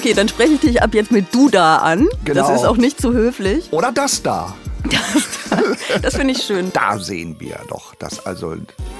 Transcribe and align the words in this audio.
Okay, 0.00 0.14
dann 0.14 0.28
spreche 0.28 0.54
ich 0.54 0.60
dich 0.60 0.82
ab 0.82 0.94
jetzt 0.94 1.10
mit 1.12 1.26
du 1.34 1.50
da 1.50 1.76
an. 1.76 2.08
Genau. 2.24 2.48
Das 2.48 2.58
ist 2.60 2.66
auch 2.66 2.78
nicht 2.78 3.00
zu 3.00 3.12
höflich. 3.12 3.68
Oder 3.70 3.92
das 3.92 4.22
da. 4.22 4.54
Das, 4.90 6.00
das 6.00 6.14
finde 6.16 6.32
ich 6.32 6.42
schön. 6.42 6.70
Da 6.72 6.98
sehen 6.98 7.36
wir 7.38 7.58
doch, 7.68 7.94
dass 7.96 8.24
also 8.24 8.54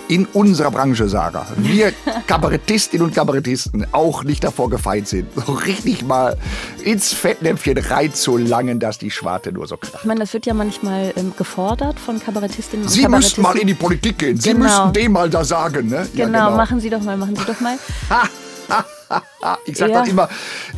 in 0.08 0.26
unserer 0.26 0.70
Branche, 0.70 1.08
Sarah, 1.08 1.46
wir 1.56 1.92
Kabarettistinnen 2.26 3.06
und 3.06 3.14
Kabarettisten 3.14 3.86
auch 3.92 4.22
nicht 4.22 4.44
davor 4.44 4.68
gefeit 4.68 5.08
sind, 5.08 5.28
so 5.46 5.52
richtig 5.52 6.02
mal 6.04 6.36
ins 6.84 7.14
Fettnäpfchen 7.14 7.78
reinzulangen, 7.78 8.78
dass 8.78 8.98
die 8.98 9.10
Schwarte 9.10 9.52
nur 9.52 9.66
so 9.68 9.76
Ich 9.82 9.90
kracht. 9.90 10.04
meine, 10.04 10.20
das 10.20 10.34
wird 10.34 10.44
ja 10.44 10.52
manchmal 10.52 11.14
ähm, 11.16 11.32
gefordert 11.36 11.98
von 11.98 12.20
Kabarettistinnen 12.20 12.84
und 12.84 12.90
Sie 12.92 12.98
müssen 13.00 13.06
Kabarettisten. 13.06 13.42
mal 13.42 13.56
in 13.56 13.66
die 13.68 13.74
Politik 13.74 14.18
gehen. 14.18 14.38
Sie 14.38 14.50
Genau. 14.52 14.64
müssen 14.64 14.92
dem 14.92 15.12
mal 15.12 15.30
da 15.30 15.44
sagen, 15.44 15.88
ne? 15.88 16.06
Ja, 16.12 16.26
Genau, 16.26 16.50
machen 16.56 16.78
Sie 16.80 16.90
doch 16.90 17.00
mal, 17.00 17.16
machen 17.16 17.36
Sie 17.36 17.44
doch 17.46 17.60
mal. 17.60 17.78
Ich 19.64 19.76
sag 19.76 19.90
Ja. 19.90 20.04
immer, 20.04 20.28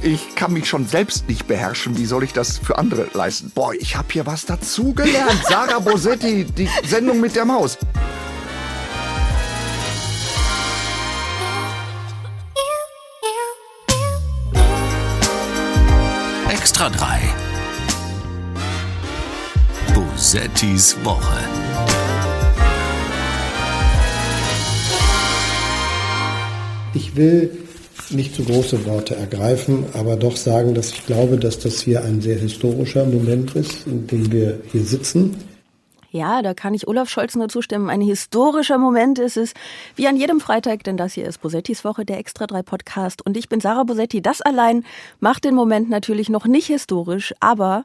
ich 0.02 0.34
kann 0.34 0.52
mich 0.52 0.68
schon 0.68 0.86
selbst 0.86 1.28
nicht 1.28 1.46
beherrschen. 1.46 1.96
Wie 1.98 2.06
soll 2.06 2.24
ich 2.24 2.32
das 2.32 2.58
für 2.58 2.78
andere 2.78 3.08
leisten? 3.12 3.50
Boah, 3.54 3.74
ich 3.74 3.96
habe 3.96 4.08
hier 4.10 4.26
was 4.26 4.46
dazugelernt. 4.46 5.42
Sarah 5.48 5.78
Bosetti, 5.78 6.44
die 6.44 6.68
Sendung 6.84 7.20
mit 7.20 7.36
der 7.36 7.44
Maus. 7.44 7.78
Extra 16.48 16.88
3. 16.90 17.20
Bosettis 19.94 20.96
Woche. 21.04 21.38
Ich 26.94 27.16
will 27.16 27.61
nicht 28.12 28.34
zu 28.34 28.44
große 28.44 28.86
Worte 28.86 29.16
ergreifen, 29.16 29.84
aber 29.94 30.16
doch 30.16 30.36
sagen, 30.36 30.74
dass 30.74 30.92
ich 30.92 31.06
glaube, 31.06 31.36
dass 31.36 31.58
das 31.58 31.80
hier 31.80 32.04
ein 32.04 32.20
sehr 32.20 32.38
historischer 32.38 33.04
Moment 33.04 33.54
ist, 33.56 33.86
in 33.86 34.06
dem 34.06 34.30
wir 34.32 34.60
hier 34.70 34.84
sitzen. 34.84 35.36
Ja, 36.12 36.42
da 36.42 36.52
kann 36.52 36.74
ich 36.74 36.86
Olaf 36.86 37.08
Scholz 37.08 37.36
nur 37.36 37.48
zustimmen. 37.48 37.88
Ein 37.88 38.02
historischer 38.02 38.76
Moment 38.76 39.18
ist 39.18 39.38
es, 39.38 39.54
wie 39.96 40.06
an 40.06 40.16
jedem 40.16 40.40
Freitag, 40.40 40.84
denn 40.84 40.98
das 40.98 41.14
hier 41.14 41.26
ist 41.26 41.40
Bosettis 41.40 41.84
Woche, 41.84 42.04
der 42.04 42.18
Extra 42.18 42.46
3 42.46 42.62
Podcast. 42.62 43.24
Und 43.24 43.34
ich 43.34 43.48
bin 43.48 43.60
Sarah 43.60 43.84
Bosetti. 43.84 44.20
Das 44.20 44.42
allein 44.42 44.84
macht 45.20 45.44
den 45.44 45.54
Moment 45.54 45.88
natürlich 45.88 46.28
noch 46.28 46.44
nicht 46.44 46.66
historisch, 46.66 47.32
aber, 47.40 47.84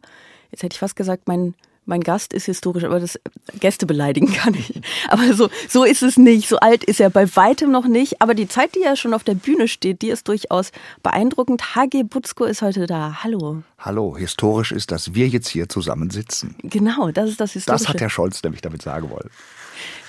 jetzt 0.51 0.61
hätte 0.61 0.73
ich 0.73 0.79
fast 0.79 0.97
gesagt, 0.97 1.29
mein, 1.29 1.55
mein 1.87 2.01
Gast 2.01 2.33
ist 2.33 2.45
historisch, 2.45 2.83
aber 2.83 2.99
das 2.99 3.19
Gäste 3.59 3.85
beleidigen 3.85 4.31
kann 4.33 4.53
ich. 4.53 4.81
Aber 5.07 5.33
so, 5.33 5.49
so 5.69 5.83
ist 5.83 6.03
es 6.03 6.17
nicht. 6.17 6.49
So 6.49 6.57
alt 6.57 6.83
ist 6.83 6.99
er 6.99 7.09
bei 7.09 7.33
weitem 7.35 7.71
noch 7.71 7.87
nicht. 7.87 8.21
Aber 8.21 8.35
die 8.35 8.47
Zeit, 8.47 8.75
die 8.75 8.83
er 8.83 8.95
schon 8.95 9.13
auf 9.13 9.23
der 9.23 9.35
Bühne 9.35 9.67
steht, 9.67 10.01
die 10.01 10.09
ist 10.09 10.27
durchaus 10.27 10.71
beeindruckend. 11.01 11.75
HG 11.75 12.03
Butzko 12.03 12.43
ist 12.43 12.61
heute 12.61 12.85
da. 12.87 13.23
Hallo. 13.23 13.63
Hallo, 13.79 14.17
historisch 14.17 14.71
ist, 14.71 14.91
dass 14.91 15.13
wir 15.13 15.27
jetzt 15.27 15.47
hier 15.47 15.69
zusammen 15.69 16.09
sitzen. 16.09 16.55
Genau, 16.61 17.11
das 17.11 17.29
ist 17.29 17.39
das 17.39 17.53
Historische. 17.53 17.85
Das 17.85 17.93
hat 17.93 18.01
Herr 18.01 18.09
Scholz 18.09 18.43
nämlich 18.43 18.61
damit 18.61 18.81
sagen 18.81 19.09
wollen. 19.09 19.29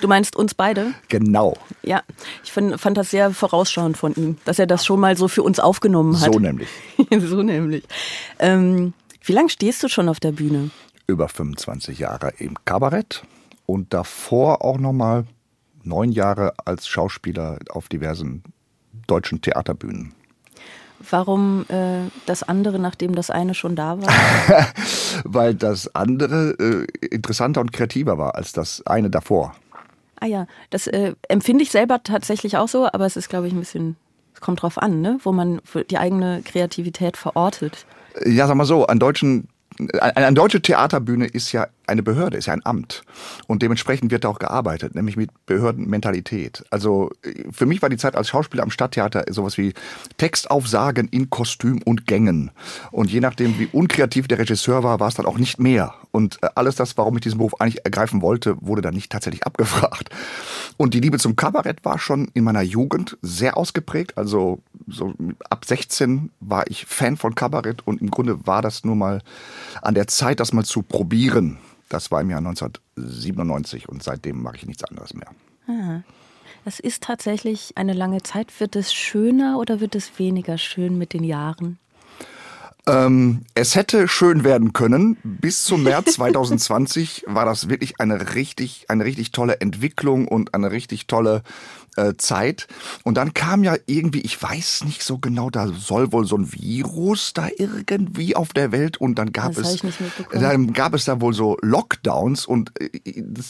du 0.01 0.09
meinst 0.09 0.35
uns 0.35 0.55
beide? 0.55 0.95
Genau, 1.09 1.57
Ja, 1.83 2.03
ich 2.43 2.51
find, 2.51 2.81
fand 2.81 2.97
das 2.97 3.11
sehr 3.11 3.31
vorausschauend 3.31 3.97
von 3.97 4.15
ihm, 4.17 4.39
dass 4.45 4.59
er 4.59 4.67
das 4.67 4.85
schon 4.85 4.99
mal 4.99 5.17
so 5.17 5.29
für 5.29 5.45
uns 5.45 5.61
aufgenommen 5.61 6.21
hat. 6.21 6.33
so 6.33 6.41
nämlich. 6.41 6.69
so 7.21 7.43
nämlich. 7.43 7.85
Ähm, 8.41 8.95
wie 9.23 9.33
lange 9.33 9.51
stehst 9.51 9.83
du 9.83 9.89
schon 9.89 10.09
auf 10.09 10.21
der 10.21 10.33
Bühne? 10.33 10.71
Über 11.11 11.29
25 11.29 11.99
Jahre 12.01 12.35
im 12.37 12.55
Kabarett 12.67 13.25
und 13.65 13.95
davor 13.95 14.63
auch 14.63 14.77
nochmal 14.77 15.25
neun 15.83 16.13
Jahre 16.13 16.53
als 16.67 16.87
Schauspieler 16.87 17.59
auf 17.71 17.89
diversen 17.89 18.43
deutschen 19.07 19.41
Theaterbühnen. 19.41 20.15
Warum 21.11 21.65
äh, 21.71 22.11
das 22.27 22.43
andere, 22.43 22.79
nachdem 22.79 23.15
das 23.15 23.31
eine 23.31 23.55
schon 23.55 23.75
da 23.75 23.99
war? 24.03 24.09
Weil 25.25 25.55
das 25.55 25.95
andere 25.95 26.51
äh, 26.59 27.07
interessanter 27.07 27.63
und 27.63 27.73
kreativer 27.73 28.19
war 28.19 28.35
als 28.35 28.53
das 28.53 28.85
eine 28.87 29.09
davor. 29.09 29.55
ah 30.21 30.27
ja, 30.27 30.47
das 30.69 30.89
äh, 30.89 31.15
empfinde 31.29 31.63
ich 31.63 31.71
selber 31.71 32.03
tatsächlich 32.03 32.59
auch 32.59 32.69
so, 32.69 32.87
aber 32.87 33.07
es 33.07 33.17
ist, 33.17 33.31
glaube 33.31 33.47
ich, 33.47 33.55
ein 33.55 33.61
bisschen, 33.61 33.97
es 34.35 34.43
kommt 34.43 34.61
drauf 34.61 34.77
an, 34.77 35.01
ne? 35.01 35.19
wo 35.23 35.33
man 35.33 35.63
die 35.91 35.97
eigene 35.97 36.43
Kreativität 36.45 37.17
verortet. 37.17 37.87
Ja, 38.27 38.47
sag 38.47 38.57
mal 38.57 38.67
so, 38.67 38.87
an 38.87 38.99
deutschen 38.99 39.49
eine, 40.01 40.33
deutsche 40.33 40.61
Theaterbühne 40.63 41.27
ist 41.27 41.53
ja 41.53 41.69
eine 41.89 42.03
Behörde, 42.03 42.37
ist 42.37 42.47
ja 42.47 42.53
ein 42.53 42.65
Amt. 42.65 43.03
Und 43.47 43.63
dementsprechend 43.63 44.11
wird 44.11 44.25
da 44.25 44.29
auch 44.29 44.39
gearbeitet, 44.39 44.95
nämlich 44.95 45.17
mit 45.17 45.31
Behördenmentalität. 45.47 46.65
Also 46.71 47.11
äh, 47.23 47.45
für 47.51 47.67
mich 47.67 47.83
war 47.83 47.89
die 47.89 47.97
Zeit 47.97 48.17
als 48.17 48.29
Schauspieler 48.29 48.63
am 48.63 48.71
Stadttheater 48.71 49.25
sowas 49.31 49.59
wie 49.59 49.75
Textaufsagen 50.17 51.09
in 51.09 51.31
Kostüm 51.31 51.81
und 51.83 52.07
Gängen. 52.07 52.51
Und 52.91 53.11
je 53.11 53.21
nachdem, 53.21 53.59
wie 53.59 53.69
unkreativ 53.73 54.29
der 54.29 54.39
Regisseur 54.39 54.83
war, 54.83 55.01
war 55.01 55.09
es 55.09 55.15
dann 55.15 55.27
auch 55.27 55.39
nicht 55.39 55.59
mehr. 55.59 55.95
Und 56.11 56.43
äh, 56.43 56.49
alles 56.55 56.77
das, 56.77 56.97
warum 56.97 57.17
ich 57.17 57.23
diesen 57.23 57.39
Beruf 57.39 57.61
eigentlich 57.61 57.85
ergreifen 57.85 58.23
wollte, 58.23 58.57
wurde 58.61 58.83
dann 58.83 58.95
nicht 58.95 59.11
tatsächlich 59.11 59.43
abgefragt. 59.47 60.11
Und 60.77 60.95
die 60.95 61.01
Liebe 61.01 61.19
zum 61.19 61.37
Kabarett 61.37 61.85
war 61.85 61.99
schon 61.99 62.31
in 62.35 62.45
meiner 62.45 62.63
Jugend 62.63 63.19
sehr 63.23 63.57
ausgeprägt. 63.57 64.17
Also 64.17 64.61
so 64.87 65.15
ab 65.51 65.65
16 65.65 66.31
war 66.41 66.69
ich 66.69 66.87
Fan 66.87 67.17
von 67.17 67.35
Kabarett 67.35 67.87
und 67.87 68.01
im 68.01 68.11
Grunde 68.11 68.47
war 68.47 68.63
das 68.63 68.85
nur 68.85 68.97
mal 68.97 69.23
an 69.83 69.95
der 69.95 70.07
Zeit, 70.07 70.41
das 70.41 70.53
mal 70.53 70.65
zu 70.65 70.83
probieren. 70.83 71.59
Das 71.89 72.11
war 72.11 72.21
im 72.21 72.31
Jahr 72.31 72.39
1997 72.39 73.89
und 73.89 74.03
seitdem 74.03 74.43
mache 74.43 74.57
ich 74.57 74.67
nichts 74.67 74.85
anderes 74.85 75.15
mehr. 75.15 75.29
Es 76.65 76.81
ist 76.81 77.03
tatsächlich 77.03 77.73
eine 77.77 77.93
lange 77.93 78.23
Zeit. 78.23 78.61
Wird 78.61 78.77
es 78.77 78.93
schöner 78.93 79.59
oder 79.59 79.81
wird 79.81 79.95
es 79.95 80.19
weniger 80.19 80.59
schön 80.59 80.99
mit 80.99 81.13
den 81.13 81.25
Jahren? 81.25 81.79
Ähm, 82.87 83.43
es 83.55 83.75
hätte 83.75 84.09
schön 84.09 84.45
werden 84.45 84.73
können. 84.73 85.19
Bis 85.23 85.65
zum 85.65 85.83
März 85.83 86.13
2020 86.15 87.25
war 87.27 87.45
das 87.45 87.69
wirklich 87.69 88.01
eine 88.01 88.35
richtig, 88.35 88.87
eine 88.89 89.05
richtig 89.05 89.33
tolle 89.33 89.61
Entwicklung 89.61 90.27
und 90.27 90.55
eine 90.55 90.71
richtig 90.71 91.07
tolle 91.07 91.43
äh, 91.99 92.17
Zeit. 92.17 92.69
Und 93.05 93.17
dann 93.17 93.35
kam 93.35 93.65
ja 93.65 93.77
irgendwie, 93.87 94.21
ich 94.21 94.41
weiß 94.41 94.85
nicht 94.85 95.03
so 95.03 95.19
genau, 95.19 95.51
da 95.51 95.69
soll 95.69 96.13
wohl 96.13 96.27
so 96.27 96.37
ein 96.37 96.53
Virus 96.53 97.35
da 97.35 97.49
irgendwie 97.57 98.37
auf 98.37 98.53
der 98.53 98.73
Welt 98.73 98.99
und 98.99 99.17
dann 99.17 99.33
gab 99.33 99.55
Das 99.55 99.83
es, 99.83 99.99
dann 100.33 100.73
gab 100.73 100.95
es 100.95 101.05
da 101.05 101.21
wohl 101.21 101.35
so 101.35 101.57
Lockdowns 101.61 102.47
und 102.47 102.73
äh, 102.81 102.91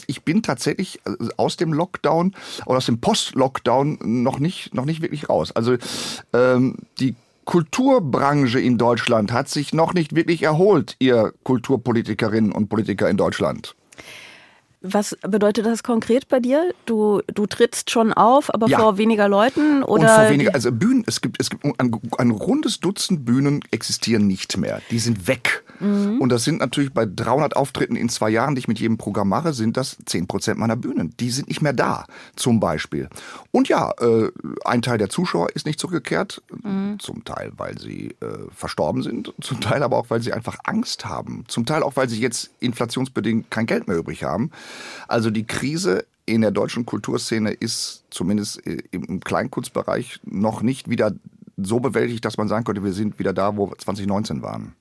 ich 0.06 0.22
bin 0.22 0.42
tatsächlich 0.42 1.00
äh, 1.04 1.28
aus 1.36 1.56
dem 1.56 1.72
Lockdown 1.72 2.34
oder 2.66 2.78
aus 2.78 2.86
dem 2.86 3.00
Post-Lockdown 3.00 3.98
noch 4.22 4.38
nicht, 4.38 4.74
noch 4.74 4.84
nicht 4.84 5.02
wirklich 5.02 5.28
raus. 5.28 5.52
Also 5.52 5.76
ähm, 6.32 6.76
die 7.00 7.14
Kulturbranche 7.44 8.60
in 8.60 8.76
Deutschland 8.76 9.32
hat 9.32 9.48
sich 9.48 9.72
noch 9.72 9.94
nicht 9.94 10.14
wirklich 10.14 10.42
erholt, 10.42 10.96
ihr 10.98 11.32
Kulturpolitikerinnen 11.44 12.52
und 12.52 12.68
Politiker 12.68 13.08
in 13.08 13.16
Deutschland. 13.16 13.74
Was 14.80 15.16
bedeutet 15.22 15.66
das 15.66 15.82
konkret 15.82 16.28
bei 16.28 16.38
dir? 16.38 16.72
Du, 16.86 17.20
du 17.26 17.46
trittst 17.46 17.90
schon 17.90 18.12
auf, 18.12 18.52
aber 18.54 18.68
Ja. 18.68 18.78
vor 18.78 18.96
weniger 18.96 19.28
Leuten? 19.28 19.82
Oder 19.82 20.02
und 20.02 20.08
vor 20.08 20.30
weniger, 20.30 20.54
also 20.54 20.70
Bühnen, 20.70 21.02
es 21.06 21.20
gibt, 21.20 21.40
es 21.40 21.50
gibt 21.50 21.64
ein, 21.64 22.00
ein 22.16 22.30
rundes 22.30 22.78
Dutzend 22.78 23.24
Bühnen 23.24 23.60
existieren 23.72 24.28
nicht 24.28 24.56
mehr. 24.56 24.80
Die 24.90 25.00
sind 25.00 25.26
weg. 25.26 25.64
Mhm. 25.80 26.20
Und 26.20 26.30
das 26.30 26.44
sind 26.44 26.60
natürlich 26.60 26.92
bei 26.92 27.06
300 27.06 27.56
Auftritten 27.56 27.96
in 27.96 28.08
zwei 28.08 28.30
Jahren, 28.30 28.54
die 28.54 28.60
ich 28.60 28.68
mit 28.68 28.78
jedem 28.80 28.98
Programm 28.98 29.28
mache, 29.28 29.52
sind 29.52 29.76
das 29.76 29.96
10 30.06 30.26
Prozent 30.26 30.58
meiner 30.58 30.76
Bühnen. 30.76 31.14
Die 31.18 31.30
sind 31.30 31.48
nicht 31.48 31.62
mehr 31.62 31.72
da, 31.72 32.04
zum 32.36 32.60
Beispiel. 32.60 33.08
Und 33.50 33.68
ja, 33.68 33.92
äh, 34.00 34.30
ein 34.64 34.82
Teil 34.82 34.98
der 34.98 35.08
Zuschauer 35.08 35.50
ist 35.54 35.66
nicht 35.66 35.80
zurückgekehrt. 35.80 36.42
Mhm. 36.62 36.98
Zum 37.00 37.24
Teil, 37.24 37.52
weil 37.56 37.78
sie 37.78 38.16
äh, 38.20 38.26
verstorben 38.54 39.02
sind. 39.02 39.32
Zum 39.40 39.60
Teil 39.60 39.82
aber 39.82 39.96
auch, 39.96 40.06
weil 40.10 40.22
sie 40.22 40.32
einfach 40.32 40.56
Angst 40.64 41.04
haben. 41.04 41.44
Zum 41.48 41.66
Teil 41.66 41.82
auch, 41.82 41.96
weil 41.96 42.08
sie 42.08 42.20
jetzt 42.20 42.50
inflationsbedingt 42.60 43.50
kein 43.50 43.66
Geld 43.66 43.88
mehr 43.88 43.96
übrig 43.96 44.24
haben. 44.24 44.50
Also 45.08 45.30
die 45.30 45.46
Krise 45.46 46.04
in 46.26 46.42
der 46.42 46.50
deutschen 46.50 46.84
Kulturszene 46.86 47.52
ist 47.52 48.04
zumindest 48.10 48.66
äh, 48.66 48.82
im 48.90 49.20
Kleinkunstbereich 49.20 50.20
noch 50.24 50.62
nicht 50.62 50.88
wieder 50.90 51.12
so 51.60 51.80
bewältigt, 51.80 52.24
dass 52.24 52.36
man 52.36 52.46
sagen 52.46 52.64
könnte, 52.64 52.84
wir 52.84 52.92
sind 52.92 53.18
wieder 53.18 53.32
da, 53.32 53.56
wo 53.56 53.68
wir 53.68 53.76
2019 53.76 54.42
waren. 54.42 54.74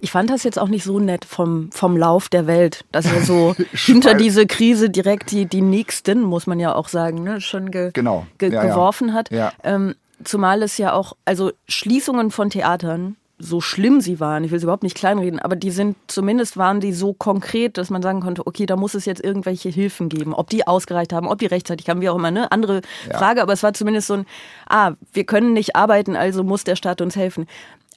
Ich 0.00 0.10
fand 0.10 0.30
das 0.30 0.42
jetzt 0.42 0.58
auch 0.58 0.68
nicht 0.68 0.82
so 0.82 0.98
nett 0.98 1.24
vom, 1.24 1.70
vom 1.70 1.96
Lauf 1.96 2.28
der 2.28 2.46
Welt, 2.46 2.84
dass 2.90 3.06
er 3.06 3.22
so 3.22 3.54
hinter 3.72 4.14
diese 4.14 4.46
Krise 4.46 4.90
direkt 4.90 5.30
die, 5.30 5.46
die 5.46 5.60
nächsten, 5.60 6.22
muss 6.22 6.46
man 6.46 6.58
ja 6.58 6.74
auch 6.74 6.88
sagen, 6.88 7.22
ne, 7.22 7.40
schon 7.40 7.70
ge, 7.70 7.90
Genau. 7.92 8.26
ge, 8.38 8.50
Ja, 8.52 8.64
ja. 8.64 8.70
geworfen 8.70 9.14
hat. 9.14 9.30
Ja. 9.30 9.52
Ähm, 9.62 9.94
zumal 10.24 10.62
es 10.62 10.76
ja 10.76 10.92
auch, 10.92 11.14
also 11.24 11.52
Schließungen 11.68 12.32
von 12.32 12.50
Theatern, 12.50 13.16
so 13.44 13.60
schlimm 13.60 14.00
sie 14.00 14.20
waren, 14.20 14.42
ich 14.44 14.50
will 14.50 14.58
sie 14.58 14.64
überhaupt 14.64 14.82
nicht 14.82 14.96
kleinreden, 14.96 15.38
aber 15.38 15.54
die 15.54 15.70
sind, 15.70 15.96
zumindest 16.06 16.56
waren 16.56 16.80
die 16.80 16.92
so 16.92 17.12
konkret, 17.12 17.76
dass 17.76 17.90
man 17.90 18.02
sagen 18.02 18.20
konnte, 18.20 18.46
okay, 18.46 18.66
da 18.66 18.76
muss 18.76 18.94
es 18.94 19.04
jetzt 19.04 19.22
irgendwelche 19.22 19.68
Hilfen 19.68 20.08
geben. 20.08 20.34
Ob 20.34 20.48
die 20.48 20.66
ausgereicht 20.66 21.12
haben, 21.12 21.28
ob 21.28 21.38
die 21.38 21.46
rechtzeitig 21.46 21.86
kamen, 21.86 22.00
wie 22.00 22.08
auch 22.08 22.16
immer, 22.16 22.30
ne? 22.30 22.50
Andere 22.50 22.80
Ja. 23.10 23.18
Frage, 23.18 23.42
aber 23.42 23.52
es 23.52 23.62
war 23.62 23.74
zumindest 23.74 24.06
so 24.06 24.14
ein, 24.14 24.26
ah, 24.68 24.92
wir 25.12 25.24
können 25.24 25.52
nicht 25.52 25.76
arbeiten, 25.76 26.16
also 26.16 26.42
muss 26.42 26.64
der 26.64 26.76
Staat 26.76 27.00
uns 27.00 27.16
helfen. 27.16 27.46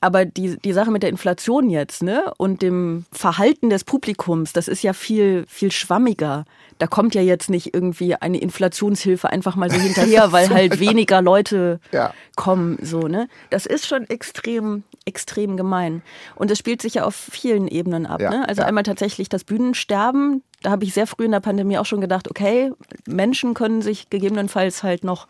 Aber 0.01 0.25
die, 0.25 0.57
die 0.57 0.73
Sache 0.73 0.91
mit 0.91 1.03
der 1.03 1.09
Inflation 1.09 1.69
jetzt, 1.69 2.03
ne, 2.03 2.31
und 2.37 2.61
dem 2.61 3.05
Verhalten 3.11 3.69
des 3.69 3.83
Publikums, 3.83 4.53
das 4.53 4.67
ist 4.67 4.83
ja 4.83 4.93
viel, 4.93 5.45
viel 5.47 5.71
schwammiger. 5.71 6.45
Da 6.79 6.85
kommt 6.85 7.15
ja 7.15 7.21
jetzt 7.21 7.49
nicht 7.49 7.73
irgendwie 7.73 8.13
eine 8.15 8.37
Inflationshilfe 8.39 9.29
einfach 9.29 9.55
mal 9.55 9.71
so 9.71 9.77
hinterher, 9.81 10.31
weil 10.31 10.49
halt 10.49 10.79
weniger 10.79 11.21
Leute 11.21 11.79
Ja. 11.91 12.13
kommen, 12.35 12.77
so, 12.81 13.01
ne. 13.07 13.27
Das 13.49 13.65
ist 13.65 13.87
schon 13.87 14.07
extrem, 14.09 14.83
extrem 15.05 15.57
gemein. 15.57 16.01
Und 16.35 16.51
es 16.51 16.59
spielt 16.59 16.81
sich 16.81 16.95
ja 16.95 17.03
auf 17.05 17.15
vielen 17.15 17.67
Ebenen 17.67 18.05
ab, 18.05 18.21
Ja, 18.21 18.29
ne. 18.29 18.47
Also 18.47 18.61
ja. 18.61 18.67
einmal 18.67 18.83
tatsächlich 18.83 19.29
das 19.29 19.43
Bühnensterben. 19.43 20.43
Da 20.61 20.71
habe 20.71 20.83
ich 20.85 20.93
sehr 20.93 21.07
früh 21.07 21.25
in 21.25 21.31
der 21.31 21.39
Pandemie 21.39 21.77
auch 21.77 21.85
schon 21.85 22.01
gedacht, 22.01 22.29
okay, 22.29 22.71
Menschen 23.07 23.53
können 23.55 23.81
sich 23.81 24.09
gegebenenfalls 24.09 24.83
halt 24.83 25.03
noch 25.03 25.27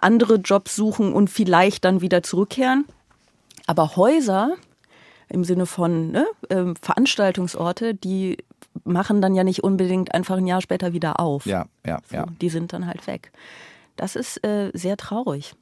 andere 0.00 0.36
Jobs 0.36 0.74
suchen 0.76 1.12
und 1.12 1.30
vielleicht 1.30 1.84
dann 1.84 2.00
wieder 2.00 2.22
zurückkehren. 2.22 2.84
Aber 3.68 3.96
Häuser 3.96 4.56
im 5.28 5.44
Sinne 5.44 5.66
von 5.66 6.10
ne, 6.10 6.26
ähm, 6.48 6.74
Veranstaltungsorte, 6.80 7.94
die 7.94 8.38
machen 8.84 9.20
dann 9.20 9.34
ja 9.34 9.44
nicht 9.44 9.62
unbedingt 9.62 10.14
einfach 10.14 10.38
ein 10.38 10.46
Jahr 10.46 10.62
später 10.62 10.94
wieder 10.94 11.20
auf. 11.20 11.44
Ja, 11.44 11.66
ja, 11.84 11.98
So, 12.08 12.16
ja. 12.16 12.26
Die 12.40 12.48
sind 12.48 12.72
dann 12.72 12.86
halt 12.86 13.06
weg. 13.06 13.30
Das 13.96 14.16
ist 14.16 14.42
äh, 14.42 14.70
sehr 14.72 14.96
traurig. 14.96 15.54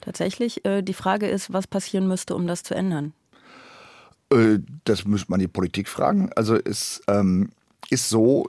Tatsächlich, 0.00 0.64
äh, 0.64 0.82
die 0.82 0.94
Frage 0.94 1.28
ist, 1.28 1.52
was 1.52 1.66
passieren 1.66 2.06
müsste, 2.06 2.36
um 2.36 2.46
das 2.46 2.62
zu 2.62 2.74
ändern. 2.74 3.14
Äh, 4.32 4.58
Das 4.84 5.04
müsste 5.04 5.32
man 5.32 5.40
die 5.40 5.48
Politik 5.48 5.88
fragen. 5.88 6.30
Also 6.36 6.54
es 6.54 7.02
ähm, 7.08 7.50
ist 7.88 8.08
so, 8.10 8.48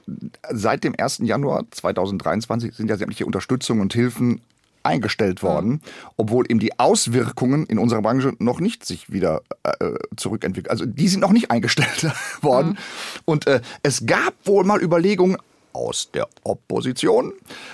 seit 0.50 0.84
dem 0.84 0.94
1. 0.96 1.18
Januar 1.24 1.64
2023 1.72 2.72
sind 2.76 2.88
ja 2.88 2.96
sämtliche 2.96 3.26
Unterstützung 3.26 3.80
und 3.80 3.94
Hilfen 3.94 4.42
eingestellt 4.84 5.42
worden, 5.42 5.80
obwohl 6.16 6.44
eben 6.48 6.60
die 6.60 6.78
Auswirkungen 6.78 7.66
in 7.66 7.78
unserer 7.78 8.02
Branche 8.02 8.34
noch 8.38 8.60
nicht 8.60 8.84
sich 8.84 9.12
wieder 9.12 9.42
äh, 9.62 9.94
zurückentwickeln. 10.16 10.70
Also 10.70 10.86
die 10.86 11.08
sind 11.08 11.20
noch 11.20 11.32
nicht 11.32 11.50
eingestellt 11.50 12.12
worden. 12.42 12.78
Und 13.24 13.46
äh, 13.46 13.60
es 13.82 14.06
gab 14.06 14.34
wohl 14.44 14.64
mal 14.64 14.82
Überlegungen 14.82 15.36
aus 15.72 16.10
der 16.12 16.28
Opposition, 16.44 17.32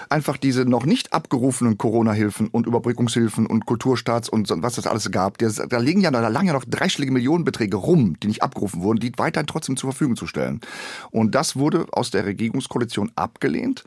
einfach 0.08 0.36
diese 0.36 0.64
noch 0.64 0.84
nicht 0.84 1.12
abgerufenen 1.12 1.78
Corona-Hilfen 1.78 2.48
und 2.48 2.66
Überbrückungshilfen 2.66 3.46
und 3.46 3.66
Kulturstaats 3.66 4.28
und 4.28 4.50
was 4.62 4.76
das 4.76 4.86
alles 4.86 5.10
gab, 5.10 5.38
da 5.38 5.78
liegen 5.78 6.00
ja, 6.00 6.10
da 6.10 6.26
lagen 6.28 6.46
ja 6.46 6.52
noch 6.52 6.64
dreistellige 6.64 7.12
Millionenbeträge 7.12 7.76
rum, 7.76 8.18
die 8.20 8.28
nicht 8.28 8.42
abgerufen 8.42 8.82
wurden, 8.82 9.00
die 9.00 9.12
weiterhin 9.16 9.46
trotzdem 9.46 9.76
zur 9.76 9.92
Verfügung 9.92 10.16
zu 10.16 10.26
stellen. 10.26 10.60
Und 11.10 11.34
das 11.34 11.56
wurde 11.56 11.86
aus 11.92 12.10
der 12.10 12.26
Regierungskoalition 12.26 13.12
abgelehnt 13.16 13.84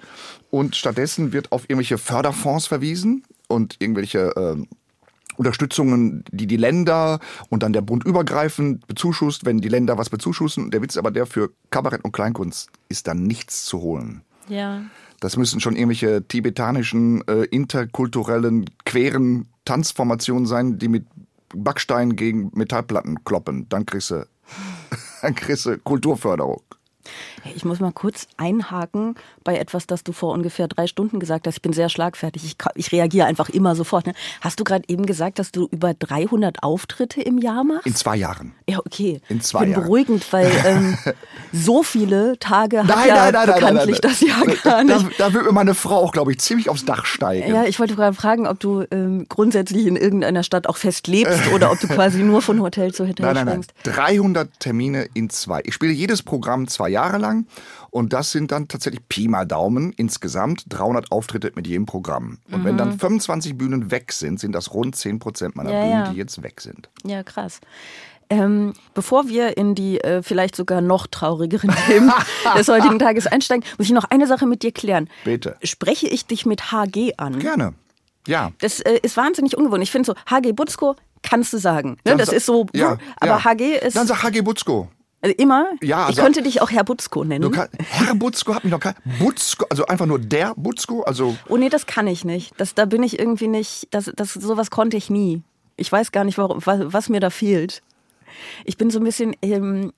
und 0.49 0.75
stattdessen 0.75 1.33
wird 1.33 1.51
auf 1.51 1.63
irgendwelche 1.63 1.97
Förderfonds 1.97 2.67
verwiesen 2.67 3.23
und 3.47 3.75
irgendwelche 3.79 4.33
ähm, 4.37 4.67
Unterstützungen, 5.37 6.23
die 6.31 6.47
die 6.47 6.57
Länder 6.57 7.19
und 7.49 7.63
dann 7.63 7.73
der 7.73 7.81
Bund 7.81 8.03
übergreifend 8.03 8.87
bezuschusst, 8.87 9.45
wenn 9.45 9.59
die 9.59 9.69
Länder 9.69 9.97
was 9.97 10.09
bezuschussen. 10.09 10.71
Der 10.71 10.81
Witz 10.81 10.97
aber 10.97 11.11
der, 11.11 11.25
für 11.25 11.51
Kabarett 11.69 12.03
und 12.03 12.11
Kleinkunst 12.11 12.69
ist 12.89 13.07
da 13.07 13.13
nichts 13.13 13.65
zu 13.65 13.81
holen. 13.81 14.21
Ja. 14.47 14.81
Das 15.19 15.37
müssen 15.37 15.59
schon 15.59 15.75
irgendwelche 15.75 16.27
tibetanischen, 16.27 17.25
äh, 17.27 17.43
interkulturellen, 17.45 18.65
queren 18.85 19.47
Tanzformationen 19.65 20.47
sein, 20.47 20.79
die 20.79 20.87
mit 20.87 21.05
Backstein 21.53 22.15
gegen 22.15 22.51
Metallplatten 22.53 23.23
kloppen. 23.23 23.67
Dann 23.69 23.85
kriegst 23.85 24.11
du, 24.11 24.27
dann 25.21 25.35
kriegst 25.35 25.65
du 25.65 25.77
Kulturförderung. 25.77 26.61
Ich 27.55 27.65
muss 27.65 27.79
mal 27.79 27.91
kurz 27.91 28.27
einhaken 28.37 29.15
bei 29.43 29.57
etwas, 29.57 29.87
das 29.87 30.03
du 30.03 30.11
vor 30.11 30.33
ungefähr 30.33 30.67
drei 30.67 30.87
Stunden 30.87 31.19
gesagt 31.19 31.47
hast. 31.47 31.55
Ich 31.57 31.61
bin 31.61 31.73
sehr 31.73 31.89
schlagfertig. 31.89 32.43
Ich, 32.45 32.55
ich 32.75 32.91
reagiere 32.91 33.27
einfach 33.27 33.49
immer 33.49 33.75
sofort. 33.75 34.05
Ne? 34.07 34.13
Hast 34.41 34.59
du 34.59 34.63
gerade 34.63 34.83
eben 34.87 35.05
gesagt, 35.05 35.39
dass 35.39 35.51
du 35.51 35.67
über 35.71 35.93
300 35.93 36.63
Auftritte 36.63 37.21
im 37.21 37.37
Jahr 37.37 37.63
machst? 37.63 37.85
In 37.87 37.95
zwei 37.95 38.15
Jahren. 38.15 38.53
ja, 38.69 38.79
okay. 38.79 39.21
in 39.29 39.41
zwei 39.41 39.59
ich 39.59 39.63
bin 39.65 39.71
Jahren. 39.73 39.83
beruhigend, 39.83 40.33
weil 40.33 40.51
ähm, 40.65 40.97
so 41.51 41.83
viele 41.83 42.37
Tage 42.39 42.79
hat 42.79 42.87
Nein, 42.87 43.07
ja 43.07 43.15
nein, 43.15 43.33
nein, 43.33 43.45
nein, 43.47 43.55
bekanntlich 43.59 43.99
nein, 44.01 44.11
nein. 44.11 44.11
das 44.11 44.21
Jahr 44.21 44.45
gar 44.63 44.83
Da, 44.85 45.03
nicht. 45.03 45.19
da 45.19 45.33
wird 45.33 45.45
mir 45.45 45.51
meine 45.51 45.73
Frau 45.73 45.95
auch, 45.97 46.11
glaube 46.11 46.31
ich, 46.31 46.39
ziemlich 46.39 46.69
aufs 46.69 46.85
Dach 46.85 47.05
steigen. 47.05 47.53
Ja, 47.53 47.63
ich 47.65 47.79
wollte 47.79 47.95
gerade 47.95 48.15
fragen, 48.15 48.47
ob 48.47 48.59
du 48.59 48.83
ähm, 48.91 49.25
grundsätzlich 49.29 49.85
in 49.87 49.95
irgendeiner 49.95 50.43
Stadt 50.43 50.67
auch 50.67 50.77
fest 50.77 51.07
lebst 51.07 51.39
oder 51.53 51.71
ob 51.71 51.79
du 51.79 51.87
quasi 51.87 52.23
nur 52.23 52.41
von 52.41 52.61
Hotel 52.61 52.93
zu 52.93 53.07
Hotel 53.07 53.25
Nein, 53.25 53.35
nein, 53.35 53.45
nein. 53.45 53.63
springst. 53.63 53.97
300 53.97 54.59
Termine 54.59 55.07
in 55.13 55.29
zwei. 55.29 55.61
Ich 55.65 55.73
spiele 55.73 55.93
jedes 55.93 56.21
Programm 56.23 56.67
zwei 56.67 56.89
Jahre 56.89 57.17
lang 57.17 57.30
und 57.89 58.13
das 58.13 58.31
sind 58.31 58.51
dann 58.51 58.67
tatsächlich 58.67 59.07
Pi 59.09 59.27
mal 59.27 59.45
Daumen 59.45 59.91
insgesamt 59.93 60.63
300 60.69 61.11
Auftritte 61.11 61.51
mit 61.55 61.67
jedem 61.67 61.85
Programm. 61.85 62.39
Und 62.51 62.63
wenn 62.65 62.77
dann 62.77 62.97
25 62.99 63.57
Bühnen 63.57 63.91
weg 63.91 64.11
sind, 64.13 64.39
sind 64.39 64.53
das 64.53 64.73
rund 64.73 64.95
10 64.95 65.19
Prozent 65.19 65.55
meiner 65.55 65.69
Mhm. 65.71 65.75
Ja, 65.75 65.81
Bühnen, 65.83 66.05
ja. 66.05 66.11
die 66.11 66.17
jetzt 66.17 66.43
weg 66.43 66.61
sind. 66.61 66.89
Ja, 67.05 67.23
krass. 67.23 67.59
Ähm, 68.29 68.73
bevor 68.93 69.27
wir 69.27 69.57
in 69.57 69.75
die 69.75 69.99
äh, 69.99 70.23
vielleicht 70.23 70.55
sogar 70.55 70.79
noch 70.79 71.05
traurigeren 71.07 71.69
Themen 71.87 72.11
des 72.57 72.69
heutigen 72.69 72.97
Tages 72.97 73.27
einsteigen, 73.27 73.65
muss 73.77 73.87
ich 73.87 73.93
noch 73.93 74.05
eine 74.09 74.25
Sache 74.25 74.45
mit 74.45 74.63
dir 74.63 74.71
klären. 74.71 75.09
Bitte. 75.25 75.57
Spreche 75.63 76.07
ich 76.07 76.25
dich 76.25 76.45
mit 76.45 76.71
HG 76.71 77.13
an? 77.17 77.39
Gerne. 77.39 77.73
Ja. 78.27 78.51
Das 78.59 78.79
äh, 78.79 78.99
ist 79.01 79.17
wahnsinnig 79.17 79.57
ungewohnt. 79.57 79.83
Ich 79.83 79.91
finde 79.91 80.05
so, 80.05 80.13
HG 80.33 80.53
Butzko 80.53 80.95
kannst 81.23 81.51
du 81.51 81.57
sagen. 81.57 81.97
Ne? 82.05 82.15
Das 82.15 82.29
sa- 82.29 82.35
ist 82.35 82.45
so, 82.45 82.67
ja, 82.73 82.97
aber 83.19 83.31
ja. 83.31 83.43
HG 83.43 83.75
ist 83.85 83.97
Dann 83.97 84.07
sag 84.07 84.23
HG 84.23 84.41
Butzko. 84.41 84.87
Also 85.21 85.35
immer. 85.37 85.67
Ja, 85.81 86.03
ich 86.03 86.07
also- 86.07 86.21
könnte 86.23 86.41
dich 86.41 86.61
auch 86.61 86.71
Herr 86.71 86.83
Butzko 86.83 87.23
nennen. 87.23 87.51
Kann, 87.51 87.69
Herr 87.77 88.15
Butzko 88.15 88.55
hat 88.55 88.63
mich 88.63 88.71
noch 88.71 88.79
kein. 88.79 88.95
Butzko, 89.19 89.65
also 89.69 89.85
einfach 89.85 90.05
nur 90.05 90.19
der 90.19 90.53
Butzko, 90.55 91.03
also 91.03 91.37
Oh 91.47 91.57
nee, 91.57 91.69
das 91.69 91.85
kann 91.85 92.07
ich 92.07 92.25
nicht. 92.25 92.53
Das, 92.57 92.73
da 92.73 92.85
bin 92.85 93.03
ich 93.03 93.19
irgendwie 93.19 93.47
nicht, 93.47 93.87
das, 93.91 94.11
das, 94.15 94.33
sowas 94.33 94.71
konnte 94.71 94.97
ich 94.97 95.09
nie. 95.09 95.43
Ich 95.77 95.91
weiß 95.91 96.11
gar 96.11 96.23
nicht, 96.23 96.37
warum, 96.37 96.59
was, 96.65 96.93
was 96.93 97.09
mir 97.09 97.19
da 97.19 97.29
fehlt. 97.29 97.81
Ich 98.65 98.77
bin 98.77 98.89
so 98.89 98.99
ein 98.99 99.03
bisschen, 99.03 99.35
ähm, 99.41 99.93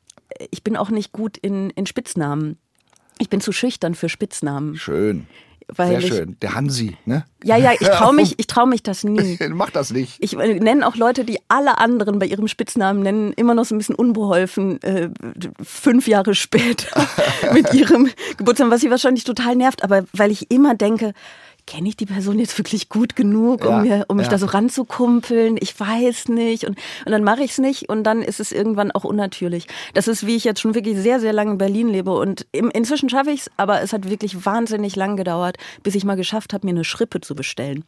ich 0.52 0.64
bin 0.64 0.75
auch 0.75 0.90
nicht 0.90 1.12
gut 1.12 1.38
in, 1.38 1.69
in 1.72 1.86
Spitznamen. 1.86 2.58
Ich 3.19 3.30
bin 3.30 3.42
zu 3.42 3.52
schüchtern 3.52 3.96
für 3.96 4.10
Spitznamen. 4.10 4.76
schön. 4.76 5.28
Sehr 5.75 6.00
ich, 6.00 6.07
schön. 6.07 6.38
Der 6.42 6.56
Hansi, 6.56 6.98
ne? 7.06 7.25
Ja, 7.44 7.57
ja, 7.57 7.74
ich 7.74 7.88
traue 7.88 8.13
mich, 8.13 8.36
ich 8.38 8.48
trau 8.48 8.65
mich 8.65 8.83
das 8.83 9.04
nie. 9.04 9.38
Mach 9.50 9.69
das 9.69 9.92
nicht. 9.92 10.18
Ich 10.19 10.38
äh, 10.38 10.60
nenne 10.60 10.88
auch 10.88 10.95
Leute, 10.95 11.25
die 11.25 11.39
alle 11.48 11.77
anderen 11.77 12.19
bei 12.19 12.25
ihrem 12.25 12.48
Spitznamen 12.48 13.01
nennen, 13.01 13.33
immer 13.33 13.54
noch 13.54 13.65
so 13.65 13.75
ein 13.75 13.77
bisschen 13.77 13.95
unbeholfen, 13.95 14.81
äh, 14.83 15.10
fünf 15.62 16.07
Jahre 16.07 16.36
später 16.36 17.06
mit 17.54 17.74
ihrem 17.74 18.10
Geburtstag, 18.38 18.69
was 18.69 18.81
sie 18.81 18.89
wahrscheinlich 18.89 19.24
total 19.24 19.56
nervt, 19.56 19.83
aber 19.83 20.06
weil 20.13 20.31
ich 20.31 20.51
immer 20.51 20.75
denke, 20.75 21.13
kenne 21.65 21.89
ich 21.89 21.95
die 21.95 22.06
Person 22.06 22.39
jetzt 22.39 22.57
wirklich 22.57 22.89
gut 22.89 23.15
genug, 23.15 23.65
um, 23.65 23.71
Ja, 23.71 23.80
mir, 23.80 24.06
um 24.07 24.18
mich 24.18 24.27
ja. 24.27 24.31
da 24.31 24.38
so 24.38 24.48
ranzukumpeln? 24.48 25.57
Ich 25.60 25.80
weiß 25.80 26.30
nicht. 26.30 26.65
Und, 26.65 26.77
und 27.06 27.12
dann 27.12 27.24
mache 27.24 27.44
ich 27.44 27.51
es 27.51 27.57
nicht 27.57 27.89
und 27.89 28.04
dann 28.04 28.21
ist 28.21 28.39
es 28.39 28.51
irgendwann 28.51 28.92
auch 28.92 29.04
unnatürlich. 29.04 29.68
Das 29.94 30.07
ist, 30.07 30.25
wie 30.25 30.36
ich 30.36 30.44
jetzt 30.44 30.60
schon 30.60 30.75
wirklich 30.75 30.98
sehr, 30.98 31.19
sehr 31.19 31.33
lange 31.33 31.51
in 31.51 31.57
Berlin 31.57 31.89
lebe 31.89 32.12
und 32.12 32.45
im, 32.51 32.69
inzwischen 32.71 33.10
schaffe 33.10 33.31
ich 33.31 33.42
es, 33.42 33.51
aber 33.57 33.81
es 33.81 33.94
hat 33.94 34.10
wirklich 34.10 34.45
wahnsinnig 34.45 34.95
lang 34.95 35.15
gedauert, 35.18 35.57
bis 35.83 35.95
ich 35.95 36.04
mal 36.04 36.15
geschafft 36.15 36.54
habe, 36.54 36.65
mir 36.65 36.71
eine 36.71 36.83
Schrippe 36.83 37.21
zu 37.21 37.36
bestellen. 37.36 37.83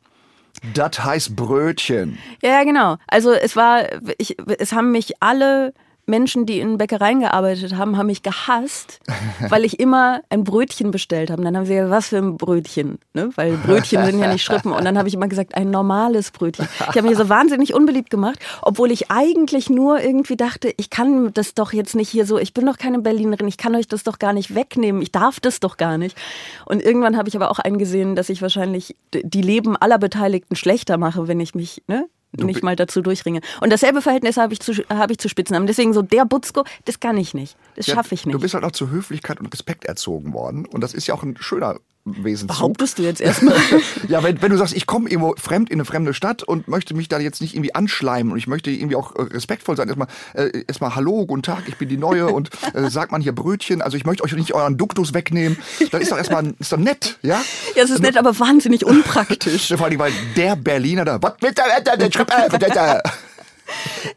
Das 0.73 1.03
heißt 1.03 1.35
Brötchen. 1.35 2.17
Ja, 2.41 2.51
ja, 2.51 2.63
genau. 2.63 2.97
Also 3.07 3.33
es 3.33 3.55
war, 3.55 3.83
ich, 4.17 4.37
es 4.57 4.71
haben 4.71 4.91
mich 4.91 5.21
alle 5.21 5.73
Menschen, 6.07 6.45
die 6.45 6.59
in 6.59 6.77
Bäckereien 6.77 7.19
gearbeitet 7.19 7.75
haben, 7.75 7.97
haben 7.97 8.07
mich 8.07 8.23
gehasst, 8.23 8.99
weil 9.49 9.65
ich 9.65 9.79
immer 9.79 10.21
ein 10.29 10.43
Brötchen 10.43 10.91
bestellt 10.91 11.31
habe. 11.31 11.41
Und 11.41 11.45
dann 11.45 11.57
haben 11.57 11.65
sie 11.65 11.73
gesagt, 11.73 11.91
was 11.91 12.07
für 12.09 12.17
ein 12.17 12.37
Brötchen? 12.37 12.99
Ne? 13.13 13.29
Weil 13.35 13.57
Brötchen 13.57 14.05
sind 14.05 14.19
ja 14.19 14.31
nicht 14.31 14.43
Schrippen. 14.43 14.71
Und 14.71 14.85
dann 14.85 14.97
habe 14.97 15.07
ich 15.07 15.13
immer 15.13 15.27
gesagt, 15.27 15.55
ein 15.55 15.71
normales 15.71 16.31
Brötchen. 16.31 16.67
Ich 16.79 16.95
habe 16.95 17.03
mich 17.03 17.17
so 17.17 17.29
wahnsinnig 17.29 17.73
unbeliebt 17.73 18.09
gemacht, 18.09 18.39
obwohl 18.61 18.91
ich 18.91 19.09
eigentlich 19.09 19.69
nur 19.69 19.99
irgendwie 19.99 20.35
dachte, 20.35 20.73
ich 20.77 20.89
kann 20.89 21.33
das 21.33 21.53
doch 21.53 21.73
jetzt 21.73 21.95
nicht 21.95 22.09
hier 22.09 22.25
so, 22.25 22.37
ich 22.37 22.53
bin 22.53 22.65
doch 22.65 22.77
keine 22.77 22.99
Berlinerin, 22.99 23.47
ich 23.47 23.57
kann 23.57 23.75
euch 23.75 23.87
das 23.87 24.03
doch 24.03 24.19
gar 24.19 24.33
nicht 24.33 24.53
wegnehmen, 24.53 25.01
ich 25.01 25.11
darf 25.11 25.39
das 25.39 25.59
doch 25.59 25.77
gar 25.77 25.97
nicht. 25.97 26.17
Und 26.65 26.83
irgendwann 26.83 27.17
habe 27.17 27.29
ich 27.29 27.35
aber 27.35 27.49
auch 27.49 27.59
eingesehen, 27.59 28.15
dass 28.15 28.29
ich 28.29 28.41
wahrscheinlich 28.41 28.95
die 29.13 29.41
Leben 29.41 29.75
aller 29.75 29.97
Beteiligten 29.97 30.55
schlechter 30.55 30.97
mache, 30.97 31.27
wenn 31.27 31.39
ich 31.39 31.55
mich, 31.55 31.83
ne? 31.87 32.07
Nicht 32.43 32.63
mal 32.63 32.75
dazu 32.75 33.01
durchringe. 33.01 33.41
Und 33.61 33.71
dasselbe 33.71 34.01
Verhältnis 34.01 34.37
habe 34.37 34.53
ich 34.53 34.59
zu 34.59 34.73
habe 34.89 35.13
ich 35.13 35.19
zu 35.19 35.29
Spitznamen. 35.29 35.67
Deswegen 35.67 35.93
so 35.93 36.01
der 36.01 36.25
Butzko, 36.25 36.63
das 36.85 36.99
kann 36.99 37.17
ich 37.17 37.33
nicht. 37.33 37.55
Das 37.75 37.87
Ja, 37.87 37.95
schaffe 37.95 38.15
ich 38.15 38.25
nicht. 38.25 38.33
Du 38.33 38.39
bist 38.39 38.53
halt 38.53 38.63
auch 38.63 38.71
zur 38.71 38.89
Höflichkeit 38.89 39.39
und 39.39 39.47
Respekt 39.53 39.85
erzogen 39.85 40.33
worden. 40.33 40.65
Und 40.65 40.81
das 40.81 40.93
ist 40.93 41.07
ja 41.07 41.13
auch 41.13 41.23
ein 41.23 41.37
schöner 41.39 41.79
Wesenszug. 42.05 42.47
Behauptest 42.47 42.99
du 42.99 43.03
jetzt 43.03 43.19
erstmal? 43.19 43.55
Ja, 44.07 44.21
wenn, 44.21 44.39
wenn 44.41 44.51
du 44.51 44.57
sagst, 44.57 44.75
ich 44.75 44.85
komme 44.85 45.09
irgendwo 45.09 45.33
fremd 45.37 45.69
in 45.71 45.77
eine 45.77 45.85
fremde 45.85 46.13
Stadt 46.13 46.43
und 46.43 46.67
möchte 46.67 46.93
mich 46.93 47.07
da 47.07 47.17
jetzt 47.17 47.41
nicht 47.41 47.55
irgendwie 47.55 47.73
anschleimen 47.73 48.31
und 48.31 48.37
ich 48.37 48.45
möchte 48.45 48.69
irgendwie 48.69 48.95
auch 48.95 49.15
äh, 49.15 49.23
respektvoll 49.23 49.75
sein. 49.75 49.87
Erstmal, 49.87 50.07
äh, 50.33 50.63
erstmal 50.67 50.95
Hallo, 50.95 51.25
guten 51.25 51.41
Tag, 51.41 51.63
ich 51.67 51.77
bin 51.77 51.89
die 51.89 51.97
Neue 51.97 52.27
und 52.33 52.49
äh, 52.73 52.89
sagt 52.89 53.11
man 53.11 53.21
hier 53.21 53.33
Brötchen. 53.33 53.81
Also 53.81 53.97
ich 53.97 54.05
möchte 54.05 54.23
euch 54.23 54.33
nicht 54.33 54.53
euren 54.53 54.77
Duktus 54.77 55.13
wegnehmen. 55.13 55.57
Das 55.91 56.01
ist 56.01 56.11
doch 56.11 56.17
erstmal 56.17 56.53
ist 56.59 56.71
doch 56.71 56.77
nett, 56.77 57.17
ja? 57.23 57.43
ja, 57.75 57.83
es 57.83 57.89
ist 57.89 58.01
nett, 58.01 58.17
aber 58.17 58.37
wahnsinnig 58.39 58.85
unpraktisch. 58.85 59.69
Vor 59.75 59.87
allem, 59.87 59.99
weil 59.99 60.13
der 60.35 60.55
Berliner 60.55 61.05
da, 61.05 61.21
was 61.21 61.33
mit 61.41 61.57
der, 61.57 61.81
der, 61.81 61.97
der, 61.97 62.69
der, 62.69 63.03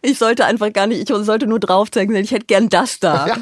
Ich 0.02 0.18
sollte 0.18 0.44
einfach 0.44 0.72
gar 0.72 0.86
nicht, 0.86 1.08
ich 1.08 1.16
sollte 1.24 1.46
nur 1.46 1.60
drauf 1.60 1.90
zeigen, 1.90 2.14
ich 2.16 2.32
hätte 2.32 2.46
gern 2.46 2.68
das 2.68 3.00
da. 3.00 3.38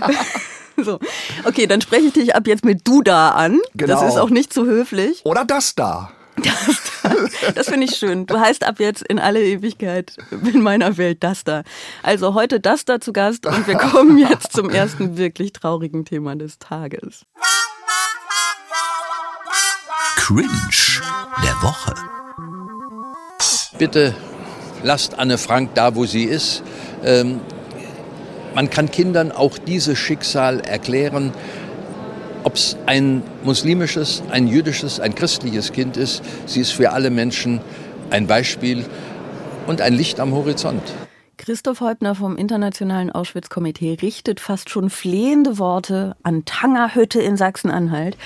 So. 0.85 0.99
Okay, 1.45 1.67
dann 1.67 1.81
spreche 1.81 2.07
ich 2.07 2.13
dich 2.13 2.37
ab 2.37 2.47
jetzt 2.47 2.65
mit 2.65 2.87
du 2.87 3.03
da 3.03 3.31
an. 3.31 3.61
Genau. 3.75 3.95
Das 4.01 4.15
ist 4.15 4.19
auch 4.19 4.31
nicht 4.31 4.53
zu 4.53 4.67
höflich. 4.67 5.23
Oder 5.25 5.45
das 5.45 5.75
da. 5.75 6.11
Das, 6.37 7.55
das 7.55 7.69
finde 7.69 7.87
ich 7.87 7.97
schön. 7.97 8.27
Du 8.27 8.39
heißt 8.39 8.65
ab 8.65 8.79
jetzt 8.79 9.03
in 9.03 9.19
alle 9.19 9.43
Ewigkeit 9.43 10.17
in 10.31 10.61
meiner 10.61 10.99
Welt 10.99 11.25
das 11.25 11.45
da. 11.45 11.63
Also 12.03 12.35
heute 12.35 12.61
das 12.61 12.85
da 12.85 13.01
zu 13.01 13.13
Gast 13.13 13.47
und 13.47 13.67
wir 13.67 13.77
kommen 13.77 14.19
jetzt 14.19 14.53
zum 14.53 14.69
ersten 14.69 15.17
wirklich 15.17 15.53
traurigen 15.53 16.05
Thema 16.05 16.37
des 16.37 16.59
Tages. 16.59 17.25
Cringe 20.17 20.49
der 21.43 21.63
Woche. 21.63 21.95
Bitte 23.79 24.15
lasst 24.83 25.19
Anne 25.19 25.39
Frank 25.39 25.75
da, 25.75 25.95
wo 25.95 26.05
sie 26.05 26.25
ist. 26.25 26.63
Ähm, 27.03 27.41
man 28.57 28.71
kann 28.71 28.91
Kindern 28.91 29.33
auch 29.33 29.59
dieses 29.59 29.99
Schicksal 29.99 30.61
erklären, 30.61 31.35
ob 32.43 32.55
es 32.55 32.79
ein 32.87 33.23
muslimisches, 33.45 34.23
ein 34.31 34.49
jüdisches, 34.49 34.99
ein 34.99 35.15
christliches 35.15 35.73
Kind 35.73 35.99
ist. 35.99 36.23
Sie 36.47 36.63
ist 36.63 36.71
für 36.71 36.93
alle 36.93 37.11
Menschen 37.11 37.61
ein 38.09 38.27
Beispiel 38.27 38.87
und 39.67 39.83
ein 39.83 39.93
Licht 39.93 40.21
am 40.21 40.33
Horizont. 40.33 40.81
Christoph 41.37 41.83
Heubner 41.83 42.15
vom 42.15 42.39
Internationalen 42.39 43.11
Auschwitz-Komitee 43.11 43.99
richtet 44.01 44.41
fast 44.41 44.71
schon 44.71 44.89
flehende 44.89 45.59
Worte 45.59 46.17
an 46.23 46.47
Tangerhütte 46.47 47.21
in 47.21 47.37
Sachsen-Anhalt. 47.37 48.17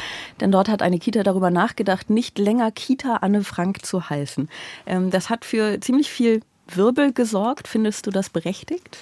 Denn 0.40 0.52
dort 0.52 0.68
hat 0.68 0.80
eine 0.80 1.00
Kita 1.00 1.24
darüber 1.24 1.50
nachgedacht, 1.50 2.08
nicht 2.08 2.38
länger 2.38 2.70
Kita 2.70 3.16
Anne 3.16 3.42
Frank 3.42 3.84
zu 3.84 4.08
heißen. 4.08 4.48
Ähm, 4.86 5.10
das 5.10 5.28
hat 5.28 5.44
für 5.44 5.80
ziemlich 5.80 6.08
viel 6.08 6.42
Wirbel 6.72 7.12
gesorgt. 7.12 7.66
Findest 7.66 8.06
du 8.06 8.12
das 8.12 8.30
berechtigt? 8.30 8.98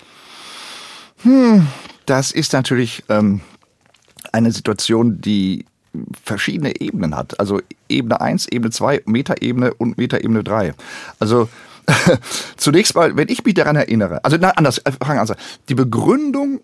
Hm, 1.23 1.67
das 2.07 2.33
ist 2.33 2.53
natürlich 2.53 3.05
ähm, 3.09 3.41
eine 4.33 4.53
Situation, 4.53 5.21
die 5.21 5.65
verschiedene 6.23 6.81
Ebenen 6.81 7.17
hat. 7.17 7.39
Also 7.41 7.61
Ebene 7.89 8.21
1, 8.21 8.49
Ebene 8.49 8.71
2, 8.71 9.03
Metaebene 9.07 9.75
und 9.75 9.99
Metaebene 9.99 10.45
3. 10.45 10.75
Also 11.19 11.49
zunächst 12.57 12.95
mal, 12.95 13.17
wenn 13.17 13.29
ich 13.29 13.45
mich 13.45 13.55
daran 13.55 13.77
erinnere, 13.77 14.25
also 14.25 14.37
na, 14.39 14.51
anders, 14.51 14.79
äh, 14.79 14.93
fangen 14.93 15.19
an, 15.19 15.37
die 15.69 15.75
Begründung 15.75 16.61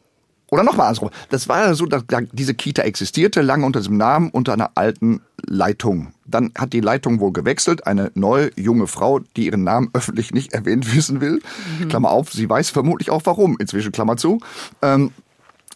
oder 0.54 0.62
nochmal 0.62 0.86
andersrum. 0.86 1.10
Das 1.30 1.48
war 1.48 1.66
ja 1.66 1.74
so, 1.74 1.84
dass 1.84 2.04
diese 2.30 2.54
Kita 2.54 2.82
existierte 2.82 3.42
lange 3.42 3.66
unter 3.66 3.80
diesem 3.80 3.96
Namen, 3.96 4.30
unter 4.30 4.52
einer 4.52 4.70
alten 4.76 5.20
Leitung. 5.44 6.12
Dann 6.26 6.52
hat 6.56 6.72
die 6.72 6.80
Leitung 6.80 7.18
wohl 7.18 7.32
gewechselt, 7.32 7.88
eine 7.88 8.12
neue 8.14 8.52
junge 8.54 8.86
Frau, 8.86 9.18
die 9.36 9.46
ihren 9.46 9.64
Namen 9.64 9.90
öffentlich 9.94 10.32
nicht 10.32 10.52
erwähnt 10.52 10.94
wissen 10.94 11.20
will. 11.20 11.42
Mhm. 11.80 11.88
Klammer 11.88 12.12
auf, 12.12 12.32
sie 12.32 12.48
weiß 12.48 12.70
vermutlich 12.70 13.10
auch 13.10 13.22
warum, 13.24 13.56
inzwischen 13.58 13.90
Klammer 13.90 14.16
zu. 14.16 14.38
Ähm, 14.80 15.10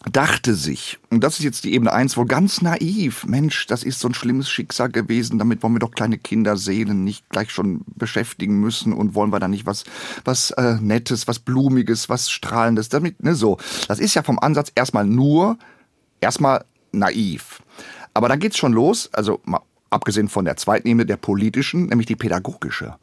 dachte 0.05 0.55
sich, 0.55 0.97
und 1.09 1.23
das 1.23 1.39
ist 1.39 1.43
jetzt 1.43 1.63
die 1.65 1.73
Ebene 1.73 1.91
eins, 1.91 2.15
wohl 2.15 2.25
ganz 2.25 2.61
naiv, 2.61 3.25
Mensch, 3.25 3.67
das 3.67 3.83
ist 3.83 3.99
so 3.99 4.07
ein 4.07 4.13
schlimmes 4.13 4.49
Schicksal 4.49 4.89
gewesen, 4.89 5.39
damit 5.39 5.61
wollen 5.61 5.73
wir 5.73 5.79
doch 5.79 5.91
kleine 5.91 6.17
Kinderseelen 6.17 7.03
nicht 7.03 7.29
gleich 7.29 7.51
schon 7.51 7.81
beschäftigen 7.95 8.59
müssen 8.59 8.93
und 8.93 9.13
wollen 9.13 9.31
wir 9.31 9.39
da 9.39 9.49
nicht 9.49 9.65
was, 9.65 9.83
was 10.23 10.51
äh, 10.51 10.77
Nettes, 10.79 11.27
was 11.27 11.39
Blumiges, 11.39 12.07
was 12.07 12.29
Strahlendes, 12.31 12.87
damit, 12.89 13.21
ne, 13.23 13.35
so. 13.35 13.57
Das 13.87 13.99
ist 13.99 14.15
ja 14.15 14.23
vom 14.23 14.39
Ansatz 14.39 14.71
erstmal 14.73 15.05
nur, 15.05 15.57
erstmal 16.21 16.63
naiv. 16.93 17.61
Aber 18.13 18.29
dann 18.29 18.39
geht's 18.39 18.57
schon 18.57 18.73
los, 18.73 19.09
also 19.13 19.41
mal 19.43 19.61
abgesehen 19.89 20.29
von 20.29 20.45
der 20.45 20.55
zweiten 20.55 20.87
Ebene, 20.87 21.05
der 21.05 21.17
politischen, 21.17 21.87
nämlich 21.87 22.07
die 22.07 22.15
pädagogische. 22.15 22.95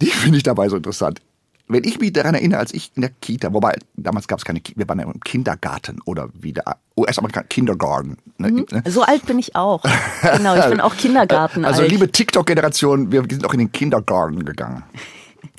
Die 0.00 0.06
finde 0.06 0.38
ich 0.38 0.44
dabei 0.44 0.68
so 0.68 0.76
interessant 0.76 1.20
wenn 1.68 1.84
ich 1.84 2.00
mich 2.00 2.12
daran 2.12 2.34
erinnere, 2.34 2.60
als 2.60 2.72
ich 2.72 2.92
in 2.94 3.02
der 3.02 3.10
Kita, 3.10 3.52
wobei 3.52 3.76
damals 3.96 4.26
gab 4.26 4.38
es 4.38 4.44
keine 4.44 4.60
Kita, 4.60 4.78
wir 4.78 4.88
waren 4.88 4.98
ja 4.98 5.04
im 5.04 5.20
Kindergarten 5.20 6.00
oder 6.04 6.28
wieder 6.32 6.62
US-Amerikaner 6.96 7.46
Kindergarten. 7.48 8.16
Ne? 8.38 8.50
Mhm. 8.50 8.66
Ne? 8.70 8.82
So 8.86 9.02
alt 9.02 9.26
bin 9.26 9.38
ich 9.38 9.54
auch. 9.54 9.82
Genau, 10.22 10.56
ich 10.56 10.66
bin 10.66 10.80
auch 10.80 10.96
Kindergarten. 10.96 11.64
Also 11.64 11.82
alt. 11.82 11.90
liebe 11.90 12.10
TikTok-Generation, 12.10 13.12
wir 13.12 13.22
sind 13.28 13.44
auch 13.44 13.52
in 13.52 13.60
den 13.60 13.72
Kindergarten 13.72 14.44
gegangen. 14.44 14.82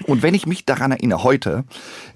Und 0.06 0.24
wenn 0.24 0.34
ich 0.34 0.46
mich 0.46 0.66
daran 0.66 0.92
erinnere, 0.92 1.24
heute, 1.24 1.64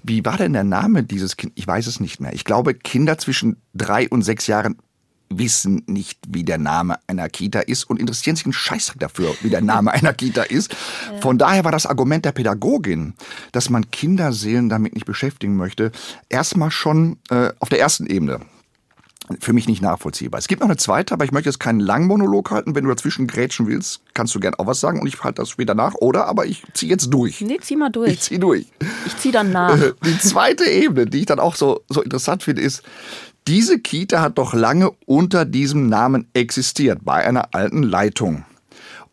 wie 0.02 0.24
war 0.24 0.36
denn 0.36 0.52
der 0.52 0.64
Name 0.64 1.02
dieses 1.02 1.36
Kind? 1.36 1.52
Ich 1.54 1.66
weiß 1.66 1.86
es 1.86 2.00
nicht 2.00 2.20
mehr. 2.20 2.32
Ich 2.32 2.44
glaube, 2.44 2.74
Kinder 2.74 3.18
zwischen 3.18 3.56
drei 3.74 4.08
und 4.08 4.22
sechs 4.22 4.46
Jahren 4.46 4.76
wissen 5.38 5.82
nicht, 5.86 6.18
wie 6.28 6.44
der 6.44 6.58
Name 6.58 6.96
einer 7.06 7.28
Kita 7.28 7.60
ist 7.60 7.84
und 7.84 8.00
interessieren 8.00 8.36
sich 8.36 8.46
einen 8.46 8.52
Scheißdreck 8.52 9.00
dafür, 9.00 9.34
wie 9.42 9.50
der 9.50 9.60
Name 9.60 9.92
einer 9.92 10.12
Kita 10.12 10.42
ist. 10.42 10.74
Von 11.20 11.38
daher 11.38 11.64
war 11.64 11.72
das 11.72 11.86
Argument 11.86 12.24
der 12.24 12.32
Pädagogin, 12.32 13.14
dass 13.52 13.70
man 13.70 13.90
Kinderseelen 13.90 14.68
damit 14.68 14.94
nicht 14.94 15.06
beschäftigen 15.06 15.56
möchte, 15.56 15.92
erstmal 16.28 16.70
schon 16.70 17.18
äh, 17.30 17.50
auf 17.60 17.68
der 17.68 17.80
ersten 17.80 18.06
Ebene 18.06 18.40
für 19.40 19.54
mich 19.54 19.66
nicht 19.66 19.80
nachvollziehbar. 19.80 20.38
Es 20.38 20.48
gibt 20.48 20.60
noch 20.60 20.68
eine 20.68 20.76
zweite, 20.76 21.14
aber 21.14 21.24
ich 21.24 21.32
möchte 21.32 21.48
jetzt 21.48 21.58
keinen 21.58 21.80
langen 21.80 22.06
Monolog 22.06 22.50
halten. 22.50 22.74
Wenn 22.74 22.84
du 22.84 22.90
dazwischen 22.90 23.26
grätschen 23.26 23.66
willst, 23.66 24.02
kannst 24.12 24.34
du 24.34 24.40
gern 24.40 24.54
auch 24.54 24.66
was 24.66 24.80
sagen 24.80 25.00
und 25.00 25.06
ich 25.06 25.22
halte 25.22 25.42
das 25.42 25.48
später 25.48 25.74
nach, 25.74 25.94
oder? 25.94 26.26
Aber 26.26 26.44
ich 26.44 26.62
ziehe 26.74 26.90
jetzt 26.90 27.08
durch. 27.08 27.40
Nee, 27.40 27.58
zieh 27.60 27.76
mal 27.76 27.90
durch. 27.90 28.12
Ich 28.12 28.20
zieh 28.20 28.38
durch. 28.38 28.66
Ich 29.06 29.16
zieh 29.16 29.32
dann 29.32 29.50
nach. 29.50 29.78
Die 30.04 30.18
zweite 30.18 30.64
Ebene, 30.64 31.06
die 31.06 31.20
ich 31.20 31.26
dann 31.26 31.40
auch 31.40 31.54
so, 31.54 31.82
so 31.88 32.02
interessant 32.02 32.42
finde, 32.42 32.62
ist, 32.62 32.82
diese 33.46 33.78
Kita 33.78 34.22
hat 34.22 34.38
doch 34.38 34.54
lange 34.54 34.90
unter 35.06 35.44
diesem 35.44 35.88
Namen 35.88 36.26
existiert, 36.32 37.00
bei 37.04 37.26
einer 37.26 37.54
alten 37.54 37.82
Leitung. 37.82 38.44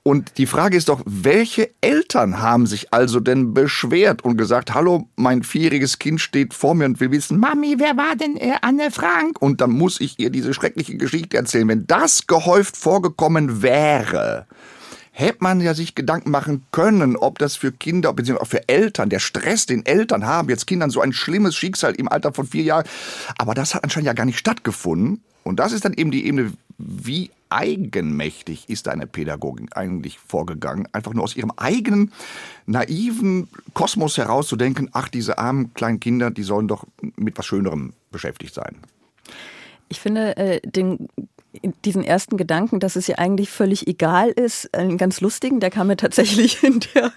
Und 0.03 0.39
die 0.39 0.47
Frage 0.47 0.77
ist 0.77 0.89
doch, 0.89 1.01
welche 1.05 1.69
Eltern 1.81 2.41
haben 2.41 2.65
sich 2.65 2.91
also 2.91 3.19
denn 3.19 3.53
beschwert 3.53 4.23
und 4.23 4.35
gesagt, 4.35 4.73
hallo, 4.73 5.07
mein 5.15 5.43
vierjähriges 5.43 5.99
Kind 5.99 6.19
steht 6.19 6.55
vor 6.55 6.73
mir 6.73 6.85
und 6.85 6.99
will 6.99 7.11
wissen, 7.11 7.39
Mami, 7.39 7.75
wer 7.77 7.97
war 7.97 8.15
denn 8.15 8.35
äh, 8.35 8.53
Anne 8.61 8.89
Frank? 8.89 9.39
Und 9.39 9.61
dann 9.61 9.71
muss 9.71 10.01
ich 10.01 10.17
ihr 10.17 10.31
diese 10.31 10.55
schreckliche 10.55 10.97
Geschichte 10.97 11.37
erzählen. 11.37 11.67
Wenn 11.67 11.85
das 11.85 12.25
gehäuft 12.25 12.77
vorgekommen 12.77 13.61
wäre, 13.61 14.47
hätte 15.11 15.37
man 15.41 15.61
ja 15.61 15.73
sich 15.73 15.93
Gedanken 15.93 16.31
machen 16.31 16.65
können, 16.71 17.15
ob 17.15 17.37
das 17.37 17.55
für 17.55 17.71
Kinder, 17.71 18.13
beziehungsweise 18.13 18.43
auch 18.43 18.49
für 18.49 18.69
Eltern, 18.69 19.09
der 19.09 19.19
Stress, 19.19 19.65
den 19.65 19.85
Eltern 19.85 20.25
haben, 20.25 20.49
jetzt 20.49 20.67
Kindern 20.67 20.89
so 20.89 21.01
ein 21.01 21.13
schlimmes 21.13 21.55
Schicksal 21.55 21.93
im 21.95 22.07
Alter 22.07 22.33
von 22.33 22.47
vier 22.47 22.63
Jahren. 22.63 22.85
Aber 23.37 23.53
das 23.53 23.75
hat 23.75 23.83
anscheinend 23.83 24.07
ja 24.07 24.13
gar 24.13 24.25
nicht 24.25 24.39
stattgefunden. 24.39 25.21
Und 25.43 25.59
das 25.59 25.73
ist 25.73 25.85
dann 25.85 25.93
eben 25.93 26.11
die 26.11 26.25
Ebene, 26.25 26.53
wie 26.77 27.31
eigenmächtig 27.49 28.69
ist 28.69 28.87
eine 28.87 29.05
Pädagogin 29.05 29.71
eigentlich 29.73 30.17
vorgegangen? 30.19 30.87
Einfach 30.93 31.13
nur 31.13 31.23
aus 31.23 31.35
ihrem 31.35 31.51
eigenen 31.57 32.11
naiven 32.65 33.49
Kosmos 33.73 34.17
herauszudenken, 34.17 34.89
ach, 34.93 35.09
diese 35.09 35.37
armen 35.37 35.73
kleinen 35.73 35.99
Kinder, 35.99 36.31
die 36.31 36.43
sollen 36.43 36.67
doch 36.67 36.85
mit 37.17 37.37
was 37.37 37.45
Schönerem 37.45 37.93
beschäftigt 38.11 38.53
sein. 38.53 38.77
Ich 39.89 39.99
finde 39.99 40.37
äh, 40.37 40.61
den 40.61 41.09
diesen 41.85 42.03
ersten 42.03 42.37
Gedanken, 42.37 42.79
dass 42.79 42.95
es 42.95 43.07
ja 43.07 43.17
eigentlich 43.17 43.49
völlig 43.49 43.87
egal 43.87 44.29
ist, 44.29 44.73
einen 44.73 44.97
ganz 44.97 45.19
lustigen, 45.21 45.59
der 45.59 45.69
kam 45.69 45.87
mir 45.87 45.97
tatsächlich 45.97 46.63
in 46.63 46.79
der, 46.93 47.11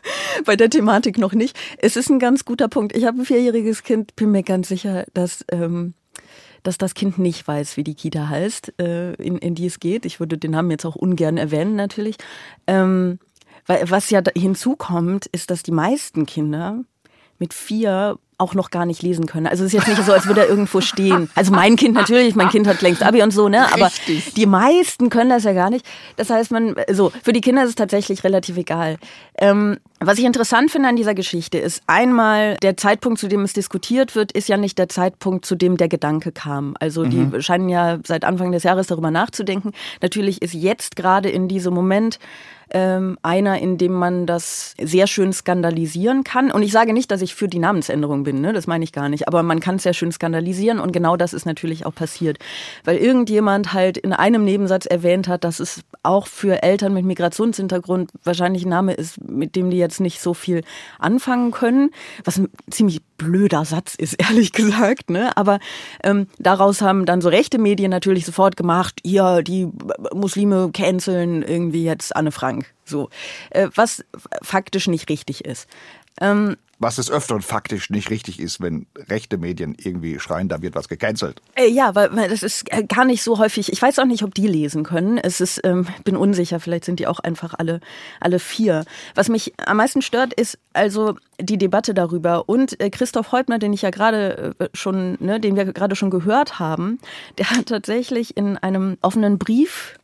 bei 0.45 0.57
der 0.57 0.71
Thematik 0.71 1.19
noch 1.19 1.33
nicht. 1.33 1.57
Es 1.79 1.97
ist 1.97 2.11
ein 2.11 2.19
ganz 2.19 2.45
guter 2.45 2.69
Punkt. 2.69 2.97
Ich 2.97 3.05
habe 3.05 3.21
ein 3.21 3.25
vierjähriges 3.25 3.83
Kind, 3.83 4.17
bin 4.17 4.33
mir 4.33 4.43
ganz 4.43 4.69
sicher, 4.69 5.05
dass, 5.15 5.45
ähm, 5.51 5.95
dass 6.63 6.79
das 6.79 6.95
Kind 6.95 7.19
nicht 7.19 7.47
weiß, 7.47 7.77
wie 7.77 7.85
die 7.85 7.95
Kita 7.95 8.29
heißt, 8.29 8.81
äh, 8.81 9.13
in, 9.15 9.39
in 9.39 9.55
die 9.55 9.67
es 9.67 9.79
geht. 9.79 10.05
Ich 10.05 10.19
würde 10.19 10.37
den 10.37 10.51
Namen 10.51 10.71
jetzt 10.71 10.85
auch 10.85 10.97
ungern 10.97 11.37
erwähnen, 11.37 11.77
natürlich. 11.77 12.17
Ähm, 12.67 13.19
weil, 13.67 13.89
was 13.91 14.11
ja 14.11 14.21
hinzukommt, 14.37 15.27
ist, 15.27 15.51
dass 15.51 15.63
die 15.63 15.73
meisten 15.73 16.27
Kinder 16.27 16.85
mit 17.39 17.55
vier 17.55 18.19
auch 18.39 18.55
noch 18.55 18.71
gar 18.71 18.87
nicht 18.87 19.03
lesen 19.03 19.27
können. 19.27 19.47
Also 19.47 19.65
es 19.65 19.73
ist 19.73 19.79
jetzt 19.79 19.89
nicht 19.89 20.05
so, 20.05 20.13
als 20.13 20.27
würde 20.27 20.43
er 20.43 20.49
irgendwo 20.49 20.81
stehen. 20.81 21.31
Also 21.35 21.53
mein 21.53 21.77
Kind 21.77 21.95
natürlich, 21.95 22.35
mein 22.35 22.49
Kind 22.49 22.67
hat 22.67 22.83
längst 22.83 23.03
Abi 23.03 23.23
und 23.23 23.33
so, 23.33 23.49
ne? 23.49 23.73
Aber 23.73 23.87
Richtig. 23.87 24.35
die 24.35 24.47
meisten 24.47 25.11
können 25.11 25.31
das 25.31 25.45
ja 25.45 25.53
gar 25.53 25.71
nicht. 25.71 25.87
Das 26.17 26.31
heißt, 26.31 26.51
man, 26.51 26.75
so, 26.93 27.13
für 27.23 27.33
die 27.33 27.41
Kinder 27.41 27.63
ist 27.63 27.71
es 27.71 27.75
tatsächlich 27.75 28.25
relativ 28.25 28.57
egal. 28.57 28.99
Ähm, 29.39 29.79
was 30.01 30.19
ich 30.19 30.25
interessant 30.25 30.71
finde 30.71 30.89
an 30.89 30.97
dieser 30.97 31.15
Geschichte 31.15 31.59
ist 31.59 31.83
einmal, 31.87 32.57
der 32.63 32.77
Zeitpunkt, 32.77 33.19
zu 33.19 33.29
dem 33.29 33.43
es 33.43 33.53
diskutiert 33.53 34.15
wird, 34.15 34.33
ist 34.33 34.49
ja 34.49 34.57
nicht 34.57 34.79
der 34.79 34.89
Zeitpunkt, 34.89 35.47
zu 35.47 35.55
dem 35.55 35.77
der 35.77 35.89
Gedanke 35.89 36.31
kam. 36.33 36.77
Also 36.79 37.05
die 37.05 37.19
mhm. 37.19 37.41
scheinen 37.41 37.69
ja 37.69 37.99
seit 38.05 38.25
Anfang 38.25 38.53
des 38.53 38.65
Jahres 38.65 38.89
darüber 38.89 39.11
nachzudenken. 39.11 39.73
Natürlich 40.03 40.43
ist 40.43 40.55
jetzt 40.55 40.97
gerade 40.97 41.31
in 41.31 41.49
diesem 41.49 41.73
Moment 41.73 42.19
ähm, 42.71 43.19
einer, 43.23 43.59
in 43.59 43.79
dem 43.79 43.93
man 43.93 44.27
das 44.27 44.75
sehr 44.81 45.07
schön 45.07 45.33
skandalisieren 45.33 46.25
kann. 46.25 46.51
Und 46.51 46.63
ich 46.63 46.73
sage 46.73 46.93
nicht, 46.93 47.11
dass 47.11 47.23
ich 47.23 47.35
für 47.35 47.49
die 47.49 47.59
Namensänderung 47.59 48.25
bin, 48.25 48.41
ne? 48.41 48.53
das 48.53 48.67
meine 48.67 48.85
ich 48.85 48.93
gar 48.93 49.09
nicht. 49.09 49.29
Aber 49.29 49.43
man 49.43 49.61
kann 49.61 49.77
es 49.77 49.83
sehr 49.83 49.95
schön 49.95 50.13
skandalisieren 50.13 50.81
und 50.81 50.93
genau 50.93 51.17
das 51.17 51.33
ist 51.33 51.47
natürlich 51.47 51.87
auch 51.87 51.95
passiert. 51.95 52.39
Weil 52.85 52.97
irgendjemand 52.97 53.73
halt 53.73 53.97
in 53.97 54.13
einem 54.13 54.45
Nebensatz 54.45 54.87
erwähnt 54.87 55.29
hat, 55.29 55.45
dass 55.45 55.61
es 55.61 55.83
auch 56.03 56.27
für 56.27 56.63
Eltern 56.63 56.95
mit 56.95 57.05
Migrationshintergrund 57.05 58.11
wahrscheinlich 58.23 58.65
ein 58.65 58.71
Name 58.71 58.95
ist, 58.95 59.23
mit 59.23 59.57
dem 59.57 59.71
die 59.71 59.79
jetzt 59.79 60.01
nicht 60.01 60.21
so 60.21 60.35
viel 60.35 60.63
anfangen 60.99 61.51
können. 61.51 61.91
Was 62.25 62.39
ein 62.39 62.49
ziemlich 62.71 63.01
blöder 63.25 63.65
Satz 63.65 63.95
ist, 63.95 64.15
ehrlich 64.19 64.53
gesagt. 64.53 65.11
Ne? 65.11 65.37
Aber 65.37 65.59
ähm, 66.03 66.29
daraus 66.39 66.81
haben 66.83 67.07
dann 67.07 67.21
so 67.21 67.29
rechte 67.29 67.59
Medien 67.59 67.91
natürlich 67.91 68.27
sofort 68.27 68.57
gemacht, 68.57 69.01
hier, 69.05 69.43
die 69.43 69.69
Muslime 70.15 70.71
canceln 70.73 71.43
irgendwie 71.43 71.85
jetzt 71.85 72.15
Anne 72.15 72.33
Frank. 72.33 72.73
So. 72.85 73.09
Äh, 73.51 73.69
was 73.75 74.05
faktisch 74.43 74.89
nicht 74.89 75.09
richtig 75.09 75.45
ist. 75.45 75.69
Ähm, 76.21 76.57
Was 76.79 76.97
des 76.97 77.11
Öfteren 77.11 77.43
faktisch 77.43 77.91
nicht 77.91 78.11
richtig 78.11 78.41
ist, 78.41 78.61
wenn 78.61 78.87
rechte 79.09 79.39
Medien 79.39 79.77
irgendwie 79.79 80.19
schreien, 80.19 80.49
da 80.49 80.61
wird 80.61 80.75
was 80.75 80.89
gecancelt. 80.89 81.41
Äh, 81.55 81.69
ja, 81.69 81.95
weil, 81.95 82.15
weil 82.17 82.29
das 82.29 82.43
ist 82.43 82.65
äh, 82.73 82.85
gar 82.85 83.05
nicht 83.05 83.23
so 83.23 83.39
häufig. 83.39 83.73
Ich 83.73 83.81
weiß 83.81 83.99
auch 83.99 84.07
nicht, 84.07 84.23
ob 84.23 84.35
die 84.35 84.47
lesen 84.47 84.83
können. 84.83 85.19
Es 85.19 85.41
ist, 85.41 85.61
ähm, 85.65 85.87
bin 86.05 86.17
unsicher. 86.17 86.61
Vielleicht 86.61 86.85
sind 86.85 86.99
die 87.01 87.07
auch 87.07 87.21
einfach 87.21 87.55
alle, 87.57 87.81
alle 88.21 88.39
vier. 88.39 88.85
Was 89.15 89.29
mich 89.29 89.55
am 89.65 89.77
meisten 89.77 90.03
stört, 90.03 90.35
ist 90.35 90.59
also 90.73 91.17
die 91.41 91.59
Debatte 91.59 91.95
darüber. 91.95 92.49
Und 92.49 92.81
äh, 92.81 92.91
Christoph 92.91 93.33
Heutner, 93.33 93.59
den 93.59 93.73
ich 93.73 93.83
ja 93.83 93.91
gerade 93.91 94.55
äh, 94.59 94.69
schon, 94.75 95.17
ne, 95.21 95.41
den 95.41 95.57
wir 95.57 95.65
gerade 95.67 95.97
schon 95.97 96.11
gehört 96.11 96.59
haben, 96.59 96.99
der 97.39 97.51
hat 97.51 97.67
tatsächlich 97.67 98.37
in 98.37 98.57
einem 98.57 98.99
offenen 99.01 99.39
Brief 99.39 99.99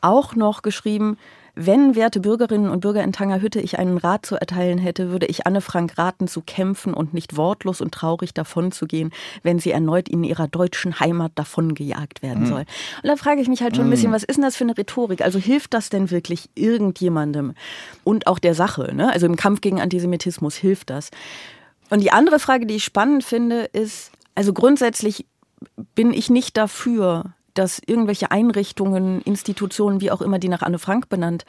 auch 0.00 0.34
noch 0.34 0.62
geschrieben, 0.62 1.18
wenn, 1.66 1.94
werte 1.94 2.20
Bürgerinnen 2.20 2.70
und 2.70 2.80
Bürger 2.80 3.02
in 3.02 3.12
Tangerhütte, 3.12 3.60
ich 3.60 3.78
einen 3.78 3.98
Rat 3.98 4.24
zu 4.24 4.36
erteilen 4.36 4.78
hätte, 4.78 5.10
würde 5.10 5.26
ich 5.26 5.46
Anne 5.46 5.60
Frank 5.60 5.98
raten, 5.98 6.28
zu 6.28 6.40
kämpfen 6.40 6.94
und 6.94 7.14
nicht 7.14 7.36
wortlos 7.36 7.80
und 7.80 7.92
traurig 7.92 8.32
davonzugehen, 8.34 9.12
wenn 9.42 9.58
sie 9.58 9.70
erneut 9.70 10.08
in 10.08 10.24
ihrer 10.24 10.48
deutschen 10.48 11.00
Heimat 11.00 11.32
davongejagt 11.34 12.22
werden 12.22 12.46
soll. 12.46 12.60
Und 12.60 13.08
da 13.08 13.16
frage 13.16 13.40
ich 13.40 13.48
mich 13.48 13.62
halt 13.62 13.76
schon 13.76 13.86
ein 13.86 13.90
bisschen, 13.90 14.12
was 14.12 14.24
ist 14.24 14.36
denn 14.36 14.44
das 14.44 14.56
für 14.56 14.64
eine 14.64 14.76
Rhetorik? 14.76 15.22
Also 15.22 15.38
hilft 15.38 15.74
das 15.74 15.90
denn 15.90 16.10
wirklich 16.10 16.48
irgendjemandem? 16.54 17.54
Und 18.04 18.26
auch 18.26 18.38
der 18.38 18.54
Sache, 18.54 18.94
ne? 18.94 19.12
Also 19.12 19.26
im 19.26 19.36
Kampf 19.36 19.60
gegen 19.60 19.80
Antisemitismus 19.80 20.56
hilft 20.56 20.90
das. 20.90 21.10
Und 21.90 22.00
die 22.00 22.12
andere 22.12 22.38
Frage, 22.38 22.66
die 22.66 22.76
ich 22.76 22.84
spannend 22.84 23.24
finde, 23.24 23.64
ist, 23.64 24.12
also 24.34 24.52
grundsätzlich 24.52 25.26
bin 25.94 26.12
ich 26.12 26.30
nicht 26.30 26.56
dafür, 26.56 27.34
dass 27.54 27.80
irgendwelche 27.84 28.30
Einrichtungen, 28.30 29.20
Institutionen, 29.22 30.00
wie 30.00 30.10
auch 30.10 30.22
immer, 30.22 30.38
die 30.38 30.48
nach 30.48 30.62
Anne 30.62 30.78
Frank 30.78 31.08
benannt 31.08 31.44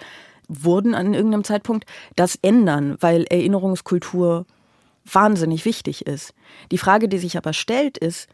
wurden 0.47 0.95
an 0.95 1.13
irgendeinem 1.13 1.43
Zeitpunkt, 1.43 1.85
das 2.15 2.37
ändern, 2.41 2.97
weil 2.99 3.23
Erinnerungskultur 3.23 4.45
wahnsinnig 5.05 5.65
wichtig 5.65 6.05
ist. 6.05 6.33
Die 6.71 6.77
Frage, 6.77 7.07
die 7.07 7.17
sich 7.17 7.37
aber 7.37 7.53
stellt, 7.53 7.97
ist, 7.97 8.27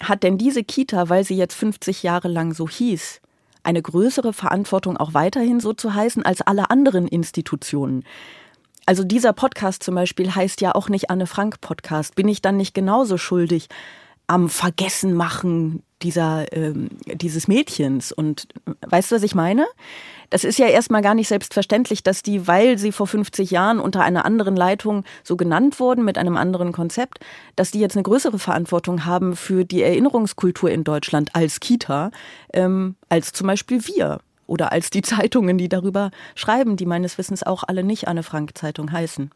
hat 0.00 0.22
denn 0.22 0.38
diese 0.38 0.64
Kita, 0.64 1.08
weil 1.08 1.24
sie 1.24 1.36
jetzt 1.36 1.54
50 1.54 2.02
Jahre 2.02 2.28
lang 2.28 2.52
so 2.52 2.68
hieß, 2.68 3.20
eine 3.62 3.80
größere 3.80 4.32
Verantwortung 4.32 4.96
auch 4.96 5.14
weiterhin 5.14 5.60
so 5.60 5.72
zu 5.72 5.94
heißen 5.94 6.24
als 6.24 6.42
alle 6.42 6.70
anderen 6.70 7.08
Institutionen? 7.08 8.04
Also 8.86 9.02
dieser 9.02 9.32
Podcast 9.32 9.82
zum 9.82 9.94
Beispiel 9.94 10.34
heißt 10.34 10.60
ja 10.60 10.74
auch 10.74 10.90
nicht 10.90 11.08
Anne 11.08 11.26
Frank 11.26 11.60
Podcast. 11.62 12.14
Bin 12.14 12.28
ich 12.28 12.42
dann 12.42 12.58
nicht 12.58 12.74
genauso 12.74 13.16
schuldig 13.16 13.68
am 14.26 14.48
Vergessen 14.48 15.14
machen 15.14 15.82
dieser, 16.02 16.52
ähm, 16.52 16.90
dieses 17.06 17.48
Mädchens. 17.48 18.12
Und 18.12 18.48
weißt 18.86 19.10
du, 19.10 19.16
was 19.16 19.22
ich 19.22 19.34
meine? 19.34 19.66
Das 20.30 20.44
ist 20.44 20.58
ja 20.58 20.66
erstmal 20.66 21.02
gar 21.02 21.14
nicht 21.14 21.28
selbstverständlich, 21.28 22.02
dass 22.02 22.22
die, 22.22 22.46
weil 22.46 22.78
sie 22.78 22.92
vor 22.92 23.06
50 23.06 23.50
Jahren 23.50 23.78
unter 23.78 24.02
einer 24.02 24.24
anderen 24.24 24.56
Leitung 24.56 25.04
so 25.22 25.36
genannt 25.36 25.78
wurden, 25.80 26.04
mit 26.04 26.18
einem 26.18 26.36
anderen 26.36 26.72
Konzept, 26.72 27.20
dass 27.56 27.70
die 27.70 27.80
jetzt 27.80 27.96
eine 27.96 28.02
größere 28.02 28.38
Verantwortung 28.38 29.04
haben 29.04 29.36
für 29.36 29.64
die 29.64 29.82
Erinnerungskultur 29.82 30.70
in 30.70 30.84
Deutschland 30.84 31.34
als 31.34 31.60
Kita, 31.60 32.10
ähm, 32.52 32.96
als 33.08 33.32
zum 33.32 33.46
Beispiel 33.46 33.86
wir. 33.86 34.20
Oder 34.46 34.72
als 34.72 34.90
die 34.90 35.02
Zeitungen, 35.02 35.56
die 35.56 35.68
darüber 35.68 36.10
schreiben, 36.34 36.76
die 36.76 36.86
meines 36.86 37.16
Wissens 37.16 37.42
auch 37.42 37.62
alle 37.62 37.82
nicht 37.82 38.08
Anne 38.08 38.22
Frank 38.22 38.56
Zeitung 38.58 38.92
heißen. 38.92 39.30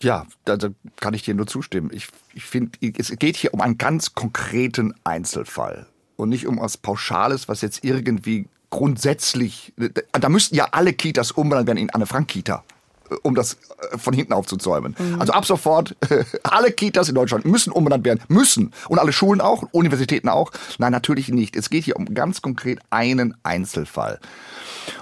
Ja, 0.00 0.26
da, 0.44 0.56
da 0.56 0.68
kann 0.96 1.14
ich 1.14 1.22
dir 1.22 1.34
nur 1.34 1.46
zustimmen. 1.46 1.90
Ich, 1.92 2.08
ich 2.34 2.44
finde, 2.44 2.78
es 2.98 3.10
geht 3.18 3.36
hier 3.36 3.54
um 3.54 3.60
einen 3.60 3.78
ganz 3.78 4.14
konkreten 4.14 4.94
Einzelfall 5.04 5.86
und 6.16 6.28
nicht 6.28 6.46
um 6.46 6.60
was 6.60 6.76
Pauschales, 6.76 7.48
was 7.48 7.62
jetzt 7.62 7.82
irgendwie 7.84 8.46
grundsätzlich, 8.70 9.72
da 10.12 10.28
müssten 10.28 10.54
ja 10.54 10.68
alle 10.72 10.92
Kitas 10.92 11.30
umbenannt 11.30 11.66
werden 11.66 11.78
in 11.78 11.90
Anne 11.90 12.06
Frank 12.06 12.28
Kita 12.28 12.64
um 13.22 13.34
das 13.34 13.54
äh, 13.92 13.98
von 13.98 14.14
hinten 14.14 14.32
aufzuzäumen. 14.32 14.96
Mhm. 14.98 15.20
Also 15.20 15.32
ab 15.32 15.46
sofort, 15.46 15.96
alle 16.42 16.72
Kitas 16.72 17.08
in 17.08 17.14
Deutschland 17.14 17.44
müssen 17.44 17.72
umbenannt 17.72 18.04
werden, 18.04 18.20
müssen. 18.28 18.72
Und 18.88 18.98
alle 18.98 19.12
Schulen 19.12 19.40
auch, 19.40 19.64
Universitäten 19.72 20.28
auch. 20.28 20.50
Nein, 20.78 20.92
natürlich 20.92 21.28
nicht. 21.28 21.56
Es 21.56 21.70
geht 21.70 21.84
hier 21.84 21.96
um 21.96 22.14
ganz 22.14 22.42
konkret 22.42 22.80
einen 22.90 23.36
Einzelfall. 23.42 24.20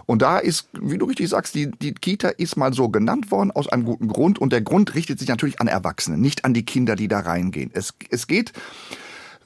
Und 0.06 0.22
da 0.22 0.38
ist, 0.38 0.68
wie 0.72 0.98
du 0.98 1.06
richtig 1.06 1.28
sagst, 1.28 1.54
die, 1.54 1.70
die 1.70 1.92
Kita 1.94 2.28
ist 2.28 2.56
mal 2.56 2.72
so 2.72 2.88
genannt 2.88 3.30
worden 3.30 3.50
aus 3.50 3.68
einem 3.68 3.84
guten 3.84 4.08
Grund. 4.08 4.38
Und 4.38 4.52
der 4.52 4.60
Grund 4.60 4.94
richtet 4.94 5.18
sich 5.18 5.28
natürlich 5.28 5.60
an 5.60 5.68
Erwachsene, 5.68 6.18
nicht 6.18 6.44
an 6.44 6.54
die 6.54 6.64
Kinder, 6.64 6.96
die 6.96 7.08
da 7.08 7.20
reingehen. 7.20 7.70
Es, 7.74 7.94
es 8.10 8.26
geht 8.26 8.52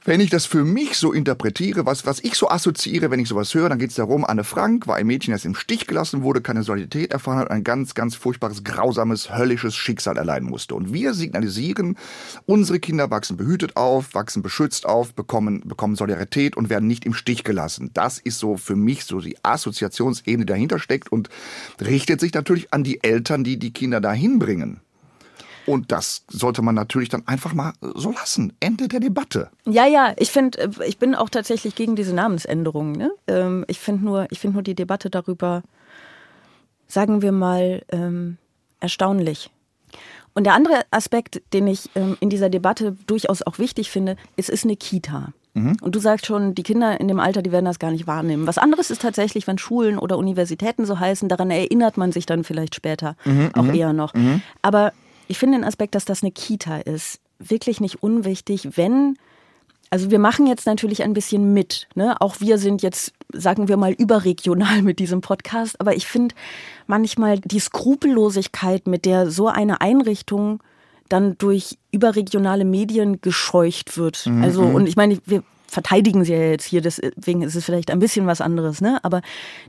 wenn 0.08 0.22
ich 0.22 0.30
das 0.30 0.46
für 0.46 0.64
mich 0.64 0.96
so 0.96 1.12
interpretiere, 1.12 1.84
was, 1.84 2.06
was 2.06 2.24
ich 2.24 2.34
so 2.34 2.48
assoziiere, 2.48 3.10
wenn 3.10 3.20
ich 3.20 3.28
sowas 3.28 3.52
höre, 3.52 3.68
dann 3.68 3.78
geht 3.78 3.90
es 3.90 3.96
darum, 3.96 4.24
Anne 4.24 4.42
Frank 4.42 4.86
war 4.86 4.96
ein 4.96 5.06
Mädchen, 5.06 5.32
das 5.32 5.44
im 5.44 5.54
Stich 5.54 5.86
gelassen 5.86 6.22
wurde, 6.22 6.40
keine 6.40 6.62
Solidarität 6.62 7.12
erfahren 7.12 7.40
hat, 7.40 7.50
ein 7.50 7.62
ganz, 7.62 7.92
ganz 7.92 8.14
furchtbares, 8.14 8.64
grausames, 8.64 9.36
höllisches 9.36 9.76
Schicksal 9.76 10.16
erleiden 10.16 10.48
musste. 10.48 10.74
Und 10.76 10.94
wir 10.94 11.12
signalisieren, 11.12 11.98
unsere 12.46 12.80
Kinder 12.80 13.10
wachsen 13.10 13.36
behütet 13.36 13.76
auf, 13.76 14.14
wachsen 14.14 14.42
beschützt 14.42 14.86
auf, 14.86 15.12
bekommen, 15.12 15.60
bekommen 15.66 15.94
Solidarität 15.94 16.56
und 16.56 16.70
werden 16.70 16.88
nicht 16.88 17.04
im 17.04 17.12
Stich 17.12 17.44
gelassen. 17.44 17.90
Das 17.92 18.18
ist 18.18 18.38
so 18.38 18.56
für 18.56 18.76
mich 18.76 19.04
so 19.04 19.20
die 19.20 19.36
Assoziationsebene, 19.42 20.46
die 20.46 20.52
dahinter 20.52 20.78
steckt 20.78 21.12
und 21.12 21.28
richtet 21.82 22.20
sich 22.20 22.32
natürlich 22.32 22.72
an 22.72 22.82
die 22.82 23.04
Eltern, 23.04 23.44
die 23.44 23.58
die 23.58 23.74
Kinder 23.74 24.00
dahin 24.00 24.38
bringen. 24.38 24.80
Und 25.68 25.92
das 25.92 26.24
sollte 26.28 26.62
man 26.62 26.74
natürlich 26.74 27.10
dann 27.10 27.28
einfach 27.28 27.52
mal 27.52 27.74
so 27.80 28.10
lassen. 28.10 28.54
Ende 28.58 28.88
der 28.88 29.00
Debatte. 29.00 29.50
Ja, 29.66 29.86
ja, 29.86 30.14
ich 30.16 30.30
finde, 30.30 30.70
ich 30.86 30.96
bin 30.96 31.14
auch 31.14 31.28
tatsächlich 31.28 31.74
gegen 31.74 31.94
diese 31.94 32.14
Namensänderungen. 32.14 32.92
Ne? 32.92 33.10
Ähm, 33.26 33.66
ich 33.68 33.78
finde 33.78 34.02
nur, 34.02 34.26
ich 34.30 34.42
nur 34.42 34.62
die 34.62 34.74
Debatte 34.74 35.10
darüber, 35.10 35.62
sagen 36.86 37.20
wir 37.20 37.32
mal, 37.32 37.82
ähm, 37.90 38.38
erstaunlich. 38.80 39.50
Und 40.32 40.44
der 40.44 40.54
andere 40.54 40.86
Aspekt, 40.90 41.42
den 41.52 41.66
ich 41.66 41.90
ähm, 41.94 42.16
in 42.20 42.30
dieser 42.30 42.48
Debatte 42.48 42.96
durchaus 43.06 43.42
auch 43.42 43.58
wichtig 43.58 43.90
finde, 43.90 44.16
es 44.36 44.48
ist 44.48 44.64
eine 44.64 44.76
Kita. 44.76 45.34
Mhm. 45.52 45.76
Und 45.82 45.94
du 45.94 45.98
sagst 45.98 46.24
schon, 46.24 46.54
die 46.54 46.62
Kinder 46.62 46.98
in 46.98 47.08
dem 47.08 47.20
Alter, 47.20 47.42
die 47.42 47.52
werden 47.52 47.66
das 47.66 47.78
gar 47.78 47.90
nicht 47.90 48.06
wahrnehmen. 48.06 48.46
Was 48.46 48.56
anderes 48.56 48.90
ist 48.90 49.02
tatsächlich, 49.02 49.46
wenn 49.46 49.58
Schulen 49.58 49.98
oder 49.98 50.16
Universitäten 50.16 50.86
so 50.86 50.98
heißen, 50.98 51.28
daran 51.28 51.50
erinnert 51.50 51.98
man 51.98 52.10
sich 52.10 52.24
dann 52.24 52.44
vielleicht 52.44 52.74
später 52.74 53.16
mhm, 53.26 53.50
auch 53.54 53.64
mhm. 53.64 53.74
eher 53.74 53.92
noch. 53.92 54.14
Mhm. 54.14 54.40
Aber 54.62 54.92
ich 55.28 55.38
finde 55.38 55.58
den 55.58 55.64
Aspekt, 55.64 55.94
dass 55.94 56.04
das 56.04 56.22
eine 56.22 56.32
Kita 56.32 56.78
ist, 56.78 57.20
wirklich 57.38 57.80
nicht 57.80 58.02
unwichtig, 58.02 58.76
wenn 58.76 59.16
also 59.90 60.10
wir 60.10 60.18
machen 60.18 60.46
jetzt 60.46 60.66
natürlich 60.66 61.02
ein 61.02 61.14
bisschen 61.14 61.54
mit. 61.54 61.88
Ne? 61.94 62.20
Auch 62.20 62.40
wir 62.40 62.58
sind 62.58 62.82
jetzt, 62.82 63.12
sagen 63.32 63.68
wir 63.68 63.76
mal, 63.76 63.92
überregional 63.92 64.82
mit 64.82 64.98
diesem 64.98 65.20
Podcast. 65.20 65.80
Aber 65.80 65.96
ich 65.96 66.06
finde 66.06 66.34
manchmal 66.86 67.38
die 67.40 67.60
Skrupellosigkeit, 67.60 68.86
mit 68.86 69.04
der 69.06 69.30
so 69.30 69.48
eine 69.48 69.80
Einrichtung 69.80 70.62
dann 71.08 71.38
durch 71.38 71.78
überregionale 71.90 72.66
Medien 72.66 73.22
gescheucht 73.22 73.96
wird. 73.96 74.26
Mhm. 74.26 74.44
Also, 74.44 74.62
und 74.62 74.86
ich 74.86 74.96
meine, 74.96 75.18
wir 75.24 75.42
verteidigen 75.68 76.24
sie 76.24 76.32
ja 76.32 76.50
jetzt 76.50 76.64
hier, 76.64 76.80
deswegen 76.80 77.42
ist 77.42 77.54
es 77.54 77.64
vielleicht 77.64 77.90
ein 77.90 77.98
bisschen 77.98 78.26
was 78.26 78.40
anderes, 78.40 78.80
ne? 78.80 78.98
Aber 79.04 79.20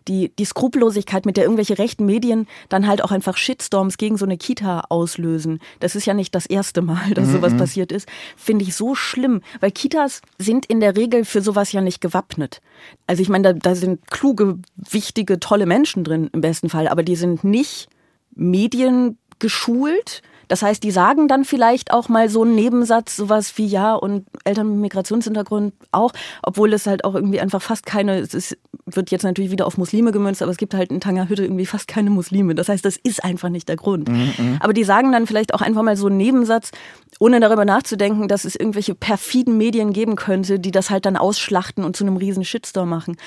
die, 0.08 0.32
die 0.40 0.46
Skrupellosigkeit, 0.46 1.26
mit 1.26 1.38
der 1.38 1.44
irgendwelche 1.44 1.78
rechten 1.78 2.06
Medien 2.06 2.48
dann 2.70 2.88
halt 2.88 3.04
auch 3.04 3.12
einfach 3.12 3.38
Shitstorms 3.38 3.98
gegen 3.98 4.18
so 4.18 4.26
eine 4.26 4.38
Kita 4.38 4.86
auslösen, 4.90 5.60
das 5.82 5.96
ist 5.96 6.06
ja 6.06 6.14
nicht 6.14 6.34
das 6.34 6.46
erste 6.46 6.82
Mal, 6.82 7.14
dass 7.14 7.28
mhm. 7.28 7.34
sowas 7.34 7.56
passiert 7.56 7.92
ist, 7.92 8.08
finde 8.38 8.64
ich 8.64 8.76
so 8.76 8.96
schlimm, 8.96 9.42
weil 9.60 9.72
Kitas 9.72 10.22
sind 10.38 10.66
in 10.66 10.80
der 10.80 10.96
Regel 10.96 11.26
für 11.26 11.42
sowas 11.42 11.72
ja 11.74 11.82
nicht 11.82 12.00
gewappnet. 12.00 12.62
Also 13.06 13.22
ich 13.22 13.30
meine, 13.30 13.54
da, 13.54 13.60
da 13.60 13.76
sind 13.76 14.10
kluge, 14.10 14.60
wichtige, 14.76 15.40
tolle 15.40 15.66
Menschen 15.66 16.06
drin 16.06 16.30
im 16.32 16.42
besten 16.42 16.70
Fall, 16.70 16.88
aber 16.88 17.04
die 17.04 17.18
sind 17.18 17.44
nicht 17.44 17.90
mediengeschult 18.36 20.22
das 20.50 20.64
heißt, 20.64 20.84
die 20.84 20.92
sagen 20.92 21.28
dann 21.28 21.46
vielleicht 21.46 21.94
auch 21.94 22.10
mal 22.10 22.28
so 22.28 22.42
einen 22.42 22.56
Nebensatz, 22.56 23.16
sowas 23.16 23.58
wie 23.58 23.68
ja 23.68 23.94
und 23.94 24.26
Eltern 24.44 24.72
mit 24.72 24.80
Migrationshintergrund 24.80 25.74
auch, 25.92 26.12
obwohl 26.42 26.74
es 26.74 26.88
halt 26.88 27.06
auch 27.06 27.16
irgendwie 27.16 27.40
einfach 27.40 27.62
fast 27.62 27.86
keine, 27.86 28.18
es 28.18 28.34
ist, 28.34 28.58
wird 28.86 29.12
jetzt 29.12 29.24
natürlich 29.24 29.52
wieder 29.52 29.68
auf 29.68 29.78
Muslime 29.78 30.12
gemünzt, 30.12 30.42
aber 30.42 30.52
es 30.52 30.58
gibt 30.58 30.74
halt 30.74 30.92
in 30.92 31.00
Tangerhütte 31.00 31.44
irgendwie 31.44 31.68
fast 31.68 31.88
keine 31.88 32.10
Muslime. 32.10 32.56
Das 32.56 32.68
heißt, 32.68 32.84
das 32.84 32.98
ist 32.98 33.24
einfach 33.24 33.50
nicht 33.50 33.70
der 33.70 33.76
Grund. 33.76 34.10
Mhm, 34.10 34.34
mhm. 34.38 34.58
aber 34.60 34.74
die 34.74 34.84
sagen 34.84 35.12
dann 35.12 35.28
vielleicht 35.28 35.54
auch 35.54 35.62
einfach 35.62 35.84
mal 35.84 35.96
so 35.96 36.08
einen 36.08 36.18
Nebensatz, 36.18 36.72
ohne 37.20 37.40
darüber 37.40 37.64
nachzudenken, 37.64 38.28
dass 38.28 38.44
es 38.44 38.56
irgendwelche 38.56 38.96
perfiden 38.96 39.56
Medien 39.58 39.94
geben 39.94 40.16
könnte, 40.16 40.60
die 40.60 40.72
das 40.72 40.90
halt 40.90 41.06
dann 41.06 41.16
ausschlachten 41.16 41.84
und 41.84 41.96
zu 41.96 42.04
einem 42.04 42.18
riesen 42.18 42.44
Shitstorm 42.44 42.90
machen 42.90 43.18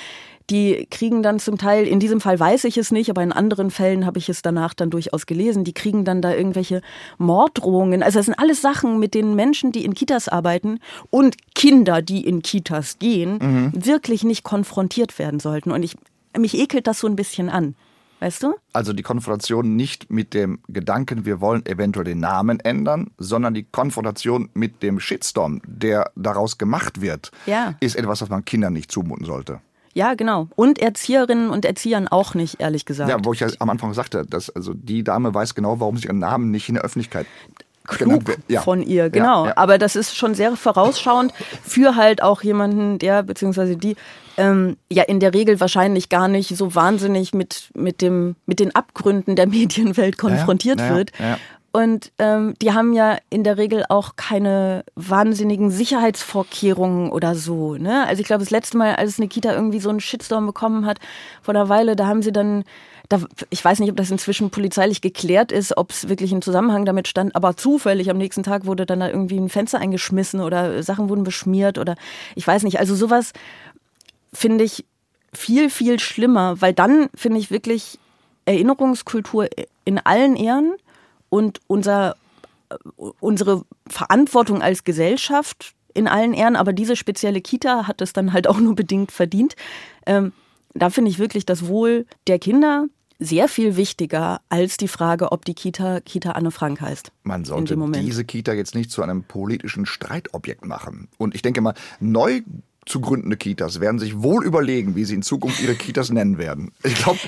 die 0.49 0.87
kriegen 0.89 1.23
dann 1.23 1.39
zum 1.39 1.57
Teil, 1.57 1.87
in 1.87 1.99
diesem 1.99 2.19
Fall 2.21 2.39
weiß 2.39 2.65
ich 2.65 2.77
es 2.77 2.91
nicht, 2.91 3.09
aber 3.09 3.23
in 3.23 3.31
anderen 3.31 3.71
Fällen 3.71 4.05
habe 4.05 4.19
ich 4.19 4.29
es 4.29 4.41
danach 4.41 4.73
dann 4.73 4.89
durchaus 4.89 5.25
gelesen, 5.25 5.63
die 5.63 5.73
kriegen 5.73 6.05
dann 6.05 6.21
da 6.21 6.33
irgendwelche 6.33 6.81
Morddrohungen. 7.17 8.03
Also 8.03 8.19
das 8.19 8.25
sind 8.25 8.39
alles 8.39 8.61
Sachen, 8.61 8.99
mit 8.99 9.13
denen 9.13 9.35
Menschen, 9.35 9.71
die 9.71 9.85
in 9.85 9.93
Kitas 9.93 10.27
arbeiten 10.27 10.79
und 11.09 11.35
Kinder, 11.55 12.01
die 12.01 12.25
in 12.25 12.41
Kitas 12.41 12.99
gehen, 12.99 13.39
mhm. 13.41 13.85
wirklich 13.85 14.23
nicht 14.23 14.43
konfrontiert 14.43 15.17
werden 15.19 15.39
sollten. 15.39 15.71
Und 15.71 15.83
ich, 15.83 15.95
mich 16.37 16.57
ekelt 16.57 16.87
das 16.87 16.99
so 16.99 17.07
ein 17.07 17.15
bisschen 17.15 17.49
an. 17.49 17.75
Weißt 18.23 18.41
du? 18.41 18.55
Also 18.71 18.93
die 18.93 19.03
Konfrontation 19.03 19.75
nicht 19.75 20.09
mit 20.09 20.33
dem 20.33 20.59
Gedanken, 20.69 21.25
wir 21.25 21.41
wollen 21.41 21.65
eventuell 21.65 22.05
den 22.05 22.21
Namen 22.21 22.61
ändern, 22.61 23.11
sondern 23.17 23.53
die 23.53 23.63
Konfrontation 23.63 24.49
mit 24.53 24.81
dem 24.81 25.01
Shitstorm, 25.01 25.61
der 25.65 26.09
daraus 26.15 26.57
gemacht 26.57 27.01
wird, 27.01 27.31
ja. 27.45 27.75
ist 27.81 27.97
etwas, 27.97 28.21
was 28.21 28.29
man 28.29 28.45
Kindern 28.45 28.71
nicht 28.71 28.93
zumuten 28.93 29.25
sollte. 29.25 29.59
Ja, 29.93 30.15
genau. 30.15 30.47
Und 30.55 30.79
Erzieherinnen 30.79 31.49
und 31.49 31.65
Erziehern 31.65 32.07
auch 32.07 32.33
nicht, 32.33 32.59
ehrlich 32.59 32.85
gesagt. 32.85 33.09
Ja, 33.09 33.17
wo 33.23 33.33
ich 33.33 33.39
ja 33.39 33.47
am 33.59 33.69
Anfang 33.69 33.93
sagte, 33.93 34.25
dass 34.25 34.49
also 34.49 34.73
die 34.73 35.03
Dame 35.03 35.33
weiß 35.33 35.55
genau, 35.55 35.79
warum 35.79 35.97
sie 35.97 36.07
ihren 36.07 36.19
Namen 36.19 36.51
nicht 36.51 36.67
in 36.67 36.75
der 36.75 36.83
Öffentlichkeit 36.83 37.27
klug 37.85 38.23
ja. 38.47 38.61
von 38.61 38.81
ihr, 38.81 39.09
genau. 39.09 39.43
Ja, 39.43 39.49
ja. 39.49 39.57
Aber 39.57 39.77
das 39.77 39.95
ist 39.95 40.15
schon 40.15 40.35
sehr 40.35 40.55
vorausschauend 40.55 41.33
für 41.63 41.95
halt 41.95 42.23
auch 42.23 42.41
jemanden, 42.41 42.97
der 42.97 43.23
beziehungsweise 43.23 43.75
die 43.75 43.95
ähm, 44.37 44.77
ja 44.89 45.03
in 45.03 45.19
der 45.19 45.33
Regel 45.33 45.59
wahrscheinlich 45.59 46.09
gar 46.09 46.27
nicht 46.27 46.55
so 46.57 46.75
wahnsinnig 46.75 47.33
mit 47.33 47.69
mit 47.75 48.01
dem 48.01 48.35
mit 48.45 48.59
den 48.59 48.73
Abgründen 48.73 49.35
der 49.35 49.47
Medienwelt 49.49 50.17
konfrontiert 50.17 50.79
wird. 50.89 51.11
Und 51.75 52.11
ähm, 52.19 52.53
die 52.61 52.71
haben 52.71 52.93
ja 52.93 53.17
in 53.31 53.43
der 53.43 53.57
Regel 53.57 53.83
auch 53.89 54.15
keine 54.15 54.85
wahnsinnigen 54.93 55.71
Sicherheitsvorkehrungen 55.71 57.11
oder 57.11 57.33
so. 57.33 57.75
Ne? 57.77 58.05
Also 58.05 58.21
ich 58.21 58.27
glaube, 58.27 58.43
das 58.43 58.51
letzte 58.51 58.77
Mal, 58.77 58.95
als 58.95 59.17
Nikita 59.17 59.51
irgendwie 59.51 59.79
so 59.79 59.89
einen 59.89 59.99
Shitstorm 59.99 60.45
bekommen 60.45 60.85
hat, 60.85 60.99
vor 61.41 61.55
einer 61.55 61.69
Weile, 61.69 61.95
da 61.95 62.05
haben 62.05 62.21
sie 62.21 62.31
dann 62.31 62.63
da, 63.09 63.19
ich 63.49 63.65
weiß 63.65 63.79
nicht, 63.79 63.89
ob 63.89 63.97
das 63.97 64.11
inzwischen 64.11 64.51
polizeilich 64.51 65.01
geklärt 65.01 65.51
ist, 65.51 65.75
ob 65.75 65.89
es 65.89 66.07
wirklich 66.09 66.31
im 66.31 66.43
Zusammenhang 66.43 66.85
damit 66.85 67.07
stand, 67.07 67.35
aber 67.35 67.57
zufällig 67.57 68.09
am 68.09 68.17
nächsten 68.17 68.43
Tag 68.43 68.65
wurde 68.65 68.85
dann 68.85 68.99
da 68.99 69.09
irgendwie 69.09 69.37
ein 69.37 69.49
Fenster 69.49 69.79
eingeschmissen 69.79 70.41
oder 70.41 70.83
Sachen 70.83 71.09
wurden 71.09 71.23
beschmiert 71.23 71.79
oder 71.79 71.95
ich 72.35 72.45
weiß 72.45 72.63
nicht. 72.63 72.79
Also 72.79 72.95
sowas 72.95 73.33
finde 74.31 74.63
ich 74.63 74.85
viel, 75.33 75.69
viel 75.69 75.99
schlimmer, 75.99 76.61
weil 76.61 76.73
dann 76.73 77.09
finde 77.15 77.39
ich 77.39 77.51
wirklich 77.51 77.99
Erinnerungskultur 78.45 79.47
in 79.85 79.99
allen 79.99 80.35
Ehren 80.35 80.73
und 81.33 81.61
unser, 81.65 82.15
unsere 83.19 83.65
Verantwortung 83.87 84.61
als 84.61 84.83
Gesellschaft 84.83 85.73
in 85.95 86.07
allen 86.07 86.35
Ehren, 86.35 86.55
aber 86.55 86.73
diese 86.73 86.95
spezielle 86.95 87.41
Kita 87.41 87.87
hat 87.87 88.01
es 88.01 88.13
dann 88.13 88.33
halt 88.33 88.47
auch 88.47 88.59
nur 88.59 88.75
bedingt 88.75 89.11
verdient. 89.11 89.55
Ähm, 90.05 90.31
da 90.75 90.91
finde 90.91 91.09
ich 91.09 91.17
wirklich 91.17 91.43
das 91.47 91.65
Wohl 91.65 92.05
der 92.27 92.37
Kinder 92.37 92.85
sehr 93.17 93.47
viel 93.47 93.77
wichtiger 93.77 94.41
als 94.49 94.77
die 94.77 94.87
Frage, 94.87 95.31
ob 95.31 95.43
die 95.45 95.55
Kita 95.55 96.01
Kita 96.01 96.33
Anne 96.33 96.51
Frank 96.51 96.81
heißt. 96.81 97.11
Man 97.23 97.45
sollte 97.45 97.75
diese 97.93 98.25
Kita 98.25 98.53
jetzt 98.53 98.75
nicht 98.75 98.91
zu 98.91 99.01
einem 99.01 99.23
politischen 99.23 99.87
Streitobjekt 99.87 100.65
machen. 100.65 101.07
Und 101.17 101.33
ich 101.33 101.41
denke 101.41 101.61
mal, 101.61 101.73
neu 101.99 102.41
zu 102.85 102.99
gründende 102.99 103.37
Kitas 103.37 103.79
werden 103.79 103.99
sich 103.99 104.21
wohl 104.21 104.45
überlegen, 104.45 104.95
wie 104.95 105.05
sie 105.05 105.15
in 105.15 105.21
Zukunft 105.21 105.61
ihre 105.61 105.75
Kitas 105.75 106.09
nennen 106.11 106.37
werden. 106.37 106.71
Ich 106.83 106.95
glaube, 106.95 107.19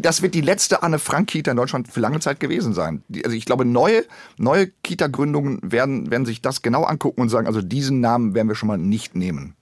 das 0.00 0.22
wird 0.22 0.34
die 0.34 0.40
letzte 0.40 0.82
Anne 0.82 0.98
Frank 0.98 1.28
Kita 1.28 1.50
in 1.50 1.56
Deutschland 1.56 1.88
für 1.88 2.00
lange 2.00 2.20
Zeit 2.20 2.40
gewesen 2.40 2.74
sein. 2.74 3.02
Die, 3.08 3.24
also 3.24 3.36
ich 3.36 3.44
glaube, 3.44 3.64
neue, 3.64 4.04
neue 4.36 4.68
Kita-Gründungen 4.82 5.60
werden, 5.62 6.10
werden 6.10 6.26
sich 6.26 6.42
das 6.42 6.62
genau 6.62 6.84
angucken 6.84 7.20
und 7.20 7.28
sagen, 7.28 7.46
also 7.46 7.62
diesen 7.62 8.00
Namen 8.00 8.34
werden 8.34 8.48
wir 8.48 8.54
schon 8.54 8.68
mal 8.68 8.78
nicht 8.78 9.14
nehmen. 9.14 9.54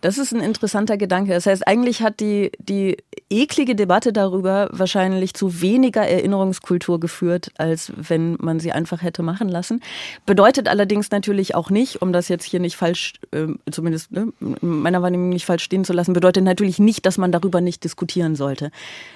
Das 0.00 0.18
ist 0.18 0.32
ein 0.32 0.40
interessanter 0.40 0.96
Gedanke. 0.96 1.32
Das 1.32 1.46
heißt, 1.46 1.66
eigentlich 1.66 2.02
hat 2.02 2.20
die, 2.20 2.52
die 2.58 2.96
eklige 3.30 3.74
Debatte 3.74 4.12
darüber 4.12 4.68
wahrscheinlich 4.72 5.34
zu 5.34 5.60
weniger 5.60 6.02
Erinnerungskultur 6.02 7.00
geführt, 7.00 7.50
als 7.58 7.92
wenn 7.96 8.36
man 8.40 8.60
sie 8.60 8.72
einfach 8.72 9.02
hätte 9.02 9.22
machen 9.22 9.48
lassen. 9.48 9.80
Bedeutet 10.26 10.68
allerdings 10.68 11.10
natürlich 11.10 11.54
auch 11.54 11.70
nicht, 11.70 12.02
um 12.02 12.12
das 12.12 12.28
jetzt 12.28 12.44
hier 12.44 12.60
nicht 12.60 12.76
falsch, 12.76 13.14
äh, 13.32 13.46
zumindest 13.70 14.12
ne, 14.12 14.32
meiner 14.60 15.02
Wahrnehmung 15.02 15.30
nicht 15.30 15.46
falsch 15.46 15.64
stehen 15.64 15.84
zu 15.84 15.92
lassen, 15.92 16.12
bedeutet 16.12 16.44
natürlich 16.44 16.78
nicht, 16.78 17.06
dass 17.06 17.18
man 17.18 17.32
darüber 17.32 17.60
nicht 17.60 17.84
diskutieren 17.84 18.36
sollte. 18.36 18.70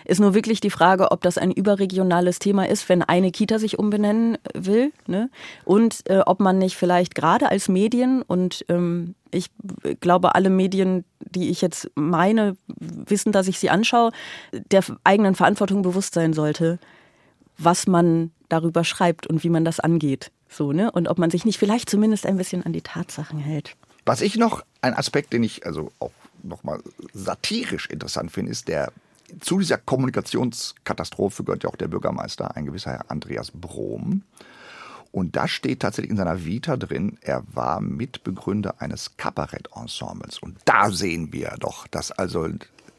Ist 0.05 0.21
nur 0.21 0.35
wirklich 0.35 0.61
die 0.61 0.71
Frage, 0.71 1.11
ob 1.11 1.23
das 1.23 1.39
ein 1.39 1.53
überregionales 1.53 2.39
Thema 2.39 2.69
ist, 2.69 2.89
wenn 2.89 3.03
eine 3.03 3.31
Kita 3.31 3.59
sich 3.59 3.79
umbenennen 3.79 4.39
will, 4.55 4.93
ne? 5.07 5.31
und 5.65 6.09
äh, 6.09 6.21
ob 6.21 6.41
man 6.41 6.59
nicht 6.59 6.77
vielleicht 6.77 7.15
gerade 7.15 7.51
als 7.51 7.69
Medien 7.69 8.23
und 8.23 8.65
ähm, 8.69 9.15
ich 9.31 9.51
glaube, 10.01 10.35
alle 10.35 10.51
Medien, 10.51 11.05
die 11.21 11.51
ich 11.51 11.61
jetzt 11.61 11.91
meine, 11.95 12.57
wissen, 12.67 13.33
dass 13.33 13.49
ich 13.49 13.59
sie 13.59 13.71
anschaue, 13.71 14.12
der 14.53 14.85
eigenen 15.05 15.35
Verantwortung 15.35 15.83
bewusst 15.83 16.14
sein 16.14 16.33
sollte, 16.33 16.79
was 17.59 17.87
man 17.87 18.31
darüber 18.49 18.85
schreibt 18.85 19.27
und 19.27 19.45
wie 19.45 19.51
man 19.51 19.64
das 19.64 19.81
angeht. 19.81 20.31
So, 20.49 20.73
ne? 20.73 20.91
Und 20.91 21.09
ob 21.09 21.19
man 21.19 21.31
sich 21.31 21.45
nicht 21.45 21.59
vielleicht 21.59 21.91
zumindest 21.91 22.27
ein 22.27 22.37
bisschen 22.37 22.64
an 22.64 22.73
die 22.73 22.81
Tatsachen 22.81 23.38
hält. 23.38 23.77
Was 24.07 24.23
ich 24.23 24.37
noch, 24.37 24.64
ein 24.81 24.95
Aspekt, 24.95 25.33
den 25.33 25.43
ich 25.43 25.67
also 25.67 25.93
auch 25.99 26.12
nochmal 26.43 26.81
satirisch 27.12 27.87
interessant 27.87 28.31
finde, 28.31 28.53
ist 28.53 28.69
der 28.69 28.93
zu 29.41 29.59
dieser 29.59 29.77
Kommunikationskatastrophe 29.77 31.45
gehört 31.45 31.64
ja 31.64 31.71
auch 31.71 31.77
der 31.77 31.88
Bürgermeister, 31.88 32.57
ein 32.57 32.64
gewisser 32.64 32.93
Herr 32.93 33.11
Andreas 33.11 33.51
Brom. 33.51 34.23
Und 35.12 35.37
da 35.37 35.49
steht 35.49 35.81
tatsächlich 35.81 36.11
in 36.11 36.16
seiner 36.16 36.44
Vita 36.44 36.77
drin, 36.77 37.18
er 37.23 37.42
war 37.53 37.81
Mitbegründer 37.81 38.81
eines 38.81 39.16
Kabarett-Ensembles. 39.16 40.38
Und 40.38 40.59
da 40.64 40.90
sehen 40.90 41.33
wir 41.33 41.55
doch, 41.59 41.87
dass 41.87 42.12
also 42.12 42.49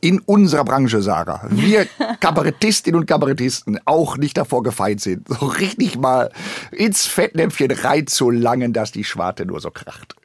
in 0.02 0.19
unserer 0.19 0.63
Branche, 0.63 1.02
Sarah, 1.02 1.41
wir 1.50 1.86
Kabarettistinnen 2.19 3.00
und 3.02 3.06
Kabarettisten 3.06 3.80
auch 3.86 4.17
nicht 4.17 4.38
davor 4.38 4.63
gefeit 4.63 5.02
sind, 5.02 5.28
so 5.28 5.45
richtig 5.45 5.98
mal 5.98 6.32
ins 6.72 7.06
Fettnäpfchen 7.06 7.72
reinzulangen, 7.72 8.74
dass 8.74 8.91
die 8.91 9.04
Schwarte 9.04 9.45
nur 9.45 9.60
so 9.60 9.72
kracht. 9.72 10.15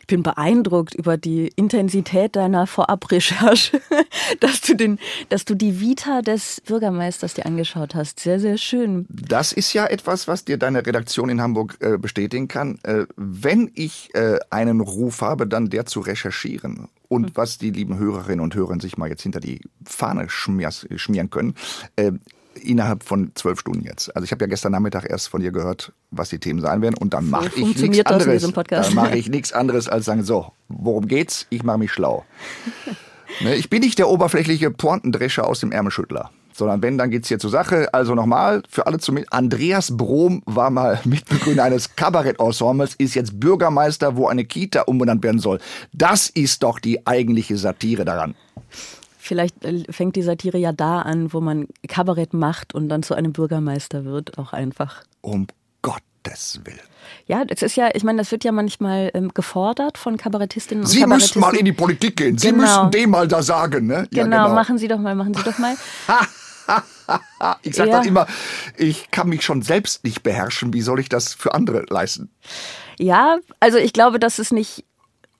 Ich 0.00 0.06
bin 0.06 0.22
beeindruckt 0.22 0.94
über 0.94 1.16
die 1.16 1.48
Intensität 1.56 2.36
deiner 2.36 2.66
Vorabrecherche, 2.66 3.80
dass 4.40 4.60
du 4.60 4.74
den, 4.74 4.98
dass 5.28 5.44
du 5.44 5.54
die 5.54 5.80
Vita 5.80 6.22
des 6.22 6.60
Bürgermeisters 6.60 7.34
dir 7.34 7.46
angeschaut 7.46 7.94
hast. 7.94 8.20
Sehr, 8.20 8.40
sehr 8.40 8.58
schön. 8.58 9.06
Das 9.08 9.52
ist 9.52 9.72
ja 9.72 9.86
etwas, 9.86 10.28
was 10.28 10.44
dir 10.44 10.58
deine 10.58 10.86
Redaktion 10.86 11.28
in 11.28 11.40
Hamburg 11.40 11.76
äh, 11.80 11.98
bestätigen 11.98 12.48
kann. 12.48 12.78
Äh, 12.82 13.06
wenn 13.16 13.70
ich 13.74 14.14
äh, 14.14 14.38
einen 14.50 14.80
Ruf 14.80 15.20
habe, 15.20 15.46
dann 15.46 15.70
der 15.70 15.86
zu 15.86 16.00
recherchieren. 16.00 16.88
Und 17.08 17.26
hm. 17.26 17.32
was 17.34 17.58
die 17.58 17.70
lieben 17.70 17.98
Hörerinnen 17.98 18.40
und 18.40 18.54
Hörer 18.54 18.80
sich 18.80 18.96
mal 18.96 19.08
jetzt 19.08 19.22
hinter 19.22 19.40
die 19.40 19.60
Fahne 19.84 20.28
schmieren 20.28 21.30
können, 21.30 21.54
äh, 21.94 22.12
innerhalb 22.62 23.02
von 23.02 23.32
zwölf 23.34 23.60
Stunden 23.60 23.84
jetzt. 23.84 24.14
Also 24.14 24.24
ich 24.24 24.32
habe 24.32 24.44
ja 24.44 24.48
gestern 24.48 24.72
Nachmittag 24.72 25.08
erst 25.08 25.28
von 25.28 25.40
dir 25.40 25.52
gehört, 25.52 25.92
was 26.10 26.30
die 26.30 26.38
Themen 26.38 26.60
sein 26.60 26.82
werden 26.82 26.94
und 26.94 27.14
dann 27.14 27.28
mache 27.28 27.50
ich 27.56 27.78
nichts 27.78 28.06
anderes. 28.06 28.52
Dann 28.68 28.94
mache 28.94 29.16
ich 29.16 29.28
nichts 29.28 29.52
anderes 29.52 29.88
als 29.88 30.04
sagen, 30.06 30.24
so, 30.24 30.52
worum 30.68 31.08
geht's? 31.08 31.46
Ich 31.50 31.62
mache 31.62 31.78
mich 31.78 31.92
schlau. 31.92 32.24
ne, 33.40 33.54
ich 33.54 33.70
bin 33.70 33.80
nicht 33.80 33.98
der 33.98 34.08
oberflächliche 34.08 34.70
Pointendrescher 34.70 35.46
aus 35.46 35.60
dem 35.60 35.72
Ärmelschüttler. 35.72 36.30
Sondern 36.52 36.80
wenn, 36.80 36.96
dann 36.96 37.10
geht's 37.10 37.28
hier 37.28 37.38
zur 37.38 37.50
Sache. 37.50 37.92
Also 37.92 38.14
nochmal, 38.14 38.62
für 38.70 38.86
alle 38.86 38.98
zumindest, 38.98 39.34
Andreas 39.34 39.94
Brom 39.94 40.42
war 40.46 40.70
mal 40.70 40.98
Mitbegründer 41.04 41.64
eines 41.64 41.96
Kabarett-Ensembles, 41.96 42.94
ist 42.94 43.14
jetzt 43.14 43.38
Bürgermeister, 43.38 44.16
wo 44.16 44.26
eine 44.26 44.46
Kita 44.46 44.82
umbenannt 44.82 45.22
werden 45.22 45.38
soll. 45.38 45.60
Das 45.92 46.30
ist 46.30 46.62
doch 46.62 46.78
die 46.78 47.06
eigentliche 47.06 47.58
Satire 47.58 48.06
daran. 48.06 48.34
Vielleicht 49.26 49.64
äh, 49.64 49.84
fängt 49.90 50.16
die 50.16 50.22
Satire 50.22 50.58
ja 50.58 50.72
da 50.72 51.02
an, 51.02 51.32
wo 51.32 51.40
man 51.40 51.66
Kabarett 51.88 52.32
macht 52.32 52.74
und 52.74 52.88
dann 52.88 53.02
zu 53.02 53.14
einem 53.14 53.32
Bürgermeister 53.32 54.04
wird, 54.04 54.38
auch 54.38 54.52
einfach. 54.52 55.02
Um 55.20 55.46
Gottes 55.82 56.60
Willen. 56.64 56.78
Ja, 57.26 57.44
das 57.44 57.62
ist 57.62 57.76
ja, 57.76 57.90
ich 57.94 58.04
meine, 58.04 58.18
das 58.18 58.30
wird 58.30 58.44
ja 58.44 58.52
manchmal 58.52 59.10
ähm, 59.14 59.32
gefordert 59.34 59.98
von 59.98 60.16
Kabarettistinnen 60.16 60.84
und 60.84 60.90
Sie 60.90 61.00
Kabarettisten. 61.00 61.40
müssen 61.40 61.52
mal 61.52 61.58
in 61.58 61.64
die 61.64 61.72
Politik 61.72 62.16
gehen. 62.16 62.38
Sie 62.38 62.50
genau. 62.50 62.62
müssen 62.62 62.90
dem 62.92 63.10
mal 63.10 63.28
da 63.28 63.42
sagen, 63.42 63.86
ne? 63.86 64.08
Ja, 64.12 64.24
genau, 64.24 64.44
genau, 64.44 64.54
machen 64.54 64.78
Sie 64.78 64.88
doch 64.88 64.98
mal, 64.98 65.14
machen 65.14 65.34
Sie 65.34 65.42
doch 65.42 65.58
mal. 65.58 65.76
ich 67.62 67.74
sage 67.74 67.90
ja. 67.90 67.98
dann 67.98 68.08
immer, 68.08 68.26
ich 68.76 69.10
kann 69.10 69.28
mich 69.28 69.42
schon 69.42 69.62
selbst 69.62 70.04
nicht 70.04 70.22
beherrschen. 70.22 70.72
Wie 70.72 70.82
soll 70.82 71.00
ich 71.00 71.08
das 71.08 71.34
für 71.34 71.54
andere 71.54 71.84
leisten? 71.88 72.30
Ja, 72.98 73.38
also 73.60 73.78
ich 73.78 73.92
glaube, 73.92 74.18
dass 74.18 74.38
es 74.38 74.52
nicht 74.52 74.84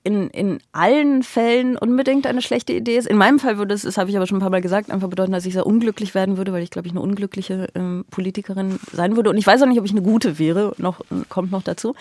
in, 0.06 0.30
in 0.30 0.60
allen 0.70 1.24
Fällen 1.24 1.76
unbedingt 1.76 2.28
eine 2.28 2.40
schlechte 2.40 2.72
Idee 2.72 2.96
ist. 2.96 3.08
In 3.08 3.16
meinem 3.16 3.40
Fall 3.40 3.58
würde 3.58 3.74
es, 3.74 3.82
das 3.82 3.98
habe 3.98 4.08
ich 4.08 4.16
aber 4.16 4.28
schon 4.28 4.38
ein 4.38 4.40
paar 4.40 4.50
Mal 4.50 4.60
gesagt, 4.60 4.92
einfach 4.92 5.08
bedeuten, 5.08 5.32
dass 5.32 5.44
ich 5.46 5.54
sehr 5.54 5.66
unglücklich 5.66 6.14
werden 6.14 6.36
würde, 6.36 6.52
weil 6.52 6.62
ich 6.62 6.70
glaube 6.70 6.86
ich 6.86 6.92
eine 6.92 7.00
unglückliche 7.00 7.66
ähm, 7.74 8.04
Politikerin 8.12 8.78
sein 8.92 9.16
würde. 9.16 9.30
Und 9.30 9.36
ich 9.36 9.46
weiß 9.46 9.60
auch 9.62 9.66
nicht, 9.66 9.80
ob 9.80 9.84
ich 9.84 9.90
eine 9.90 10.02
gute 10.02 10.38
wäre, 10.38 10.74
noch, 10.78 11.00
kommt 11.28 11.50
noch 11.50 11.64
dazu. 11.64 11.96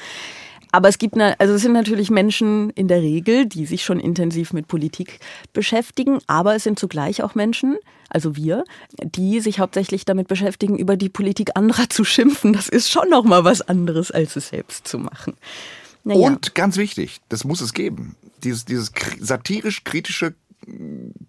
Aber 0.71 0.87
es 0.87 0.99
gibt, 0.99 1.19
also 1.19 1.53
es 1.55 1.63
sind 1.63 1.71
natürlich 1.71 2.11
Menschen 2.11 2.69
in 2.71 2.87
der 2.87 3.01
Regel, 3.01 3.47
die 3.47 3.65
sich 3.65 3.83
schon 3.83 3.99
intensiv 3.99 4.53
mit 4.53 4.67
Politik 4.67 5.19
beschäftigen, 5.53 6.19
aber 6.27 6.53
es 6.53 6.63
sind 6.63 6.77
zugleich 6.77 7.23
auch 7.23 7.33
Menschen, 7.33 7.77
also 8.09 8.35
wir, 8.35 8.65
die 9.01 9.39
sich 9.39 9.59
hauptsächlich 9.59 10.05
damit 10.05 10.27
beschäftigen, 10.27 10.77
über 10.77 10.95
die 10.95 11.09
Politik 11.09 11.51
anderer 11.55 11.89
zu 11.89 12.03
schimpfen. 12.03 12.53
Das 12.53 12.69
ist 12.69 12.91
schon 12.91 13.09
noch 13.09 13.23
mal 13.23 13.43
was 13.45 13.61
anderes, 13.61 14.11
als 14.11 14.35
es 14.35 14.49
selbst 14.49 14.87
zu 14.87 14.99
machen. 14.99 15.33
Naja. 16.05 16.25
Und 16.27 16.55
ganz 16.55 16.77
wichtig, 16.77 17.19
das 17.29 17.43
muss 17.43 17.59
es 17.61 17.73
geben. 17.73 18.15
Dieses, 18.43 18.63
dieses 18.63 18.91
satirisch-kritische 19.19 20.35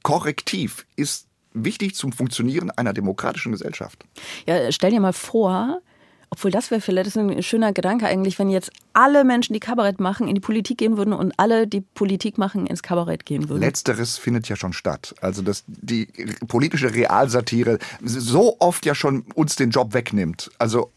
Korrektiv 0.03 0.87
ist 0.97 1.27
wichtig 1.53 1.95
zum 1.95 2.12
Funktionieren 2.12 2.71
einer 2.71 2.93
demokratischen 2.93 3.53
Gesellschaft. 3.53 4.05
Ja, 4.47 4.71
stell 4.71 4.91
dir 4.91 5.01
mal 5.01 5.15
vor, 5.15 5.81
obwohl 6.29 6.51
das 6.51 6.71
wäre 6.71 6.83
vielleicht 6.83 7.17
ein 7.17 7.43
schöner 7.43 7.73
Gedanke 7.73 8.07
eigentlich, 8.07 8.39
wenn 8.39 8.51
jetzt 8.51 8.71
alle 8.93 9.25
Menschen, 9.25 9.55
die 9.55 9.61
Kabarett 9.61 10.01
machen, 10.01 10.29
in 10.29 10.35
die 10.35 10.41
Politik 10.41 10.79
gehen 10.79 10.99
würden 10.99 11.15
und 11.15 11.33
alle, 11.39 11.67
die 11.67 11.81
Politik 11.81 12.37
machen, 12.37 12.67
ins 12.67 12.83
Kabarett 12.83 13.25
gehen 13.25 13.49
würden. 13.49 13.61
Letzteres 13.61 14.19
findet 14.19 14.49
ja 14.49 14.57
schon 14.57 14.75
statt. 14.75 15.15
Also 15.23 15.41
dass 15.41 15.65
die 15.67 16.07
politische 16.49 16.93
Realsatire 16.93 17.79
so 18.05 18.57
oft 18.59 18.85
ja 18.85 18.95
schon 18.95 19.25
uns 19.35 19.57
den 19.57 19.71
Job 19.71 19.95
wegnimmt. 19.95 20.51
Also 20.59 20.93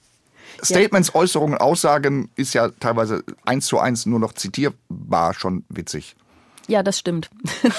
Statements, 0.64 1.10
ja. 1.10 1.16
Äußerungen, 1.16 1.58
Aussagen 1.58 2.30
ist 2.36 2.54
ja 2.54 2.70
teilweise 2.70 3.24
eins 3.46 3.66
zu 3.66 3.80
eins 3.80 4.06
nur 4.06 4.20
noch 4.20 4.34
zitierbar 4.34 5.34
schon 5.34 5.66
witzig. 5.70 6.16
Ja, 6.70 6.84
das 6.84 7.00
stimmt. 7.00 7.30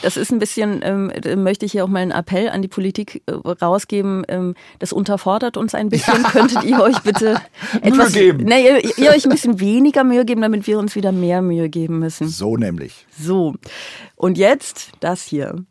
Das 0.00 0.16
ist 0.16 0.30
ein 0.30 0.38
bisschen, 0.38 0.80
ähm, 0.84 1.10
möchte 1.42 1.66
ich 1.66 1.72
hier 1.72 1.84
auch 1.84 1.88
mal 1.88 1.98
einen 1.98 2.12
Appell 2.12 2.50
an 2.50 2.62
die 2.62 2.68
Politik 2.68 3.22
äh, 3.26 3.32
rausgeben. 3.32 4.24
Ähm, 4.28 4.54
das 4.78 4.92
unterfordert 4.92 5.56
uns 5.56 5.74
ein 5.74 5.88
bisschen. 5.88 6.22
Ja. 6.22 6.30
Könntet 6.30 6.62
ihr 6.62 6.80
euch 6.80 7.00
bitte 7.00 7.40
etwas, 7.82 8.14
Mühe 8.14 8.22
geben? 8.22 8.44
Nee, 8.44 8.64
ihr, 8.64 8.98
ihr 8.98 9.10
euch 9.10 9.24
ein 9.24 9.30
bisschen 9.30 9.58
weniger 9.58 10.04
Mühe 10.04 10.24
geben, 10.24 10.40
damit 10.40 10.68
wir 10.68 10.78
uns 10.78 10.94
wieder 10.94 11.10
mehr 11.10 11.42
Mühe 11.42 11.68
geben 11.68 11.98
müssen. 11.98 12.28
So 12.28 12.56
nämlich. 12.56 13.08
So. 13.18 13.56
Und 14.14 14.38
jetzt 14.38 14.92
das 15.00 15.24
hier. 15.24 15.64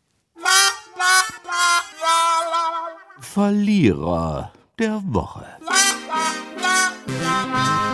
Verlierer 3.18 4.52
der 4.78 5.00
Woche. 5.06 5.46
Mama. 7.46 7.87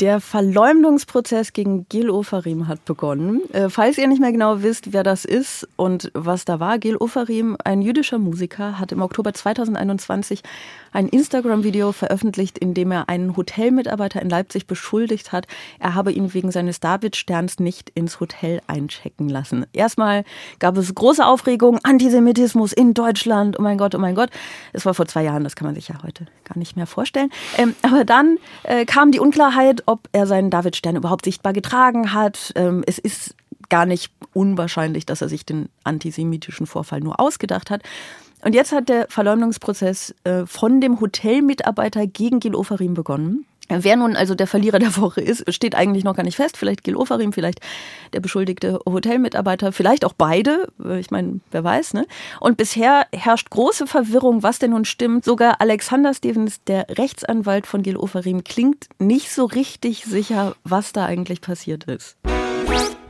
Der 0.00 0.20
Verleumdungsprozess 0.20 1.52
gegen 1.52 1.88
Gil 1.88 2.10
Ofarim 2.10 2.66
hat 2.66 2.84
begonnen. 2.84 3.42
Äh, 3.52 3.68
falls 3.68 3.96
ihr 3.96 4.08
nicht 4.08 4.20
mehr 4.20 4.32
genau 4.32 4.60
wisst, 4.62 4.92
wer 4.92 5.04
das 5.04 5.24
ist 5.24 5.68
und 5.76 6.10
was 6.14 6.44
da 6.44 6.58
war, 6.58 6.80
Gil 6.80 6.96
Ofarim, 6.96 7.56
ein 7.62 7.80
jüdischer 7.80 8.18
Musiker, 8.18 8.80
hat 8.80 8.90
im 8.90 9.02
Oktober 9.02 9.32
2021 9.32 10.42
ein 10.90 11.08
Instagram-Video 11.08 11.92
veröffentlicht, 11.92 12.58
in 12.58 12.74
dem 12.74 12.90
er 12.90 13.08
einen 13.08 13.36
Hotelmitarbeiter 13.36 14.20
in 14.20 14.28
Leipzig 14.28 14.66
beschuldigt 14.66 15.30
hat, 15.30 15.46
er 15.78 15.94
habe 15.94 16.10
ihn 16.10 16.34
wegen 16.34 16.50
seines 16.50 16.80
David-Sterns 16.80 17.60
nicht 17.60 17.90
ins 17.90 18.18
Hotel 18.18 18.62
einchecken 18.66 19.28
lassen. 19.28 19.64
Erstmal 19.72 20.24
gab 20.58 20.76
es 20.76 20.92
große 20.92 21.24
Aufregung, 21.24 21.78
Antisemitismus 21.84 22.72
in 22.72 22.94
Deutschland, 22.94 23.60
oh 23.60 23.62
mein 23.62 23.78
Gott, 23.78 23.94
oh 23.94 23.98
mein 23.98 24.16
Gott. 24.16 24.30
Es 24.72 24.84
war 24.86 24.94
vor 24.94 25.06
zwei 25.06 25.22
Jahren, 25.22 25.44
das 25.44 25.54
kann 25.54 25.66
man 25.66 25.76
sich 25.76 25.86
ja 25.86 26.02
heute 26.02 26.26
gar 26.44 26.58
nicht 26.58 26.76
mehr 26.76 26.86
vorstellen. 26.86 27.30
Ähm, 27.58 27.76
aber 27.82 28.04
dann 28.04 28.38
äh, 28.64 28.84
kam 28.84 29.12
die 29.12 29.20
Unklarheit, 29.20 29.83
ob 29.86 30.08
er 30.12 30.26
seinen 30.26 30.50
David-Stern 30.50 30.96
überhaupt 30.96 31.24
sichtbar 31.24 31.52
getragen 31.52 32.12
hat. 32.12 32.52
Ähm, 32.56 32.84
es 32.86 32.98
ist 32.98 33.34
gar 33.68 33.86
nicht 33.86 34.12
unwahrscheinlich, 34.32 35.06
dass 35.06 35.22
er 35.22 35.28
sich 35.28 35.46
den 35.46 35.68
antisemitischen 35.84 36.66
Vorfall 36.66 37.00
nur 37.00 37.20
ausgedacht 37.20 37.70
hat. 37.70 37.82
Und 38.44 38.54
jetzt 38.54 38.72
hat 38.72 38.90
der 38.90 39.06
Verleumdungsprozess 39.08 40.14
äh, 40.24 40.44
von 40.44 40.80
dem 40.80 41.00
Hotelmitarbeiter 41.00 42.06
gegen 42.06 42.40
Gil 42.40 42.54
Ofarim 42.54 42.92
begonnen. 42.92 43.46
Wer 43.68 43.96
nun 43.96 44.14
also 44.14 44.34
der 44.34 44.46
Verlierer 44.46 44.78
der 44.78 44.96
Woche 44.96 45.20
ist, 45.20 45.52
steht 45.52 45.74
eigentlich 45.74 46.04
noch 46.04 46.14
gar 46.14 46.22
nicht 46.22 46.36
fest. 46.36 46.56
Vielleicht 46.56 46.84
Gil 46.84 46.96
Ofarim, 46.96 47.32
vielleicht 47.32 47.60
der 48.12 48.20
beschuldigte 48.20 48.78
Hotelmitarbeiter, 48.86 49.72
vielleicht 49.72 50.04
auch 50.04 50.12
beide. 50.12 50.68
Äh, 50.84 51.00
ich 51.00 51.10
meine, 51.10 51.40
wer 51.50 51.64
weiß, 51.64 51.94
ne? 51.94 52.06
Und 52.40 52.56
bisher 52.56 53.06
herrscht 53.12 53.50
große 53.50 53.86
Verwirrung, 53.86 54.42
was 54.42 54.58
denn 54.58 54.72
nun 54.72 54.84
stimmt. 54.84 55.24
Sogar 55.24 55.60
Alexander 55.60 56.12
Stevens, 56.14 56.62
der 56.64 56.86
Rechtsanwalt 56.90 57.66
von 57.66 57.82
Gil 57.82 57.96
Ofarim, 57.96 58.44
klingt 58.44 58.88
nicht 58.98 59.32
so 59.32 59.44
richtig 59.44 60.04
sicher, 60.04 60.54
was 60.64 60.92
da 60.92 61.06
eigentlich 61.06 61.40
passiert 61.40 61.84
ist. 61.84 62.16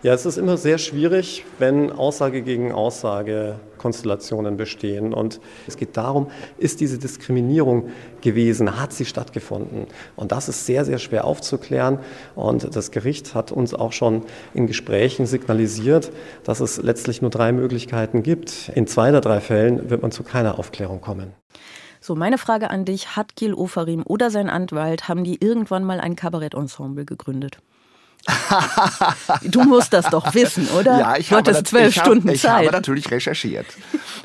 Ja, 0.03 0.13
es 0.13 0.27
ist 0.27 0.37
immer 0.37 0.59
sehr 0.59 0.79
schwierig, 0.79 1.45
wenn 1.59 1.91
Aussage 1.91 2.43
gegen 2.43 2.73
Aussage 2.73 3.59
Konstellationen 3.85 4.57
bestehen. 4.57 5.13
Und 5.13 5.41
es 5.67 5.77
geht 5.77 5.99
darum, 5.99 6.29
ist 6.57 6.81
diese 6.81 6.97
Diskriminierung 6.97 7.91
gewesen, 8.23 8.81
hat 8.81 8.95
sie 8.95 9.05
stattgefunden? 9.05 9.87
Und 10.17 10.33
das 10.33 10.49
ist 10.49 10.65
sehr, 10.65 10.87
sehr 10.87 10.99
schwer 10.99 11.27
aufzuklären. 11.27 11.99
Und 12.35 12.75
das 12.75 12.93
Gericht 12.93 13.35
hat 13.35 13.53
uns 13.53 13.75
auch 13.75 13.93
schon 13.93 14.23
in 14.55 14.67
Gesprächen 14.67 15.27
signalisiert, 15.27 16.11
dass 16.45 16.61
es 16.61 16.83
letztlich 16.83 17.21
nur 17.21 17.31
drei 17.31 17.53
Möglichkeiten 17.53 18.23
gibt. 18.23 18.71
In 18.75 18.87
zwei 18.87 19.11
der 19.11 19.21
drei 19.21 19.41
Fällen 19.41 19.91
wird 19.91 20.01
man 20.01 20.13
zu 20.13 20.23
keiner 20.23 20.59
Aufklärung 20.59 21.03
kommen. 21.03 21.35
So, 22.01 22.15
meine 22.15 22.39
Frage 22.39 22.71
an 22.71 22.87
dich, 22.87 23.17
hat 23.17 23.37
Gil 23.37 23.53
Ofarim 23.53 24.03
oder 24.07 24.31
sein 24.31 24.49
Anwalt, 24.49 25.09
haben 25.09 25.25
die 25.25 25.45
irgendwann 25.45 25.85
mal 25.85 26.01
ein 26.01 26.17
Kabarettensemble 26.17 27.05
gegründet? 27.05 27.59
Du 29.43 29.63
musst 29.65 29.93
das 29.93 30.07
doch 30.11 30.35
wissen, 30.35 30.69
oder? 30.69 30.99
Ja, 30.99 31.17
ich 31.17 31.29
du 31.29 31.37
habe 31.37 31.51
hattest 31.51 31.69
zwölf 31.69 31.89
ich 31.95 32.01
Stunden 32.01 32.29
habe, 32.29 32.35
ich 32.35 32.43
Zeit. 32.43 32.67
habe 32.67 32.77
natürlich 32.77 33.11
recherchiert. 33.11 33.67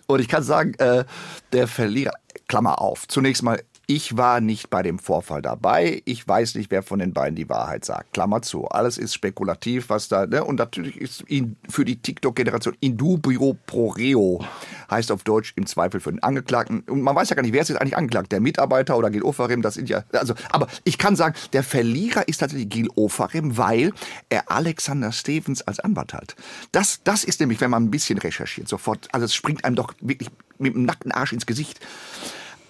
Und 0.08 0.20
ich 0.20 0.28
kann 0.28 0.44
sagen, 0.44 0.74
äh, 0.76 1.06
der 1.52 1.68
Verlierer, 1.68 2.14
Klammer 2.48 2.82
auf, 2.82 3.08
zunächst 3.08 3.44
mal, 3.44 3.62
ich 3.90 4.18
war 4.18 4.40
nicht 4.40 4.70
bei 4.70 4.84
dem 4.84 5.00
Vorfall 5.00 5.42
dabei. 5.42 6.04
Ich 6.06 6.28
weiß 6.28 6.54
nicht, 6.54 6.70
wer 6.70 6.84
von 6.84 7.00
den 7.00 7.12
beiden 7.12 7.36
die 7.36 7.50
Wahrheit 7.50 7.84
sagt. 7.84 8.14
Klammer 8.14 8.44
zu. 8.44 8.68
Alles 8.68 9.00
ist 9.00 9.16
spekulativ, 9.16 9.90
was 9.90 10.08
da, 10.08 10.28
ne? 10.28 10.44
Und 10.44 10.58
natürlich 10.58 10.96
ist 10.96 11.24
in, 11.24 11.56
für 11.68 11.86
die 11.86 12.00
TikTok-Generation 12.00 12.78
indubio 12.82 13.58
pro 13.66 13.88
reo. 13.88 14.46
Heißt 14.92 15.12
auf 15.12 15.24
Deutsch 15.24 15.54
im 15.56 15.66
Zweifel 15.66 16.02
für 16.02 16.12
den 16.12 16.22
Angeklagten. 16.22 16.82
Und 16.82 17.02
man 17.02 17.16
weiß 17.16 17.32
ja 17.32 17.36
gar 17.36 17.42
nicht, 17.42 17.52
wer 17.52 17.64
ist 17.64 17.70
jetzt 17.70 17.82
eigentlich 17.82 17.98
angeklagt? 17.98 18.32
Der 18.32 18.42
Mitarbeiter 18.42 18.96
oder 18.96 19.10
Gil 19.10 19.24
Ofarim? 19.24 19.64
Das 19.64 19.74
sind 19.74 19.90
ja, 19.90 20.04
also, 20.12 20.36
aber 20.52 20.68
ich 20.84 21.00
kann 21.00 21.16
sagen, 21.16 21.34
der 21.54 21.64
Verlierer 21.64 22.28
ist 22.28 22.38
tatsächlich 22.38 22.70
Gil 22.70 22.90
Ofarim, 22.94 23.58
weil 23.58 23.92
er 24.30 24.52
Alexander 24.52 25.12
Stevens 25.12 25.64
als 25.64 25.80
Anwalt 25.80 26.14
hat. 26.14 26.36
Das, 26.72 27.02
das 27.04 27.24
ist 27.24 27.40
nämlich, 27.40 27.60
wenn 27.60 27.72
man 27.72 27.86
ein 27.86 27.92
bisschen 27.92 28.20
recherchiert, 28.20 28.68
sofort, 28.68 29.08
also 29.14 29.26
es 29.26 29.34
springt 29.34 29.66
einem 29.66 29.76
doch 29.76 29.96
wirklich 30.00 30.30
mit 30.60 30.76
dem 30.76 30.86
nackten 30.86 31.12
Arsch 31.12 31.34
ins 31.34 31.48
Gesicht. 31.48 31.80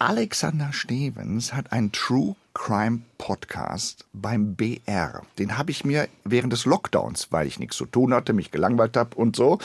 Alexander 0.02 0.72
Stevens 0.72 1.54
hat 1.54 1.74
einen 1.74 1.92
True 1.92 2.38
Crime 2.54 3.02
Podcast 3.18 4.06
beim 4.14 4.56
BR. 4.56 5.22
Den 5.38 5.58
habe 5.58 5.72
ich 5.72 5.84
mir 5.84 6.08
während 6.24 6.54
des 6.54 6.64
Lockdowns, 6.64 7.28
weil 7.32 7.48
ich 7.48 7.60
nichts 7.60 7.76
zu 7.76 7.86
tun 7.86 8.14
hatte, 8.14 8.32
mich 8.32 8.50
gelangweilt 8.50 8.96
habe 8.96 9.16
und 9.18 9.36
so, 9.36 9.60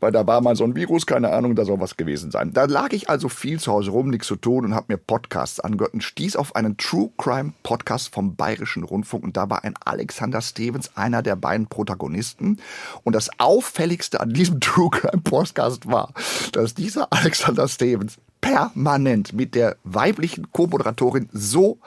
weil 0.00 0.12
da 0.12 0.26
war 0.26 0.42
mal 0.42 0.56
so 0.56 0.64
ein 0.64 0.74
Virus, 0.74 1.06
keine 1.06 1.30
Ahnung, 1.32 1.56
da 1.56 1.64
soll 1.64 1.80
was 1.80 1.96
gewesen 1.96 2.30
sein. 2.30 2.52
Da 2.52 2.64
lag 2.64 2.92
ich 2.92 3.08
also 3.08 3.30
viel 3.30 3.58
zu 3.58 3.72
Hause 3.72 3.90
rum, 3.90 4.10
nichts 4.10 4.26
zu 4.26 4.36
tun 4.36 4.66
und 4.66 4.74
habe 4.74 4.92
mir 4.92 4.98
Podcasts 4.98 5.58
angehört 5.58 5.94
und 5.94 6.02
stieß 6.02 6.36
auf 6.36 6.54
einen 6.54 6.76
True 6.76 7.10
Crime 7.16 7.54
Podcast 7.62 8.12
vom 8.14 8.36
Bayerischen 8.36 8.84
Rundfunk 8.84 9.24
und 9.24 9.38
da 9.38 9.48
war 9.48 9.64
ein 9.64 9.74
Alexander 9.84 10.42
Stevens 10.42 10.96
einer 10.96 11.22
der 11.22 11.36
beiden 11.36 11.66
Protagonisten 11.66 12.58
und 13.04 13.14
das 13.14 13.30
auffälligste 13.38 14.20
an 14.20 14.34
diesem 14.34 14.60
True 14.60 14.90
Crime 14.90 15.22
Podcast 15.22 15.90
war, 15.90 16.12
dass 16.52 16.74
dieser 16.74 17.10
Alexander 17.10 17.66
Stevens 17.68 18.18
permanent 18.40 19.32
mit 19.32 19.54
der 19.54 19.76
weiblichen 19.84 20.52
Co-Moderatorin 20.52 21.28
so, 21.32 21.78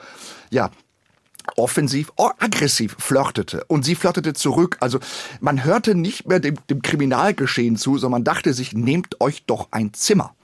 ja, 0.50 0.70
offensiv, 1.56 2.12
oh, 2.16 2.30
aggressiv 2.38 2.96
flirtete. 2.98 3.64
Und 3.66 3.84
sie 3.84 3.94
flirtete 3.94 4.32
zurück. 4.32 4.76
Also 4.80 5.00
man 5.40 5.64
hörte 5.64 5.94
nicht 5.94 6.26
mehr 6.28 6.40
dem, 6.40 6.56
dem 6.70 6.82
Kriminalgeschehen 6.82 7.76
zu, 7.76 7.98
sondern 7.98 8.20
man 8.20 8.24
dachte 8.24 8.54
sich, 8.54 8.72
nehmt 8.72 9.20
euch 9.20 9.44
doch 9.46 9.68
ein 9.70 9.92
Zimmer. 9.92 10.34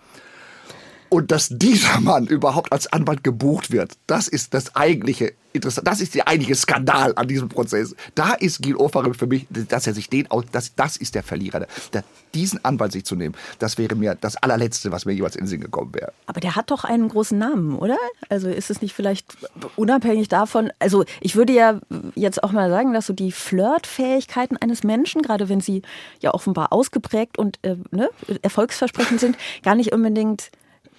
Und 1.08 1.30
dass 1.30 1.48
dieser 1.50 2.00
Mann 2.00 2.26
überhaupt 2.26 2.72
als 2.72 2.92
Anwalt 2.92 3.24
gebucht 3.24 3.70
wird, 3.70 3.92
das 4.06 4.28
ist 4.28 4.54
das 4.54 4.76
eigentliche 4.76 5.32
interessant. 5.58 5.86
Das 5.86 6.00
ist 6.00 6.14
der 6.14 6.26
eigentliche 6.26 6.54
Skandal 6.54 7.12
an 7.16 7.28
diesem 7.28 7.48
Prozess. 7.48 7.94
Da 8.14 8.34
ist 8.34 8.62
Gil 8.62 8.76
Ofarim 8.76 9.14
für 9.14 9.26
mich, 9.26 9.46
dass 9.50 9.86
er 9.86 9.94
sich 9.94 10.08
den 10.08 10.30
aus, 10.30 10.44
das, 10.52 10.74
das 10.74 10.96
ist 10.96 11.14
der 11.14 11.22
Verlierer. 11.22 11.66
Der, 11.92 12.04
diesen 12.34 12.64
Anwalt 12.64 12.92
sich 12.92 13.04
zu 13.04 13.16
nehmen, 13.16 13.34
das 13.58 13.78
wäre 13.78 13.94
mir 13.94 14.14
das 14.14 14.36
allerletzte, 14.36 14.92
was 14.92 15.04
mir 15.04 15.12
jeweils 15.12 15.36
in 15.36 15.44
den 15.44 15.48
Sinn 15.48 15.60
gekommen 15.60 15.94
wäre. 15.94 16.12
Aber 16.26 16.40
der 16.40 16.56
hat 16.56 16.70
doch 16.70 16.84
einen 16.84 17.08
großen 17.08 17.38
Namen, 17.38 17.76
oder? 17.76 17.96
Also 18.28 18.48
ist 18.48 18.70
es 18.70 18.82
nicht 18.82 18.94
vielleicht 18.94 19.36
unabhängig 19.76 20.28
davon, 20.28 20.70
also 20.78 21.04
ich 21.20 21.36
würde 21.36 21.52
ja 21.52 21.80
jetzt 22.14 22.42
auch 22.42 22.52
mal 22.52 22.70
sagen, 22.70 22.92
dass 22.92 23.06
so 23.06 23.12
die 23.12 23.32
Flirtfähigkeiten 23.32 24.56
eines 24.56 24.84
Menschen, 24.84 25.22
gerade 25.22 25.48
wenn 25.48 25.60
sie 25.60 25.82
ja 26.20 26.34
offenbar 26.34 26.72
ausgeprägt 26.72 27.38
und 27.38 27.58
äh, 27.62 27.76
ne, 27.90 28.10
erfolgsversprechend 28.42 29.20
sind, 29.20 29.36
gar 29.62 29.74
nicht 29.74 29.92
unbedingt 29.92 30.50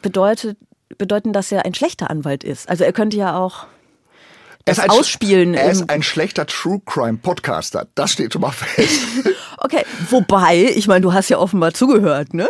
bedeutet, 0.02 0.58
bedeuten, 0.98 1.34
dass 1.34 1.52
er 1.52 1.65
ein 1.65 1.74
schlechter 1.74 2.10
Anwalt 2.10 2.43
ist. 2.43 2.69
Also 2.69 2.84
er 2.84 2.93
könnte 2.93 3.17
ja 3.17 3.38
auch 3.38 3.67
das 4.69 4.89
Ausspielen. 4.89 5.53
Er 5.53 5.71
ist 5.71 5.89
ein 5.89 6.03
schlechter 6.03 6.45
True 6.45 6.82
Crime 6.86 7.17
Podcaster. 7.17 7.88
Das 7.95 8.12
steht 8.12 8.34
schon 8.34 8.41
mal 8.41 8.51
fest. 8.51 9.01
okay, 9.62 9.84
wobei, 10.10 10.72
ich 10.76 10.88
meine, 10.88 11.02
du 11.02 11.13
hast 11.13 11.30
ja 11.30 11.38
offenbar 11.38 11.74
zugehört, 11.74 12.34
ne? 12.34 12.50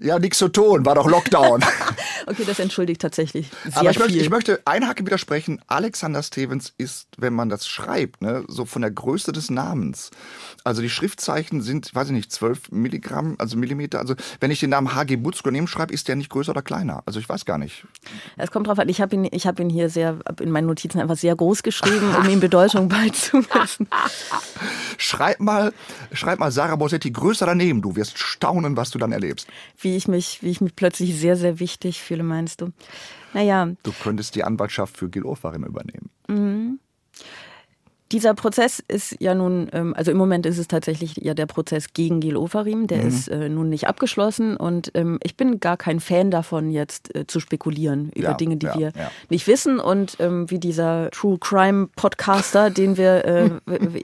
Ja, 0.00 0.18
nichts 0.18 0.38
zu 0.38 0.48
tun, 0.48 0.84
war 0.84 0.94
doch 0.94 1.08
Lockdown. 1.08 1.64
okay, 2.26 2.44
das 2.46 2.58
entschuldigt 2.58 3.00
tatsächlich. 3.00 3.50
Sehr 3.64 3.76
Aber 3.76 3.90
ich 3.90 3.96
viel. 3.96 4.06
möchte, 4.06 4.18
ich 4.18 4.30
möchte 4.30 4.60
einhaken 4.64 5.06
widersprechen. 5.06 5.60
Alexander 5.66 6.22
Stevens 6.22 6.72
ist, 6.78 7.08
wenn 7.18 7.34
man 7.34 7.48
das 7.48 7.66
schreibt, 7.66 8.22
ne, 8.22 8.44
so 8.48 8.64
von 8.64 8.82
der 8.82 8.90
Größe 8.90 9.32
des 9.32 9.50
Namens. 9.50 10.10
Also 10.64 10.82
die 10.82 10.90
Schriftzeichen 10.90 11.62
sind, 11.62 11.94
weiß 11.94 12.08
ich 12.08 12.12
nicht, 12.14 12.32
12 12.32 12.70
Milligramm, 12.70 13.36
also 13.38 13.56
Millimeter. 13.56 14.00
Also 14.00 14.14
wenn 14.40 14.50
ich 14.50 14.60
den 14.60 14.70
Namen 14.70 14.94
H.G. 14.94 15.16
Butzko 15.16 15.50
neben 15.50 15.68
schreibe, 15.68 15.92
ist 15.92 16.08
der 16.08 16.16
nicht 16.16 16.30
größer 16.30 16.50
oder 16.50 16.62
kleiner. 16.62 17.02
Also 17.06 17.20
ich 17.20 17.28
weiß 17.28 17.44
gar 17.44 17.58
nicht. 17.58 17.86
Es 18.36 18.50
kommt 18.50 18.66
drauf 18.66 18.78
an, 18.78 18.88
ich 18.88 19.00
habe 19.00 19.14
ihn, 19.14 19.28
ich 19.30 19.46
hab 19.46 19.60
ihn 19.60 19.70
hier 19.70 19.88
sehr, 19.88 20.18
in 20.40 20.50
meinen 20.50 20.66
Notizen 20.66 21.00
einfach 21.00 21.16
sehr 21.16 21.36
groß 21.36 21.62
geschrieben, 21.62 22.14
um 22.16 22.28
ihm 22.28 22.40
Bedeutung 22.40 22.88
beizumessen. 22.96 23.88
Schreib 24.98 25.40
mal, 25.40 25.72
schreib 26.12 26.35
mal 26.38 26.50
Sarah 26.50 26.76
Bossetti 26.76 27.10
größer 27.10 27.46
daneben. 27.46 27.82
Du 27.82 27.96
wirst 27.96 28.18
staunen, 28.18 28.76
was 28.76 28.90
du 28.90 28.98
dann 28.98 29.12
erlebst. 29.12 29.48
Wie 29.80 29.96
ich 29.96 30.08
mich, 30.08 30.42
wie 30.42 30.50
ich 30.50 30.60
mich 30.60 30.76
plötzlich 30.76 31.18
sehr, 31.18 31.36
sehr 31.36 31.60
wichtig 31.60 32.02
fühle, 32.02 32.22
meinst 32.22 32.60
du? 32.60 32.72
Naja. 33.32 33.68
Du 33.82 33.92
könntest 33.92 34.34
die 34.34 34.44
Anwaltschaft 34.44 34.96
für 34.96 35.08
Gil 35.08 35.24
Ofarim 35.24 35.64
übernehmen. 35.64 36.10
Mhm. 36.28 36.78
Dieser 38.12 38.34
Prozess 38.34 38.82
ist 38.86 39.16
ja 39.20 39.34
nun, 39.34 39.68
ähm, 39.72 39.94
also 39.96 40.10
im 40.10 40.16
Moment 40.16 40.46
ist 40.46 40.58
es 40.58 40.68
tatsächlich 40.68 41.16
ja 41.16 41.34
der 41.34 41.46
Prozess 41.46 41.92
gegen 41.92 42.20
Gil 42.20 42.36
Ofarim, 42.36 42.86
der 42.86 43.02
mhm. 43.02 43.08
ist 43.08 43.28
äh, 43.28 43.48
nun 43.48 43.68
nicht 43.68 43.88
abgeschlossen 43.88 44.56
und 44.56 44.92
ähm, 44.94 45.18
ich 45.22 45.36
bin 45.36 45.58
gar 45.58 45.76
kein 45.76 45.98
Fan 46.00 46.30
davon, 46.30 46.70
jetzt 46.70 47.14
äh, 47.14 47.26
zu 47.26 47.40
spekulieren 47.40 48.10
über 48.14 48.28
Ja, 48.28 48.34
Dinge, 48.34 48.56
die 48.56 48.66
ja, 48.66 48.78
wir 48.78 48.92
ja. 48.96 49.10
nicht 49.28 49.46
wissen 49.46 49.80
und 49.80 50.16
ähm, 50.20 50.50
wie 50.50 50.58
dieser 50.58 51.10
True 51.10 51.38
Crime 51.38 51.88
Podcaster, 51.96 52.70
den 52.76 52.96
wir 52.96 53.24
äh, 53.24 53.50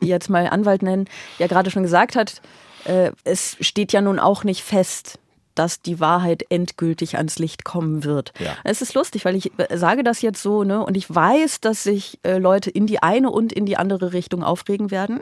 jetzt 0.01 0.29
mal 0.29 0.49
Anwalt 0.49 0.83
nennen, 0.83 1.07
ja 1.39 1.47
gerade 1.47 1.71
schon 1.71 1.85
gesagt 1.85 2.17
hat, 2.17 2.43
äh, 2.85 3.13
es 3.25 3.57
steht 3.61 3.93
ja 3.93 4.01
nun 4.01 4.19
auch 4.19 4.43
nicht 4.43 4.63
fest, 4.63 5.19
dass 5.55 5.81
die 5.81 6.01
Wahrheit 6.01 6.45
endgültig 6.49 7.17
ans 7.17 7.39
Licht 7.39 7.65
kommen 7.65 8.05
wird. 8.05 8.33
Ja. 8.39 8.57
Es 8.65 8.83
ist 8.83 8.95
lustig, 8.95 9.25
weil 9.25 9.37
ich 9.37 9.53
äh, 9.59 9.77
sage 9.77 10.03
das 10.03 10.23
jetzt 10.23 10.43
so, 10.43 10.65
ne, 10.65 10.85
und 10.85 10.97
ich 10.97 11.13
weiß, 11.13 11.61
dass 11.61 11.83
sich 11.83 12.19
äh, 12.23 12.39
Leute 12.39 12.71
in 12.71 12.87
die 12.87 13.03
eine 13.03 13.31
und 13.31 13.53
in 13.53 13.67
die 13.67 13.77
andere 13.77 14.13
Richtung 14.13 14.43
aufregen 14.43 14.91
werden, 14.91 15.21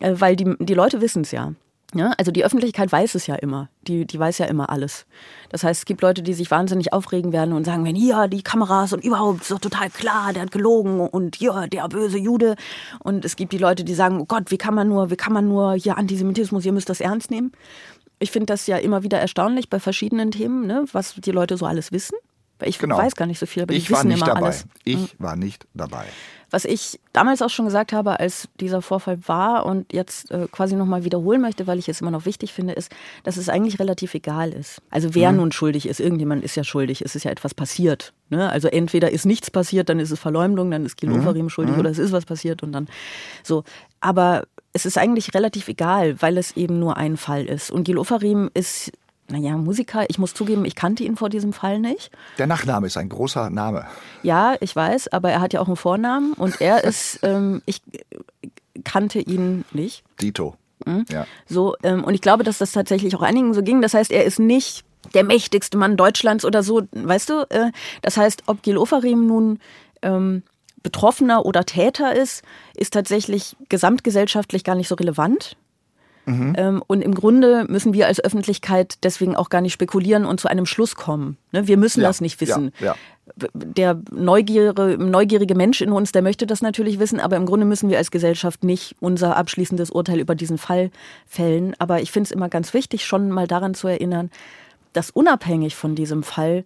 äh, 0.00 0.14
weil 0.16 0.36
die, 0.36 0.56
die 0.58 0.74
Leute 0.74 1.00
wissen 1.00 1.22
es 1.22 1.30
ja. 1.30 1.52
Ja, 1.94 2.12
also 2.18 2.30
die 2.30 2.44
Öffentlichkeit 2.44 2.92
weiß 2.92 3.14
es 3.14 3.26
ja 3.26 3.34
immer. 3.36 3.70
Die, 3.82 4.04
die 4.04 4.18
weiß 4.18 4.36
ja 4.38 4.46
immer 4.46 4.68
alles. 4.68 5.06
Das 5.48 5.64
heißt, 5.64 5.80
es 5.80 5.84
gibt 5.86 6.02
Leute, 6.02 6.22
die 6.22 6.34
sich 6.34 6.50
wahnsinnig 6.50 6.92
aufregen 6.92 7.32
werden 7.32 7.54
und 7.54 7.64
sagen, 7.64 7.86
wenn 7.86 7.96
hier 7.96 8.28
die 8.28 8.42
Kameras 8.42 8.92
und 8.92 9.02
überhaupt 9.02 9.50
doch 9.50 9.58
total 9.58 9.88
klar, 9.88 10.34
der 10.34 10.42
hat 10.42 10.50
gelogen 10.50 11.00
und 11.00 11.36
hier 11.36 11.66
der 11.66 11.88
böse 11.88 12.18
Jude. 12.18 12.56
Und 12.98 13.24
es 13.24 13.36
gibt 13.36 13.54
die 13.54 13.58
Leute, 13.58 13.84
die 13.84 13.94
sagen, 13.94 14.20
oh 14.20 14.26
Gott, 14.26 14.50
wie 14.50 14.58
kann 14.58 14.74
man 14.74 14.86
nur, 14.86 15.10
wie 15.10 15.16
kann 15.16 15.32
man 15.32 15.48
nur 15.48 15.72
hier 15.74 15.96
Antisemitismus, 15.96 16.66
ihr 16.66 16.72
müsst 16.72 16.90
das 16.90 17.00
ernst 17.00 17.30
nehmen. 17.30 17.52
Ich 18.18 18.30
finde 18.30 18.46
das 18.46 18.66
ja 18.66 18.76
immer 18.78 19.02
wieder 19.02 19.18
erstaunlich 19.18 19.68
bei 19.70 19.78
verschiedenen 19.80 20.30
Themen, 20.30 20.66
ne, 20.66 20.84
was 20.92 21.14
die 21.14 21.30
Leute 21.32 21.56
so 21.56 21.66
alles 21.66 21.92
wissen. 21.92 22.16
Weil 22.60 22.70
ich 22.70 22.80
Genau. 22.80 22.98
weiß 22.98 23.14
gar 23.14 23.26
nicht 23.26 23.38
so 23.38 23.46
viel, 23.46 23.62
aber 23.62 23.72
die 23.72 23.78
Ich 23.78 23.88
war 23.92 23.98
wissen 24.00 24.08
nicht 24.08 24.16
immer 24.18 24.26
dabei. 24.26 24.46
alles. 24.46 24.64
Ich 24.82 25.14
war 25.20 25.36
nicht 25.36 25.66
dabei. 25.74 26.04
Was 26.50 26.64
ich 26.64 26.98
damals 27.12 27.40
auch 27.42 27.50
schon 27.50 27.66
gesagt 27.66 27.92
habe, 27.92 28.18
als 28.18 28.48
dieser 28.58 28.82
Vorfall 28.82 29.20
war 29.28 29.64
und 29.66 29.92
jetzt 29.92 30.30
äh, 30.32 30.48
quasi 30.50 30.74
nochmal 30.74 31.04
wiederholen 31.04 31.40
möchte, 31.40 31.68
weil 31.68 31.78
ich 31.78 31.88
es 31.88 32.00
immer 32.00 32.10
noch 32.10 32.24
wichtig 32.24 32.52
finde, 32.54 32.72
ist, 32.72 32.90
dass 33.22 33.36
es 33.36 33.48
eigentlich 33.48 33.78
relativ 33.78 34.14
egal 34.14 34.52
ist. 34.52 34.80
Also 34.90 35.14
wer 35.14 35.30
nun 35.30 35.52
schuldig 35.52 35.86
ist, 35.86 36.00
irgendjemand 36.00 36.42
ist 36.42 36.56
ja 36.56 36.64
schuldig, 36.64 37.02
es 37.02 37.14
ist 37.14 37.22
ja 37.24 37.30
etwas 37.30 37.54
passiert. 37.54 38.12
Ne? 38.30 38.50
Also 38.50 38.66
entweder 38.66 39.12
ist 39.12 39.24
nichts 39.26 39.50
passiert, 39.52 39.88
dann 39.88 40.00
ist 40.00 40.10
es 40.10 40.18
Verleumdung, 40.18 40.70
dann 40.72 40.84
ist 40.84 40.96
Gil 40.96 41.12
Ofarim 41.12 41.50
schuldig 41.50 41.76
oder 41.76 41.90
es 41.90 41.98
ist 41.98 42.10
was 42.12 42.24
passiert 42.24 42.62
und 42.64 42.72
dann 42.72 42.88
so. 43.44 43.62
Aber 44.00 44.44
es 44.72 44.86
ist 44.86 44.98
eigentlich 44.98 45.34
relativ 45.34 45.68
egal, 45.68 46.20
weil 46.20 46.38
es 46.38 46.56
eben 46.56 46.78
nur 46.78 46.96
ein 46.96 47.16
Fall 47.16 47.46
ist. 47.46 47.70
Und 47.70 47.84
Gil 47.84 47.98
Ofarim 47.98 48.50
ist, 48.54 48.92
naja, 49.30 49.56
Musiker. 49.56 50.08
Ich 50.08 50.18
muss 50.18 50.34
zugeben, 50.34 50.64
ich 50.64 50.74
kannte 50.74 51.04
ihn 51.04 51.16
vor 51.16 51.28
diesem 51.28 51.52
Fall 51.52 51.78
nicht. 51.80 52.10
Der 52.38 52.46
Nachname 52.46 52.86
ist 52.86 52.96
ein 52.96 53.08
großer 53.08 53.50
Name. 53.50 53.86
Ja, 54.22 54.56
ich 54.60 54.74
weiß, 54.74 55.08
aber 55.12 55.30
er 55.30 55.40
hat 55.40 55.52
ja 55.52 55.60
auch 55.60 55.66
einen 55.66 55.76
Vornamen 55.76 56.32
und 56.32 56.60
er 56.60 56.84
ist, 56.84 57.20
ähm, 57.22 57.62
ich 57.66 57.82
kannte 58.84 59.20
ihn 59.20 59.64
nicht. 59.72 60.04
Dito. 60.20 60.56
Mhm. 60.86 61.04
Ja. 61.10 61.26
So, 61.46 61.76
ähm, 61.82 62.04
und 62.04 62.14
ich 62.14 62.20
glaube, 62.20 62.44
dass 62.44 62.58
das 62.58 62.72
tatsächlich 62.72 63.14
auch 63.16 63.22
einigen 63.22 63.52
so 63.52 63.62
ging. 63.62 63.82
Das 63.82 63.94
heißt, 63.94 64.10
er 64.10 64.24
ist 64.24 64.38
nicht 64.38 64.84
der 65.14 65.24
mächtigste 65.24 65.76
Mann 65.76 65.96
Deutschlands 65.96 66.44
oder 66.44 66.62
so, 66.62 66.82
weißt 66.92 67.28
du? 67.30 67.46
Äh, 67.50 67.72
das 68.02 68.16
heißt, 68.16 68.44
ob 68.46 68.62
Gil 68.62 68.78
Ofarim 68.78 69.26
nun 69.26 69.58
ähm, 70.02 70.42
Betroffener 70.82 71.44
oder 71.44 71.64
Täter 71.64 72.14
ist, 72.14 72.42
ist 72.74 72.92
tatsächlich 72.92 73.56
gesamtgesellschaftlich 73.68 74.64
gar 74.64 74.74
nicht 74.74 74.88
so 74.88 74.94
relevant. 74.94 75.56
Ähm, 76.30 76.82
und 76.86 77.00
im 77.00 77.14
Grunde 77.14 77.64
müssen 77.70 77.94
wir 77.94 78.06
als 78.06 78.20
Öffentlichkeit 78.22 78.98
deswegen 79.02 79.34
auch 79.34 79.48
gar 79.48 79.62
nicht 79.62 79.72
spekulieren 79.72 80.26
und 80.26 80.38
zu 80.38 80.48
einem 80.48 80.66
Schluss 80.66 80.94
kommen. 80.94 81.38
Ne? 81.52 81.66
Wir 81.66 81.78
müssen 81.78 82.02
Ja, 82.02 82.08
das 82.08 82.20
nicht 82.20 82.38
wissen. 82.42 82.70
ja, 82.80 82.86
ja. 82.88 82.96
Der 83.54 83.98
neugierige, 84.10 84.98
neugierige 84.98 85.54
Mensch 85.54 85.80
in 85.80 85.90
uns, 85.90 86.12
der 86.12 86.20
möchte 86.20 86.46
das 86.46 86.60
natürlich 86.60 86.98
wissen, 86.98 87.18
aber 87.18 87.36
im 87.36 87.46
Grunde 87.46 87.64
müssen 87.64 87.88
wir 87.88 87.96
als 87.96 88.10
Gesellschaft 88.10 88.62
nicht 88.62 88.94
unser 89.00 89.36
abschließendes 89.38 89.90
Urteil 89.90 90.20
über 90.20 90.34
diesen 90.34 90.58
Fall 90.58 90.90
fällen. 91.26 91.74
Aber 91.78 92.02
ich 92.02 92.12
finde 92.12 92.26
es 92.26 92.30
immer 92.30 92.50
ganz 92.50 92.74
wichtig, 92.74 93.06
schon 93.06 93.30
mal 93.30 93.46
daran 93.46 93.72
zu 93.72 93.88
erinnern, 93.88 94.30
dass 94.92 95.10
unabhängig 95.10 95.76
von 95.76 95.94
diesem 95.94 96.22
Fall 96.22 96.64